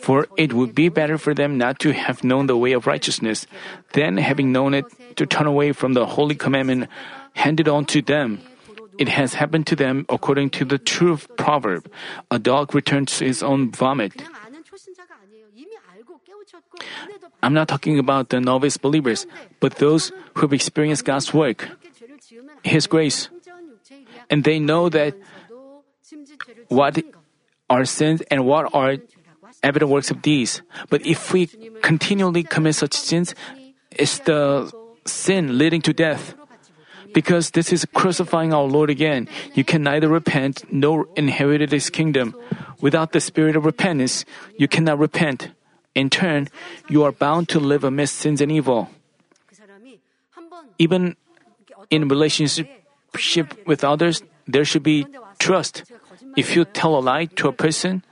For 0.00 0.26
it 0.36 0.52
would 0.52 0.74
be 0.74 0.88
better 0.88 1.18
for 1.18 1.34
them 1.34 1.58
not 1.58 1.78
to 1.80 1.92
have 1.92 2.22
known 2.22 2.46
the 2.46 2.56
way 2.56 2.72
of 2.72 2.86
righteousness, 2.86 3.46
than 3.92 4.16
having 4.18 4.52
known 4.52 4.74
it, 4.74 4.86
to 5.16 5.26
turn 5.26 5.46
away 5.46 5.72
from 5.72 5.94
the 5.94 6.06
holy 6.06 6.34
commandment 6.34 6.88
handed 7.34 7.68
on 7.68 7.84
to 7.86 8.02
them. 8.02 8.40
It 8.98 9.08
has 9.08 9.34
happened 9.34 9.66
to 9.68 9.76
them 9.76 10.06
according 10.08 10.50
to 10.56 10.64
the 10.64 10.78
true 10.78 11.18
proverb 11.36 11.90
a 12.30 12.38
dog 12.38 12.74
returns 12.74 13.18
to 13.18 13.24
his 13.24 13.42
own 13.42 13.70
vomit. 13.70 14.14
I'm 17.42 17.54
not 17.54 17.68
talking 17.68 17.98
about 17.98 18.30
the 18.30 18.40
novice 18.40 18.76
believers, 18.76 19.26
but 19.60 19.76
those 19.76 20.12
who've 20.34 20.52
experienced 20.52 21.04
God's 21.04 21.32
work, 21.32 21.68
His 22.62 22.86
grace. 22.86 23.28
And 24.30 24.44
they 24.44 24.58
know 24.58 24.88
that 24.88 25.14
what 26.68 26.98
are 27.70 27.84
sins 27.84 28.22
and 28.30 28.46
what 28.46 28.72
are 28.74 28.96
evident 29.62 29.90
works 29.90 30.10
of 30.10 30.22
these. 30.22 30.62
But 30.90 31.06
if 31.06 31.32
we 31.32 31.46
continually 31.82 32.42
commit 32.42 32.74
such 32.74 32.94
sins, 32.94 33.34
it's 33.90 34.18
the 34.20 34.70
sin 35.04 35.58
leading 35.58 35.82
to 35.82 35.92
death. 35.92 36.34
Because 37.14 37.52
this 37.52 37.72
is 37.72 37.86
crucifying 37.94 38.52
our 38.52 38.64
Lord 38.64 38.90
again. 38.90 39.28
You 39.54 39.64
can 39.64 39.82
neither 39.82 40.08
repent 40.08 40.64
nor 40.70 41.08
inherit 41.16 41.72
his 41.72 41.88
kingdom. 41.88 42.36
Without 42.80 43.12
the 43.12 43.20
spirit 43.20 43.56
of 43.56 43.64
repentance, 43.64 44.26
you 44.58 44.68
cannot 44.68 44.98
repent. 44.98 45.55
In 45.96 46.12
turn, 46.12 46.52
you 46.92 47.02
are 47.08 47.10
bound 47.10 47.48
to 47.48 47.58
live 47.58 47.82
amidst 47.82 48.20
sins 48.20 48.44
and 48.44 48.52
evil. 48.52 48.92
Even 50.78 51.16
in 51.88 52.08
relationship 52.08 52.68
with 53.64 53.82
others, 53.82 54.22
there 54.46 54.68
should 54.68 54.84
be 54.84 55.08
trust. 55.40 55.88
If 56.36 56.54
you 56.54 56.68
tell 56.68 56.96
a 56.96 57.00
lie 57.00 57.32
to 57.40 57.48
a 57.48 57.52
person, 57.56 58.04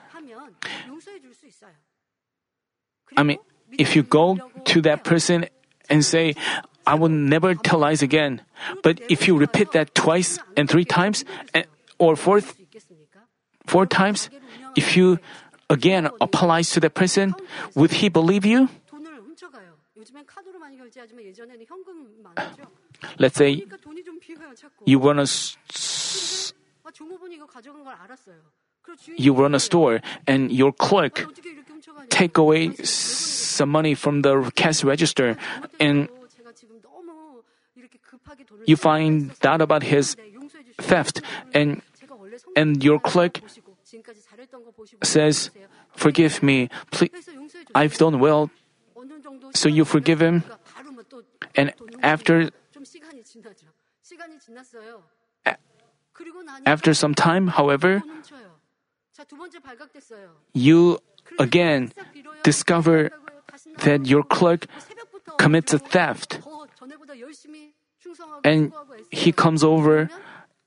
I 3.16 3.22
mean, 3.22 3.38
if 3.76 3.94
you 3.94 4.02
go 4.02 4.40
to 4.64 4.80
that 4.80 5.04
person 5.04 5.44
and 5.90 6.00
say, 6.00 6.34
I 6.86 6.94
will 6.94 7.12
never 7.12 7.54
tell 7.54 7.80
lies 7.80 8.00
again, 8.00 8.40
but 8.82 9.00
if 9.08 9.28
you 9.28 9.36
repeat 9.36 9.72
that 9.72 9.94
twice 9.94 10.38
and 10.56 10.68
three 10.68 10.84
times, 10.84 11.24
eh, 11.52 11.64
or 11.98 12.16
fourth, 12.16 12.56
four 13.66 13.84
times, 13.84 14.30
if 14.74 14.96
you 14.96 15.18
again 15.70 16.08
applies 16.20 16.70
to 16.70 16.80
the 16.80 16.90
person, 16.90 17.34
would 17.74 17.92
he 17.92 18.08
believe 18.08 18.44
you? 18.44 18.68
Let's 23.18 23.36
say 23.36 23.64
you 24.84 24.98
run 24.98 25.18
a 25.18 25.26
you 29.16 29.32
run 29.32 29.54
a 29.54 29.60
store 29.60 30.00
and 30.26 30.52
your 30.52 30.72
clerk 30.72 31.26
take 32.10 32.36
away 32.36 32.74
some 32.84 33.70
money 33.70 33.94
from 33.94 34.22
the 34.22 34.52
cash 34.54 34.84
register 34.84 35.36
and 35.80 36.08
you 38.66 38.76
find 38.76 39.32
out 39.42 39.60
about 39.60 39.82
his 39.82 40.16
theft 40.80 41.20
and 41.54 41.80
and 42.56 42.84
your 42.84 43.00
clerk 43.00 43.40
says, 45.02 45.50
Forgive 45.94 46.42
me. 46.42 46.68
Please, 46.90 47.10
I've 47.74 47.96
done 47.96 48.18
well. 48.18 48.50
So 49.54 49.68
you 49.68 49.84
forgive 49.84 50.20
him. 50.20 50.44
And 51.54 51.72
after, 52.02 52.50
after 56.66 56.94
some 56.94 57.14
time, 57.14 57.48
however, 57.48 58.02
you 60.52 60.98
again 61.38 61.92
discover 62.42 63.10
that 63.84 64.06
your 64.06 64.22
clerk 64.22 64.66
commits 65.38 65.72
a 65.72 65.78
theft. 65.78 66.40
And 68.42 68.72
he 69.10 69.32
comes 69.32 69.64
over 69.64 70.10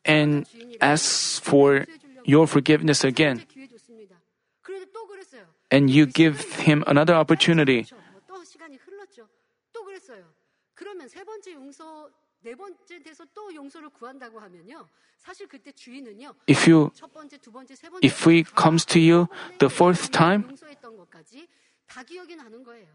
and 0.06 0.48
asks 0.82 1.40
for 1.40 1.86
your 2.27 2.49
forgiveness 2.49 3.03
세 3.03 3.09
again. 3.09 3.39
번째 3.39 3.55
기회 3.55 3.67
줬습니다. 3.69 4.21
그래도 4.61 4.87
또 4.93 5.07
그랬어요. 5.07 5.47
And 5.73 5.91
you 5.93 6.11
give 6.11 6.39
him 6.61 6.83
another 6.89 7.19
opportunity. 7.21 7.83
그렇죠. 7.85 7.97
뭐또 8.29 8.45
시간이 8.45 8.77
흘렀죠. 8.77 9.29
또 9.73 9.85
그랬어요. 9.85 10.33
그러면 10.75 11.09
세 11.09 11.25
번째 11.25 11.53
용서 11.55 12.11
네 12.41 12.55
번째 12.55 12.99
돼서 13.03 13.25
또 13.35 13.55
용서를 13.55 13.91
구한다고 13.91 14.41
하면요. 14.41 14.89
사실 15.19 15.47
그때 15.47 15.71
주인은요. 15.71 16.35
If 16.51 16.69
you 16.71 16.91
첫 16.95 17.13
번째, 17.13 17.39
두 17.39 17.53
번째, 17.53 17.77
세 17.77 17.89
번째 17.89 18.05
if 18.07 18.29
we 18.29 18.43
comes 18.59 18.85
to 18.87 19.01
you 19.01 19.27
the 19.59 19.73
fourth 19.73 20.11
time, 20.11 20.45
용서했던 20.49 20.97
것까지 20.97 21.47
다 21.87 22.03
기억이 22.03 22.35
나는 22.35 22.65
거예요. 22.65 22.89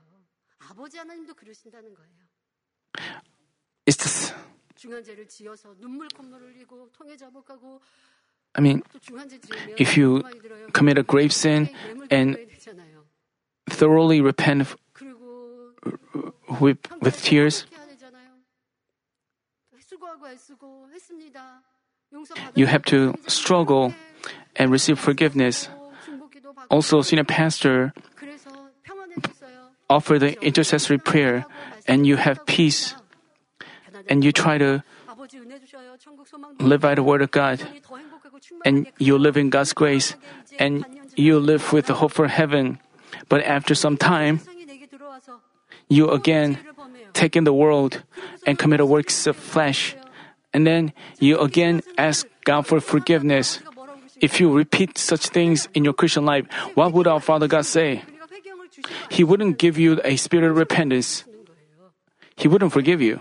아버지 0.59 0.97
하나님도 0.97 1.33
그러신다는 1.35 1.93
거예요. 1.93 2.17
it's 3.85 3.97
this, 3.97 4.33
중한 4.75 5.03
죄를 5.03 5.27
지어서 5.27 5.73
눈물 5.77 6.07
콧물 6.09 6.41
흘리고 6.41 6.89
통해 6.91 7.15
자복하고 7.15 7.79
I 8.54 8.60
mean, 8.60 8.82
if 9.78 9.96
you 9.96 10.22
commit 10.72 10.98
a 10.98 11.02
grave 11.02 11.32
sin 11.32 11.70
and 12.10 12.36
thoroughly 13.68 14.20
repent 14.20 14.68
uh, 14.68 16.30
with, 16.60 16.78
with 17.00 17.22
tears, 17.22 17.64
you 22.54 22.66
have 22.66 22.84
to 22.84 23.14
struggle 23.26 23.94
and 24.56 24.70
receive 24.70 24.98
forgiveness. 24.98 25.68
Also, 26.70 27.00
senior 27.00 27.24
pastor 27.24 27.92
offer 29.88 30.18
the 30.18 30.40
intercessory 30.44 30.98
prayer, 30.98 31.44
and 31.86 32.06
you 32.06 32.16
have 32.16 32.44
peace, 32.46 32.94
and 34.08 34.24
you 34.24 34.32
try 34.32 34.58
to 34.58 34.82
live 36.60 36.80
by 36.80 36.94
the 36.94 37.02
word 37.02 37.22
of 37.22 37.30
God 37.30 37.60
and 38.64 38.86
you 38.98 39.18
live 39.18 39.36
in 39.36 39.50
God's 39.50 39.72
grace, 39.72 40.14
and 40.58 40.84
you 41.16 41.38
live 41.38 41.72
with 41.72 41.86
the 41.86 41.94
hope 41.94 42.12
for 42.12 42.28
heaven. 42.28 42.78
But 43.28 43.44
after 43.44 43.74
some 43.74 43.96
time, 43.96 44.40
you 45.88 46.10
again 46.10 46.58
take 47.12 47.36
in 47.36 47.44
the 47.44 47.52
world 47.52 48.02
and 48.46 48.58
commit 48.58 48.80
works 48.86 49.26
of 49.26 49.36
flesh. 49.36 49.94
And 50.52 50.66
then 50.66 50.92
you 51.18 51.38
again 51.38 51.82
ask 51.96 52.26
God 52.44 52.66
for 52.66 52.80
forgiveness. 52.80 53.60
If 54.20 54.40
you 54.40 54.52
repeat 54.52 54.98
such 54.98 55.28
things 55.28 55.68
in 55.74 55.84
your 55.84 55.92
Christian 55.92 56.24
life, 56.24 56.46
what 56.74 56.92
would 56.92 57.06
our 57.06 57.20
Father 57.20 57.48
God 57.48 57.66
say? 57.66 58.02
He 59.10 59.24
wouldn't 59.24 59.58
give 59.58 59.78
you 59.78 60.00
a 60.04 60.16
spirit 60.16 60.48
of 60.48 60.56
repentance. 60.56 61.24
He 62.36 62.48
wouldn't 62.48 62.72
forgive 62.72 63.00
you. 63.00 63.20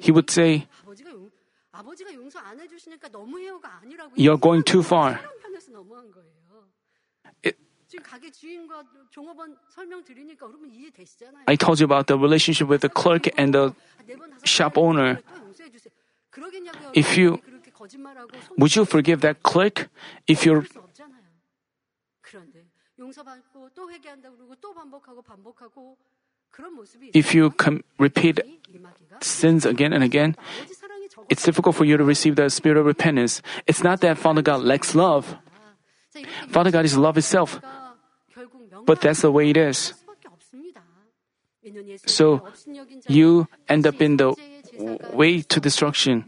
He 0.00 0.12
would 0.12 0.30
say, 0.30 0.66
you're 4.16 4.36
going 4.36 4.62
too 4.62 4.82
far. 4.82 5.20
I 11.46 11.56
told 11.56 11.80
you 11.80 11.84
about 11.84 12.06
the 12.06 12.18
relationship 12.18 12.68
with 12.68 12.82
the 12.82 12.88
clerk 12.88 13.28
and 13.38 13.54
the 13.54 13.74
shop 14.44 14.76
owner. 14.76 15.22
If 16.94 17.16
you 17.16 17.40
would 18.58 18.76
you 18.76 18.84
forgive 18.84 19.20
that 19.22 19.42
clerk 19.42 19.88
if 20.26 20.44
you're 20.44 20.66
if 27.14 27.34
you 27.34 27.50
com- 27.50 27.84
repeat 27.98 28.40
sins 29.20 29.64
again 29.66 29.92
and 29.92 30.02
again, 30.02 30.36
it's 31.28 31.42
difficult 31.42 31.76
for 31.76 31.84
you 31.84 31.96
to 31.96 32.04
receive 32.04 32.36
the 32.36 32.48
spirit 32.50 32.78
of 32.78 32.86
repentance. 32.86 33.42
It's 33.66 33.82
not 33.82 34.00
that 34.00 34.18
Father 34.18 34.42
God 34.42 34.62
lacks 34.62 34.94
love. 34.94 35.36
Father 36.48 36.70
God 36.70 36.84
is 36.84 36.96
love 36.96 37.18
itself. 37.18 37.60
But 38.86 39.00
that's 39.00 39.22
the 39.22 39.30
way 39.30 39.50
it 39.50 39.56
is. 39.56 39.94
So 42.06 42.42
you 43.08 43.48
end 43.68 43.86
up 43.86 44.00
in 44.00 44.16
the 44.16 44.34
way 45.12 45.42
to 45.42 45.60
destruction. 45.60 46.24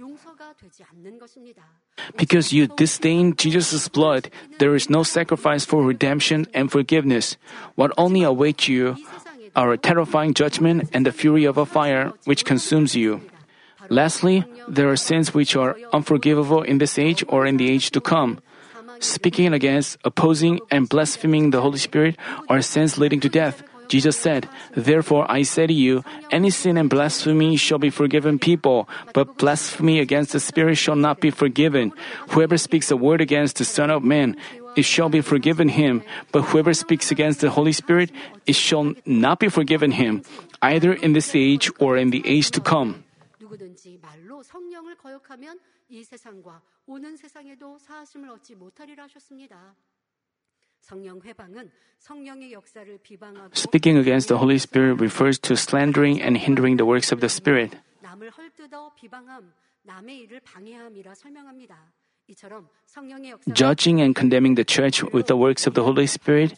Because 2.16 2.52
you 2.52 2.66
disdain 2.66 3.36
Jesus' 3.36 3.88
blood, 3.88 4.30
there 4.58 4.74
is 4.74 4.90
no 4.90 5.02
sacrifice 5.02 5.64
for 5.64 5.84
redemption 5.84 6.46
and 6.54 6.70
forgiveness. 6.70 7.36
What 7.74 7.92
only 7.96 8.22
awaits 8.22 8.68
you 8.68 8.96
are 9.56 9.72
a 9.72 9.78
terrifying 9.78 10.34
judgment 10.34 10.90
and 10.92 11.04
the 11.04 11.12
fury 11.12 11.44
of 11.44 11.58
a 11.58 11.66
fire 11.66 12.12
which 12.24 12.44
consumes 12.44 12.94
you. 12.94 13.20
Lastly, 13.88 14.44
there 14.68 14.88
are 14.90 14.96
sins 14.96 15.34
which 15.34 15.56
are 15.56 15.76
unforgivable 15.92 16.62
in 16.62 16.78
this 16.78 16.98
age 16.98 17.24
or 17.28 17.46
in 17.46 17.56
the 17.56 17.70
age 17.70 17.90
to 17.92 18.00
come. 18.00 18.38
Speaking 19.00 19.52
against, 19.52 19.96
opposing, 20.04 20.60
and 20.70 20.88
blaspheming 20.88 21.50
the 21.50 21.62
Holy 21.62 21.78
Spirit 21.78 22.16
are 22.48 22.60
sins 22.60 22.98
leading 22.98 23.20
to 23.20 23.28
death. 23.28 23.62
Jesus 23.90 24.16
said, 24.16 24.48
Therefore 24.76 25.26
I 25.28 25.42
say 25.42 25.66
to 25.66 25.72
you, 25.72 26.04
any 26.30 26.50
sin 26.50 26.78
and 26.78 26.88
blasphemy 26.88 27.56
shall 27.56 27.78
be 27.78 27.90
forgiven 27.90 28.38
people, 28.38 28.88
but 29.12 29.36
blasphemy 29.36 29.98
against 29.98 30.32
the 30.32 30.38
Spirit 30.38 30.76
shall 30.76 30.94
not 30.94 31.20
be 31.20 31.30
forgiven. 31.30 31.92
Whoever 32.30 32.56
speaks 32.56 32.92
a 32.92 32.96
word 32.96 33.20
against 33.20 33.58
the 33.58 33.64
Son 33.64 33.90
of 33.90 34.04
Man 34.04 34.36
it 34.76 34.84
shall 34.84 35.08
be 35.08 35.20
forgiven 35.20 35.68
him. 35.68 36.02
But 36.32 36.42
whoever 36.42 36.74
speaks 36.74 37.10
against 37.10 37.40
the 37.40 37.50
Holy 37.50 37.72
Spirit, 37.72 38.10
it 38.46 38.54
shall 38.54 38.94
not 39.06 39.38
be 39.38 39.48
forgiven 39.48 39.92
him, 39.92 40.22
either 40.62 40.92
in 40.92 41.12
this 41.12 41.34
age 41.34 41.70
or 41.78 41.96
in 41.96 42.10
the 42.10 42.22
age 42.26 42.50
to 42.52 42.60
come. 42.60 43.04
Speaking 53.52 53.96
against 53.98 54.28
the 54.28 54.38
Holy 54.38 54.58
Spirit 54.58 55.00
refers 55.00 55.38
to 55.38 55.56
slandering 55.56 56.22
and 56.22 56.36
hindering 56.36 56.76
the 56.76 56.86
works 56.86 57.12
of 57.12 57.20
the 57.20 57.28
Spirit 57.28 57.76
judging 63.52 64.00
and 64.00 64.14
condemning 64.14 64.54
the 64.54 64.64
church 64.64 65.02
with 65.12 65.26
the 65.26 65.36
works 65.36 65.66
of 65.66 65.74
the 65.74 65.82
Holy 65.82 66.06
Spirit 66.06 66.54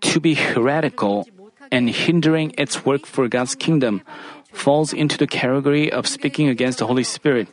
to 0.00 0.20
be 0.20 0.34
heretical 0.34 1.26
and 1.70 1.88
hindering 1.88 2.52
its 2.58 2.84
work 2.84 3.06
for 3.06 3.28
God's 3.28 3.54
kingdom 3.54 4.02
falls 4.52 4.92
into 4.92 5.16
the 5.16 5.26
category 5.26 5.90
of 5.90 6.06
speaking 6.06 6.48
against 6.48 6.78
the 6.78 6.86
Holy 6.86 7.04
Spirit. 7.04 7.48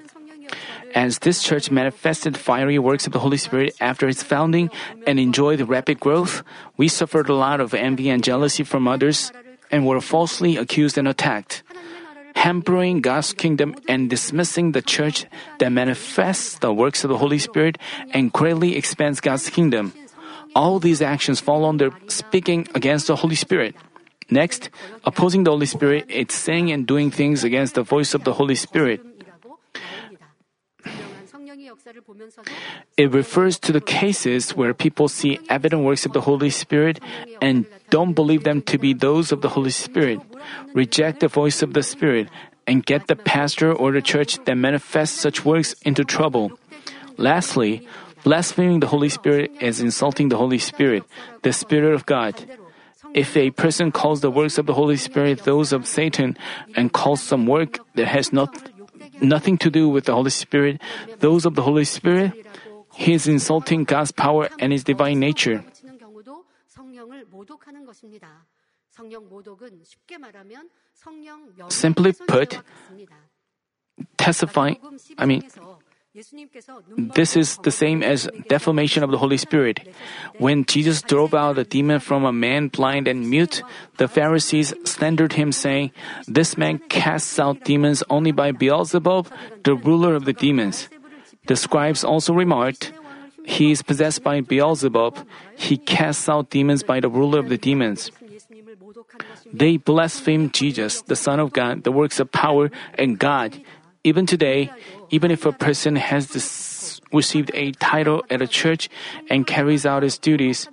As 0.95 1.19
this 1.19 1.43
church 1.43 1.69
manifested 1.69 2.35
fiery 2.35 2.79
works 2.79 3.05
of 3.05 3.13
the 3.13 3.19
Holy 3.19 3.37
Spirit 3.37 3.75
after 3.79 4.07
its 4.07 4.23
founding 4.23 4.71
and 5.05 5.19
enjoyed 5.19 5.61
rapid 5.69 5.99
growth, 5.99 6.41
we 6.77 6.87
suffered 6.87 7.29
a 7.29 7.37
lot 7.37 7.61
of 7.61 7.73
envy 7.73 8.09
and 8.09 8.23
jealousy 8.23 8.63
from 8.63 8.87
others 8.87 9.31
and 9.71 9.85
were 9.85 10.01
falsely 10.01 10.57
accused 10.57 10.97
and 10.97 11.07
attacked. 11.07 11.61
Hampering 12.39 13.01
God's 13.03 13.35
kingdom 13.35 13.75
and 13.91 14.09
dismissing 14.09 14.71
the 14.71 14.81
church 14.81 15.27
that 15.59 15.75
manifests 15.75 16.55
the 16.59 16.71
works 16.71 17.03
of 17.03 17.11
the 17.11 17.19
Holy 17.19 17.37
Spirit 17.37 17.77
and 18.15 18.31
greatly 18.31 18.79
expands 18.79 19.19
God's 19.19 19.49
kingdom. 19.51 19.91
All 20.55 20.79
these 20.79 21.03
actions 21.03 21.43
fall 21.43 21.65
under 21.65 21.91
speaking 22.07 22.65
against 22.73 23.07
the 23.07 23.17
Holy 23.19 23.35
Spirit. 23.35 23.75
Next, 24.31 24.69
opposing 25.03 25.43
the 25.43 25.51
Holy 25.51 25.67
Spirit 25.67 26.07
it's 26.07 26.33
saying 26.33 26.71
and 26.71 26.87
doing 26.87 27.11
things 27.11 27.43
against 27.43 27.75
the 27.75 27.83
voice 27.83 28.15
of 28.15 28.23
the 28.23 28.31
Holy 28.31 28.55
Spirit. 28.55 29.03
It 32.97 33.11
refers 33.11 33.59
to 33.59 33.71
the 33.71 33.81
cases 33.81 34.55
where 34.55 34.73
people 34.73 35.07
see 35.07 35.39
evident 35.49 35.83
works 35.83 36.05
of 36.05 36.13
the 36.13 36.21
Holy 36.21 36.49
Spirit 36.49 36.99
and 37.41 37.65
don't 37.89 38.13
believe 38.13 38.43
them 38.43 38.61
to 38.63 38.77
be 38.77 38.93
those 38.93 39.31
of 39.31 39.41
the 39.41 39.49
Holy 39.49 39.71
Spirit, 39.71 40.19
reject 40.73 41.19
the 41.19 41.27
voice 41.27 41.61
of 41.61 41.73
the 41.73 41.83
Spirit, 41.83 42.29
and 42.67 42.85
get 42.85 43.07
the 43.07 43.15
pastor 43.15 43.73
or 43.73 43.91
the 43.91 44.01
church 44.01 44.37
that 44.45 44.55
manifests 44.55 45.19
such 45.19 45.43
works 45.45 45.73
into 45.81 46.03
trouble. 46.03 46.51
Lastly, 47.17 47.87
blaspheming 48.23 48.79
the 48.79 48.87
Holy 48.87 49.09
Spirit 49.09 49.51
is 49.59 49.81
insulting 49.81 50.29
the 50.29 50.37
Holy 50.37 50.59
Spirit, 50.59 51.03
the 51.41 51.53
Spirit 51.53 51.93
of 51.93 52.05
God. 52.05 52.35
If 53.13 53.35
a 53.35 53.49
person 53.51 53.91
calls 53.91 54.21
the 54.21 54.29
works 54.29 54.57
of 54.57 54.67
the 54.67 54.73
Holy 54.73 54.97
Spirit 54.97 55.43
those 55.43 55.73
of 55.73 55.87
Satan 55.87 56.37
and 56.75 56.93
calls 56.93 57.21
some 57.23 57.47
work 57.47 57.79
that 57.95 58.05
has 58.05 58.31
not, 58.31 58.53
nothing 59.21 59.57
to 59.57 59.69
do 59.69 59.89
with 59.89 60.05
the 60.05 60.13
Holy 60.13 60.29
Spirit, 60.29 60.81
those 61.19 61.45
of 61.45 61.55
the 61.55 61.61
Holy 61.61 61.85
Spirit, 61.85 62.33
he 62.93 63.13
is 63.13 63.27
insulting 63.27 63.83
God's 63.83 64.11
power 64.11 64.49
and 64.59 64.71
his 64.71 64.83
divine 64.83 65.19
nature. 65.19 65.63
Simply 71.69 72.13
put, 72.27 72.59
testifying, 74.17 74.77
I 75.17 75.25
mean, 75.25 75.43
this 76.15 77.37
is 77.37 77.57
the 77.61 77.71
same 77.71 78.01
as 78.01 78.27
defamation 78.47 79.03
of 79.03 79.11
the 79.11 79.19
Holy 79.19 79.37
Spirit. 79.37 79.93
When 80.39 80.65
Jesus 80.65 81.03
drove 81.03 81.35
out 81.35 81.59
a 81.59 81.63
demon 81.63 81.99
from 81.99 82.25
a 82.25 82.33
man 82.33 82.69
blind 82.69 83.07
and 83.07 83.29
mute, 83.29 83.61
the 83.97 84.07
Pharisees 84.07 84.73
slandered 84.85 85.33
him, 85.33 85.51
saying, 85.51 85.91
This 86.27 86.57
man 86.57 86.79
casts 86.89 87.37
out 87.37 87.63
demons 87.63 88.01
only 88.09 88.31
by 88.31 88.51
Beelzebub, 88.51 89.29
the 89.63 89.75
ruler 89.75 90.15
of 90.15 90.25
the 90.25 90.33
demons. 90.33 90.89
The 91.45 91.55
scribes 91.55 92.03
also 92.03 92.33
remarked, 92.33 92.91
He 93.45 93.69
is 93.69 93.83
possessed 93.83 94.23
by 94.23 94.41
Beelzebub. 94.41 95.25
He 95.55 95.77
casts 95.77 96.27
out 96.27 96.49
demons 96.49 96.81
by 96.81 96.99
the 96.99 97.09
ruler 97.09 97.37
of 97.37 97.49
the 97.49 97.57
demons. 97.57 98.09
They 99.53 99.77
blasphemed 99.77 100.53
Jesus, 100.53 101.01
the 101.03 101.15
Son 101.15 101.39
of 101.39 101.53
God, 101.53 101.83
the 101.83 101.91
works 101.91 102.19
of 102.19 102.31
power, 102.31 102.71
and 102.97 103.19
God. 103.19 103.61
Even 104.03 104.25
today, 104.25 104.71
even 105.09 105.31
if 105.31 105.45
a 105.45 105.51
person 105.51 105.95
has 105.95 107.01
received 107.11 107.51
a 107.53 107.71
title 107.73 108.23
at 108.29 108.41
a 108.41 108.47
church 108.47 108.89
and 109.29 109.45
carries 109.45 109.85
out 109.85 110.03
his 110.03 110.17
duties, 110.17 110.69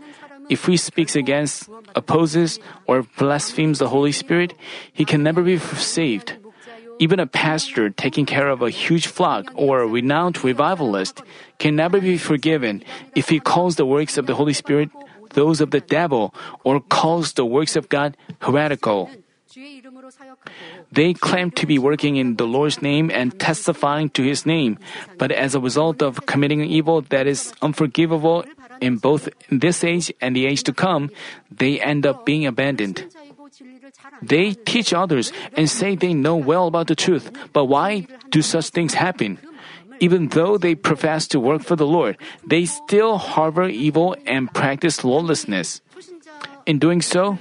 if 0.49 0.67
he 0.67 0.77
speaks 0.77 1.17
against, 1.17 1.69
opposes, 1.97 2.61
or 2.87 3.03
blasphemes 3.19 3.81
the 3.81 3.89
Holy 3.89 4.13
Spirit, 4.13 4.55
he 4.93 5.05
can 5.05 5.23
never 5.23 5.43
be 5.43 5.59
saved. 5.59 6.37
Even 6.99 7.19
a 7.19 7.27
pastor 7.27 7.91
taking 7.91 8.25
care 8.25 8.49
of 8.49 8.63
a 8.63 8.71
huge 8.71 9.07
flock 9.09 9.51
or 9.55 9.83
a 9.83 9.87
renowned 9.87 10.43
revivalist 10.45 11.21
can 11.59 11.77
never 11.77 12.01
be 12.01 12.17
forgiven 12.17 12.83
if 13.15 13.29
he 13.29 13.41
calls 13.41 13.77
the 13.77 13.85
works 13.85 14.17
of 14.17 14.27
the 14.27 14.35
Holy 14.35 14.55
Spirit 14.55 14.89
those 15.35 15.61
of 15.61 15.71
the 15.71 15.81
devil 15.81 16.33
or 16.65 16.81
calls 16.81 17.35
the 17.35 17.45
works 17.45 17.77
of 17.77 17.91
God 17.91 18.17
heretical. 18.41 19.11
They 20.93 21.15
claim 21.15 21.51
to 21.53 21.67
be 21.67 21.79
working 21.79 22.17
in 22.17 22.37
the 22.37 22.47
Lord's 22.47 22.83
name 22.83 23.11
and 23.11 23.39
testifying 23.39 24.11
to 24.11 24.23
His 24.23 24.45
name, 24.45 24.79
but 25.19 25.33
as 25.33 25.55
a 25.55 25.61
result 25.61 26.03
of 26.03 26.27
committing 26.27 26.61
evil 26.63 27.01
that 27.09 27.27
is 27.27 27.53
unforgivable 27.63 28.45
in 28.81 28.99
both 28.99 29.29
this 29.51 29.85
age 29.85 30.13
and 30.21 30.37
the 30.37 30.47
age 30.47 30.63
to 30.65 30.73
come, 30.73 31.11
they 31.51 31.81
end 31.81 32.07
up 32.07 32.27
being 32.27 32.47
abandoned. 32.47 33.05
They 34.23 34.53
teach 34.53 34.93
others 34.93 35.33
and 35.57 35.71
say 35.71 35.97
they 35.97 36.13
know 36.13 36.37
well 36.37 36.67
about 36.67 36.89
the 36.89 36.95
truth, 36.97 37.31
but 37.53 37.67
why 37.67 38.07
do 38.31 38.43
such 38.43 38.71
things 38.71 38.95
happen? 38.95 39.39
Even 40.01 40.29
though 40.29 40.59
they 40.59 40.75
profess 40.75 41.27
to 41.29 41.41
work 41.41 41.63
for 41.63 41.77
the 41.77 41.87
Lord, 41.87 42.19
they 42.45 42.67
still 42.67 43.17
harbor 43.17 43.69
evil 43.69 44.17
and 44.27 44.53
practice 44.53 45.05
lawlessness. 45.05 45.81
In 46.67 46.79
doing 46.79 47.01
so, 47.01 47.39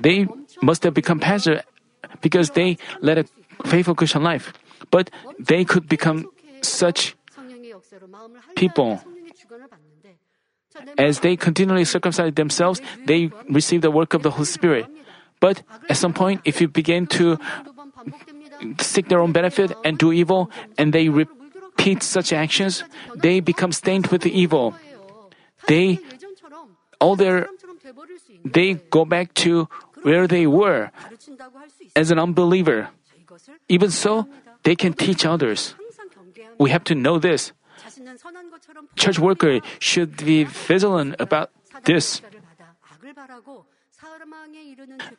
they 0.00 0.26
must 0.62 0.82
have 0.84 0.94
become 0.94 1.20
pastors 1.20 1.62
because 2.20 2.50
they 2.50 2.78
led 3.00 3.18
a 3.18 3.24
faithful 3.66 3.94
Christian 3.94 4.22
life, 4.22 4.52
but 4.90 5.10
they 5.38 5.64
could 5.64 5.88
become 5.88 6.26
such 6.62 7.16
people. 8.56 9.00
As 10.98 11.20
they 11.20 11.36
continually 11.36 11.84
circumcise 11.84 12.34
themselves, 12.34 12.82
they 13.06 13.30
receive 13.48 13.80
the 13.80 13.90
work 13.90 14.12
of 14.12 14.22
the 14.22 14.30
Holy 14.30 14.44
Spirit. 14.44 14.86
But 15.40 15.62
at 15.88 15.96
some 15.96 16.12
point, 16.12 16.40
if 16.44 16.60
you 16.60 16.68
begin 16.68 17.06
to 17.18 17.38
seek 18.80 19.08
their 19.08 19.20
own 19.20 19.32
benefit 19.32 19.72
and 19.84 19.98
do 19.98 20.12
evil, 20.12 20.50
and 20.76 20.92
they 20.92 21.08
repeat 21.08 22.02
such 22.02 22.32
actions, 22.32 22.84
they 23.16 23.40
become 23.40 23.72
stained 23.72 24.08
with 24.08 24.26
evil 24.26 24.74
they 25.66 26.00
all 27.00 27.16
their 27.16 27.46
they 28.44 28.74
go 28.74 29.04
back 29.04 29.34
to 29.34 29.68
where 30.02 30.26
they 30.26 30.46
were 30.46 30.90
as 31.94 32.10
an 32.10 32.18
unbeliever. 32.18 32.88
Even 33.68 33.90
so, 33.90 34.28
they 34.62 34.74
can 34.74 34.92
teach 34.92 35.26
others. 35.26 35.74
We 36.58 36.70
have 36.70 36.84
to 36.84 36.94
know 36.94 37.18
this. 37.18 37.52
Church 38.96 39.18
worker 39.18 39.60
should 39.78 40.16
be 40.24 40.44
vigilant 40.44 41.16
about 41.18 41.50
this. 41.84 42.22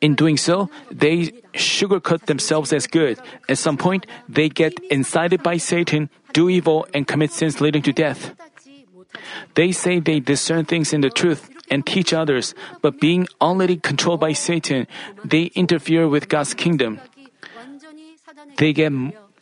In 0.00 0.14
doing 0.14 0.36
so, 0.36 0.70
they 0.90 1.30
sugarcoat 1.54 2.26
themselves 2.26 2.72
as 2.72 2.86
good. 2.86 3.18
At 3.48 3.58
some 3.58 3.76
point, 3.76 4.06
they 4.28 4.48
get 4.48 4.78
incited 4.90 5.42
by 5.42 5.56
Satan, 5.58 6.10
do 6.32 6.48
evil, 6.48 6.86
and 6.94 7.06
commit 7.06 7.32
sins 7.32 7.60
leading 7.60 7.82
to 7.82 7.92
death. 7.92 8.34
They 9.54 9.72
say 9.72 10.00
they 10.00 10.20
discern 10.20 10.64
things 10.64 10.92
in 10.92 11.00
the 11.00 11.10
truth 11.10 11.50
and 11.70 11.84
teach 11.84 12.12
others, 12.12 12.54
but 12.82 13.00
being 13.00 13.26
already 13.40 13.76
controlled 13.76 14.20
by 14.20 14.32
Satan, 14.32 14.86
they 15.24 15.50
interfere 15.54 16.08
with 16.08 16.28
God's 16.28 16.54
kingdom. 16.54 17.00
They 18.56 18.72
get 18.72 18.92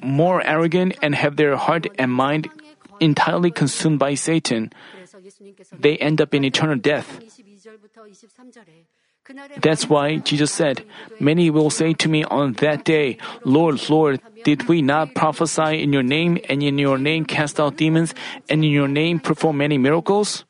more 0.01 0.43
arrogant 0.47 0.97
and 1.03 1.15
have 1.15 1.37
their 1.37 1.57
heart 1.57 1.87
and 1.99 2.13
mind 2.13 2.49
entirely 3.01 3.51
consumed 3.51 3.99
by 3.99 4.15
Satan. 4.15 4.73
They 5.73 5.97
end 5.97 6.21
up 6.21 6.35
in 6.35 6.45
eternal 6.45 6.77
death. 6.77 7.21
That's 9.61 9.89
why 9.89 10.17
Jesus 10.19 10.53
said, 10.53 10.85
Many 11.21 11.51
will 11.51 11.71
say 11.71 11.95
to 11.95 12.09
me 12.09 12.25
on 12.25 12.55
that 12.61 12.85
day, 12.85 13.19
Lord, 13.45 13.89
Lord, 13.91 14.21
did 14.45 14.69
we 14.69 14.83
not 14.83 15.15
prophesy 15.15 15.83
in 15.83 15.93
your 15.93 16.03
name, 16.03 16.39
and 16.49 16.63
in 16.63 16.79
your 16.79 16.99
name 16.99 17.25
cast 17.25 17.59
out 17.59 17.77
demons, 17.77 18.15
and 18.49 18.65
in 18.65 18.71
your 18.71 18.89
name 18.89 19.19
perform 19.19 19.59
many 19.59 19.79
miracles? 19.79 20.45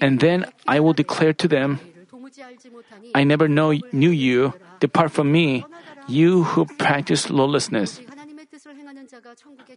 And 0.00 0.20
then 0.20 0.46
I 0.66 0.80
will 0.80 0.94
declare 0.94 1.32
to 1.34 1.48
them, 1.48 1.78
I 3.14 3.24
never 3.24 3.48
know, 3.48 3.72
knew 3.92 4.10
you. 4.10 4.54
Depart 4.80 5.10
from 5.10 5.30
me, 5.32 5.64
you 6.08 6.44
who 6.44 6.66
practice 6.66 7.30
lawlessness. 7.30 8.00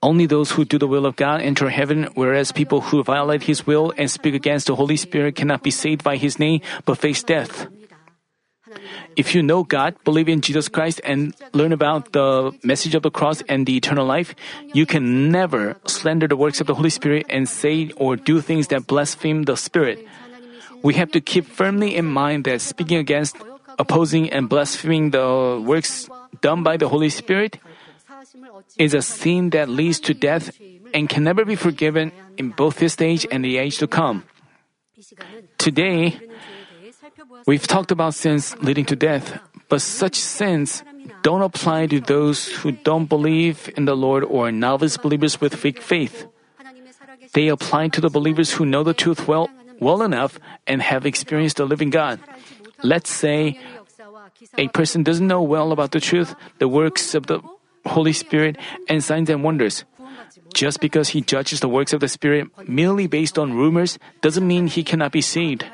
Only 0.02 0.26
those 0.26 0.52
who 0.52 0.66
do 0.66 0.78
the 0.78 0.88
will 0.88 1.06
of 1.06 1.16
God 1.16 1.41
enter 1.41 1.70
heaven, 1.70 2.10
whereas 2.14 2.52
people 2.52 2.82
who 2.82 3.04
violate 3.04 3.43
His 3.43 3.66
will 3.68 3.93
and 3.97 4.10
speak 4.10 4.34
against 4.34 4.68
the 4.68 4.76
Holy 4.76 4.97
Spirit 4.97 5.36
cannot 5.36 5.64
be 5.64 5.72
saved 5.72 6.04
by 6.04 6.18
His 6.18 6.39
name 6.39 6.62
but 6.86 6.97
face 6.97 7.24
death. 7.24 7.68
If 9.15 9.36
you 9.36 9.43
know 9.43 9.63
God, 9.63 9.95
believe 10.03 10.30
in 10.30 10.41
Jesus 10.41 10.69
Christ, 10.69 11.01
and 11.03 11.36
learn 11.53 11.72
about 11.72 12.11
the 12.13 12.51
message 12.63 12.95
of 12.95 13.03
the 13.03 13.11
cross 13.11 13.41
and 13.47 13.65
the 13.65 13.76
eternal 13.76 14.05
life, 14.05 14.36
you 14.74 14.86
can 14.86 15.32
never 15.32 15.78
slander 15.86 16.28
the 16.28 16.38
works 16.38 16.61
of 16.61 16.67
the 16.67 16.76
Holy 16.76 16.89
Spirit 16.89 17.26
and 17.30 17.47
say 17.47 17.91
or 17.97 18.15
do 18.15 18.41
things 18.41 18.67
that 18.67 18.88
blaspheme 18.88 19.43
the 19.43 19.55
Spirit. 19.55 20.05
We 20.82 20.95
have 20.95 21.11
to 21.11 21.22
keep 21.22 21.45
firmly 21.45 21.95
in 21.95 22.05
mind 22.05 22.45
that 22.45 22.61
speaking 22.61 22.97
against, 22.97 23.38
opposing, 23.78 24.30
and 24.30 24.49
blaspheming 24.49 25.11
the 25.11 25.61
works 25.61 26.09
done 26.41 26.63
by 26.63 26.78
the 26.78 26.89
Holy 26.89 27.09
Spirit 27.09 27.59
is 28.78 28.93
a 28.93 29.01
sin 29.01 29.51
that 29.51 29.69
leads 29.69 29.99
to 29.99 30.13
death 30.13 30.51
and 30.93 31.09
can 31.09 31.24
never 31.24 31.45
be 31.45 31.55
forgiven 31.55 32.11
in 32.38 32.49
both 32.49 32.78
this 32.78 32.99
age 32.99 33.26
and 33.32 33.43
the 33.43 33.57
age 33.57 33.78
to 33.78 33.88
come. 33.88 34.24
Today, 35.57 36.19
we've 37.46 37.68
talked 37.68 37.92
about 37.92 38.14
sins 38.14 38.56
leading 38.62 38.86
to 38.86 38.96
death, 38.96 39.39
but 39.70 39.82
such 39.82 40.16
sins 40.16 40.84
don't 41.22 41.42
apply 41.42 41.88
to 41.88 42.00
those 42.00 42.48
who 42.48 42.72
don't 42.72 43.06
believe 43.06 43.70
in 43.78 43.86
the 43.86 43.96
Lord 43.96 44.24
or 44.24 44.52
novice 44.52 44.98
believers 44.98 45.39
with 45.39 45.64
weak 45.64 45.82
faith. 45.82 46.26
They 47.34 47.48
apply 47.48 47.89
to 47.89 48.02
the 48.02 48.10
believers 48.10 48.52
who 48.52 48.66
know 48.66 48.84
the 48.84 48.94
truth 48.94 49.28
well, 49.28 49.50
well 49.80 50.02
enough 50.02 50.39
and 50.68 50.82
have 50.82 51.06
experienced 51.06 51.58
the 51.58 51.66
living 51.66 51.89
God. 51.89 52.20
Let's 52.84 53.10
say 53.10 53.60
a 54.58 54.68
person 54.70 55.04
doesn't 55.04 55.28
know 55.28 55.42
well 55.42 55.72
about 55.72 55.92
the 55.92 56.00
truth, 56.00 56.36
the 56.60 56.68
works 56.68 57.16
of 57.16 57.28
the 57.28 57.39
Holy 57.86 58.14
Spirit, 58.14 58.58
and 58.89 59.04
signs 59.04 59.30
and 59.30 59.44
wonders. 59.44 59.86
Just 60.54 60.80
because 60.80 61.10
he 61.10 61.22
judges 61.22 61.60
the 61.60 61.70
works 61.70 61.94
of 61.94 62.00
the 62.00 62.08
Spirit 62.08 62.48
merely 62.68 63.08
based 63.08 63.39
on 63.39 63.54
rumors 63.54 63.98
doesn't 64.22 64.46
mean 64.46 64.68
he 64.68 64.84
cannot 64.84 65.12
be 65.12 65.22
saved. 65.22 65.66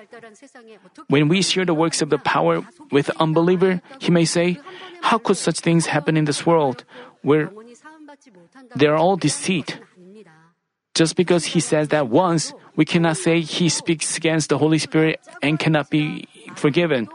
When 1.07 1.27
we 1.27 1.41
share 1.41 1.65
the 1.65 1.73
works 1.73 2.01
of 2.01 2.09
the 2.09 2.17
power 2.17 2.65
with 2.91 3.09
unbeliever, 3.19 3.81
he 3.99 4.11
may 4.11 4.25
say, 4.25 4.59
How 5.01 5.17
could 5.17 5.37
such 5.37 5.59
things 5.59 5.87
happen 5.87 6.17
in 6.17 6.25
this 6.25 6.45
world 6.45 6.83
where 7.21 7.51
they 8.75 8.87
are 8.87 8.97
all 8.97 9.17
deceit? 9.17 9.79
Just 10.93 11.15
because 11.15 11.53
he 11.53 11.59
says 11.59 11.89
that 11.89 12.09
once, 12.09 12.53
we 12.75 12.85
cannot 12.85 13.17
say 13.17 13.41
he 13.41 13.69
speaks 13.69 14.17
against 14.17 14.49
the 14.49 14.57
Holy 14.57 14.79
Spirit 14.79 15.21
and 15.43 15.59
cannot 15.59 15.89
be 15.89 16.27
forgiven. 16.55 17.07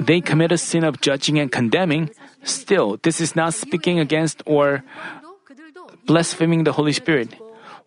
They 0.00 0.20
commit 0.20 0.52
a 0.52 0.58
sin 0.58 0.84
of 0.84 1.00
judging 1.00 1.38
and 1.38 1.50
condemning. 1.50 2.10
Still, 2.44 2.98
this 3.02 3.20
is 3.20 3.34
not 3.34 3.54
speaking 3.54 3.98
against 3.98 4.42
or 4.46 4.84
blaspheming 6.04 6.64
the 6.64 6.72
Holy 6.72 6.92
Spirit. 6.92 7.32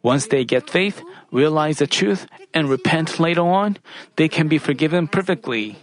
Once 0.06 0.30
they 0.30 0.46
get 0.46 0.70
faith, 0.70 1.02
realize 1.34 1.82
the 1.82 1.90
truth, 1.90 2.30
and 2.54 2.70
repent 2.70 3.18
later 3.18 3.42
on, 3.42 3.74
they 4.22 4.30
can 4.30 4.46
be 4.46 4.62
forgiven 4.62 5.10
perfectly. 5.10 5.82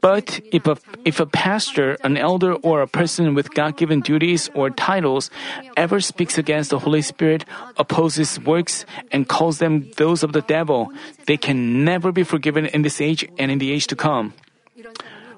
But 0.00 0.40
if 0.48 0.64
a, 0.64 0.80
if 1.04 1.20
a 1.20 1.28
pastor, 1.28 2.00
an 2.00 2.16
elder, 2.16 2.56
or 2.64 2.80
a 2.80 2.88
person 2.88 3.36
with 3.36 3.52
God 3.52 3.76
given 3.76 4.00
duties 4.00 4.48
or 4.56 4.72
titles 4.72 5.28
ever 5.76 6.00
speaks 6.00 6.40
against 6.40 6.72
the 6.72 6.80
Holy 6.80 7.04
Spirit, 7.04 7.44
opposes 7.76 8.40
works, 8.40 8.88
and 9.12 9.28
calls 9.28 9.60
them 9.60 9.92
those 10.00 10.24
of 10.24 10.32
the 10.32 10.40
devil, 10.40 10.88
they 11.28 11.36
can 11.36 11.84
never 11.84 12.12
be 12.16 12.24
forgiven 12.24 12.64
in 12.64 12.80
this 12.80 12.96
age 12.96 13.28
and 13.36 13.52
in 13.52 13.60
the 13.60 13.76
age 13.76 13.92
to 13.92 13.96
come. 13.96 14.32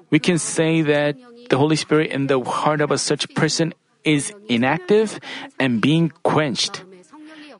We 0.07 0.19
can 0.23 0.39
say 0.39 0.79
that 0.87 1.19
the 1.49 1.59
Holy 1.59 1.75
Spirit 1.75 2.15
in 2.15 2.31
the 2.31 2.39
heart 2.39 2.79
of 2.79 2.87
a 2.87 2.97
such 2.97 3.27
person 3.35 3.75
is 4.07 4.31
inactive 4.47 5.19
and 5.59 5.83
being 5.83 6.15
quenched. 6.23 6.87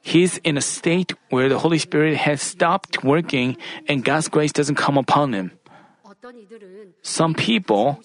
He 0.04 0.22
is 0.22 0.38
in 0.44 0.60
a 0.60 0.62
state 0.62 1.16
where 1.32 1.48
the 1.48 1.60
Holy 1.60 1.80
Spirit 1.80 2.18
has 2.28 2.44
stopped 2.44 3.04
working 3.04 3.56
and 3.88 4.04
God's 4.04 4.28
grace 4.28 4.52
doesn't 4.52 4.76
come 4.76 5.00
upon 5.00 5.32
him. 5.32 5.56
Some 7.02 7.34
people 7.34 8.04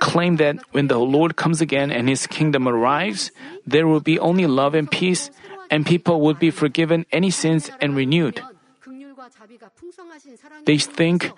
claim 0.00 0.36
that 0.36 0.56
when 0.72 0.88
the 0.88 0.98
Lord 0.98 1.36
comes 1.36 1.60
again 1.60 1.92
and 1.92 2.08
his 2.08 2.26
kingdom 2.26 2.66
arrives, 2.66 3.30
there 3.66 3.86
will 3.86 4.00
be 4.00 4.18
only 4.18 4.46
love 4.46 4.74
and 4.74 4.90
peace, 4.90 5.30
and 5.70 5.84
people 5.84 6.20
would 6.22 6.38
be 6.38 6.50
forgiven 6.50 7.04
any 7.12 7.30
sins 7.30 7.70
and 7.80 7.94
renewed. 7.94 8.40
They 10.64 10.78
think 10.78 11.32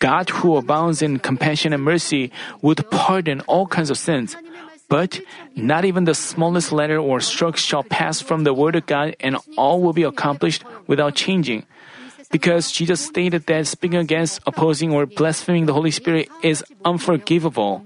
God, 0.00 0.30
who 0.30 0.56
abounds 0.56 1.02
in 1.02 1.18
compassion 1.20 1.72
and 1.72 1.82
mercy, 1.82 2.32
would 2.62 2.82
pardon 2.90 3.40
all 3.46 3.66
kinds 3.66 3.90
of 3.90 3.98
sins. 3.98 4.36
But 4.94 5.18
not 5.58 5.82
even 5.82 6.06
the 6.06 6.14
smallest 6.14 6.70
letter 6.70 7.02
or 7.02 7.18
stroke 7.18 7.58
shall 7.58 7.82
pass 7.82 8.22
from 8.22 8.46
the 8.46 8.54
word 8.54 8.78
of 8.78 8.86
God, 8.86 9.18
and 9.18 9.42
all 9.58 9.82
will 9.82 9.90
be 9.90 10.06
accomplished 10.06 10.62
without 10.86 11.18
changing 11.18 11.66
because 12.30 12.70
Jesus 12.70 13.00
stated 13.02 13.46
that 13.46 13.66
speaking 13.66 13.98
against, 13.98 14.42
opposing, 14.46 14.90
or 14.90 15.06
blaspheming 15.06 15.66
the 15.66 15.72
Holy 15.74 15.90
Spirit 15.90 16.26
is 16.42 16.62
unforgivable. 16.84 17.82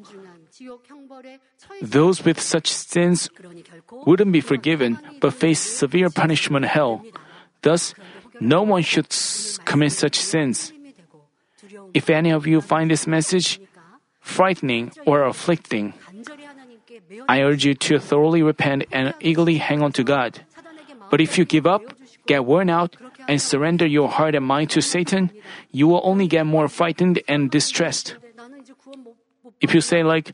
Those 1.81 2.25
with 2.25 2.41
such 2.41 2.73
sins 2.73 3.29
wouldn't 4.09 4.33
be 4.33 4.41
forgiven, 4.41 4.97
but 5.21 5.33
face 5.33 5.61
severe 5.61 6.09
punishment 6.09 6.65
hell. 6.65 7.05
Thus, 7.61 7.93
no 8.41 8.63
one 8.65 8.83
should 8.83 9.09
commit 9.65 9.93
such 9.93 10.17
sins. 10.17 10.73
If 11.93 12.09
any 12.09 12.33
of 12.33 12.47
you 12.47 12.61
find 12.61 12.91
this 12.91 13.07
message 13.07 13.61
frightening 14.21 14.93
or 15.05 15.25
afflicting, 15.25 15.93
I 17.29 17.43
urge 17.43 17.65
you 17.65 17.75
to 17.75 17.99
thoroughly 17.99 18.43
repent 18.43 18.85
and 18.93 19.15
eagerly 19.21 19.59
hang 19.59 19.83
on 19.83 19.93
to 19.93 20.05
God. 20.05 20.41
But 21.11 21.21
if 21.21 21.39
you 21.39 21.45
give 21.45 21.67
up, 21.67 21.83
get 22.27 22.45
worn 22.45 22.71
out, 22.71 22.97
and 23.29 23.41
surrender 23.41 23.87
your 23.87 24.09
heart 24.09 24.35
and 24.35 24.45
mind 24.45 24.71
to 24.71 24.81
Satan, 24.81 25.31
you 25.71 25.87
will 25.87 26.01
only 26.03 26.27
get 26.27 26.47
more 26.47 26.69
frightened 26.69 27.21
and 27.29 27.51
distressed. 27.51 28.17
If 29.61 29.75
you 29.75 29.81
say 29.81 30.03
like, 30.03 30.33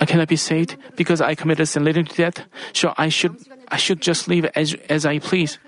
I 0.00 0.06
cannot 0.06 0.28
be 0.28 0.36
saved 0.36 0.76
because 0.96 1.20
I 1.20 1.34
committed 1.34 1.68
sin 1.68 1.84
leading 1.84 2.04
to 2.04 2.14
death, 2.14 2.44
so 2.72 2.94
I 2.96 3.08
should 3.08 3.36
I 3.68 3.76
should 3.76 4.00
just 4.00 4.28
live 4.28 4.46
as 4.54 4.74
as 4.88 5.04
I 5.04 5.18
please. 5.18 5.58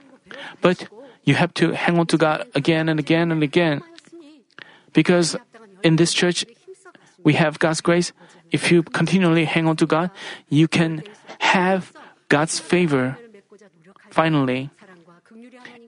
But 0.60 0.88
you 1.24 1.34
have 1.34 1.52
to 1.54 1.72
hang 1.72 1.98
on 1.98 2.06
to 2.08 2.16
God 2.16 2.46
again 2.54 2.88
and 2.88 3.00
again 3.00 3.32
and 3.32 3.42
again. 3.42 3.82
Because 4.92 5.36
in 5.82 5.96
this 5.96 6.14
church 6.14 6.44
we 7.22 7.34
have 7.34 7.58
God's 7.58 7.80
grace. 7.80 8.12
If 8.52 8.70
you 8.70 8.82
continually 8.82 9.44
hang 9.44 9.66
on 9.66 9.76
to 9.76 9.86
God, 9.86 10.10
you 10.48 10.68
can 10.68 11.02
have 11.38 11.92
God's 12.28 12.58
favor. 12.58 13.18
Finally, 14.10 14.70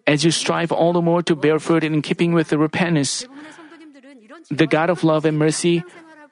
as 0.06 0.24
you 0.24 0.30
strive 0.30 0.72
all 0.72 0.92
the 0.92 1.02
more 1.02 1.22
to 1.22 1.34
bear 1.34 1.58
fruit 1.58 1.84
in 1.84 2.02
keeping 2.02 2.32
with 2.32 2.48
the 2.48 2.58
repentance, 2.58 3.26
the 4.50 4.66
God 4.66 4.90
of 4.90 5.04
love 5.04 5.24
and 5.24 5.38
mercy 5.38 5.82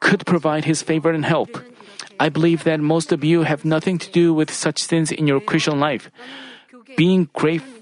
could 0.01 0.27
provide 0.27 0.65
His 0.65 0.83
favor 0.83 1.11
and 1.11 1.25
help. 1.25 1.51
I 2.19 2.29
believe 2.29 2.65
that 2.65 2.81
most 2.81 3.13
of 3.13 3.25
you 3.25 3.43
have 3.43 3.65
nothing 3.65 3.99
to 3.99 4.11
do 4.11 4.35
with 4.35 4.53
such 4.53 4.85
things 4.85 5.11
in 5.11 5.27
your 5.27 5.41
Christian 5.41 5.81
life. 5.81 6.11
Being 6.97 7.29
grateful, 7.33 7.81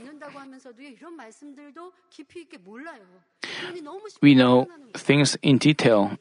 we 4.20 4.34
know 4.34 4.68
things 4.94 5.36
in 5.42 5.58
detail. 5.58 6.18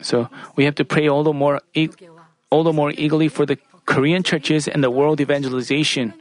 So 0.00 0.28
we 0.56 0.64
have 0.64 0.74
to 0.76 0.84
pray 0.84 1.08
all 1.08 1.22
the 1.22 1.32
more, 1.32 1.60
all 2.50 2.64
the 2.64 2.72
more 2.72 2.90
eagerly 2.92 3.28
for 3.28 3.46
the 3.46 3.58
Korean 3.86 4.22
churches 4.22 4.68
and 4.68 4.82
the 4.82 4.90
world 4.90 5.20
evangelization. 5.20 6.14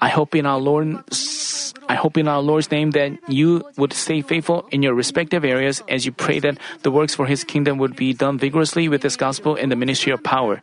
I 0.00 0.08
hope 0.08 0.34
in 0.34 0.46
our 0.46 0.58
Lord's 0.58 1.72
I 1.88 1.94
hope 1.94 2.18
in 2.18 2.26
our 2.26 2.42
Lord's 2.42 2.70
name 2.70 2.90
that 2.92 3.12
you 3.28 3.62
would 3.76 3.92
stay 3.92 4.20
faithful 4.20 4.66
in 4.72 4.82
your 4.82 4.94
respective 4.94 5.44
areas 5.44 5.82
as 5.88 6.04
you 6.04 6.10
pray 6.10 6.40
that 6.40 6.58
the 6.82 6.90
works 6.90 7.14
for 7.14 7.26
His 7.26 7.44
kingdom 7.44 7.78
would 7.78 7.94
be 7.94 8.12
done 8.12 8.38
vigorously 8.38 8.88
with 8.88 9.02
this 9.02 9.14
gospel 9.14 9.54
in 9.54 9.68
the 9.68 9.76
ministry 9.76 10.12
of 10.12 10.22
power. 10.22 10.62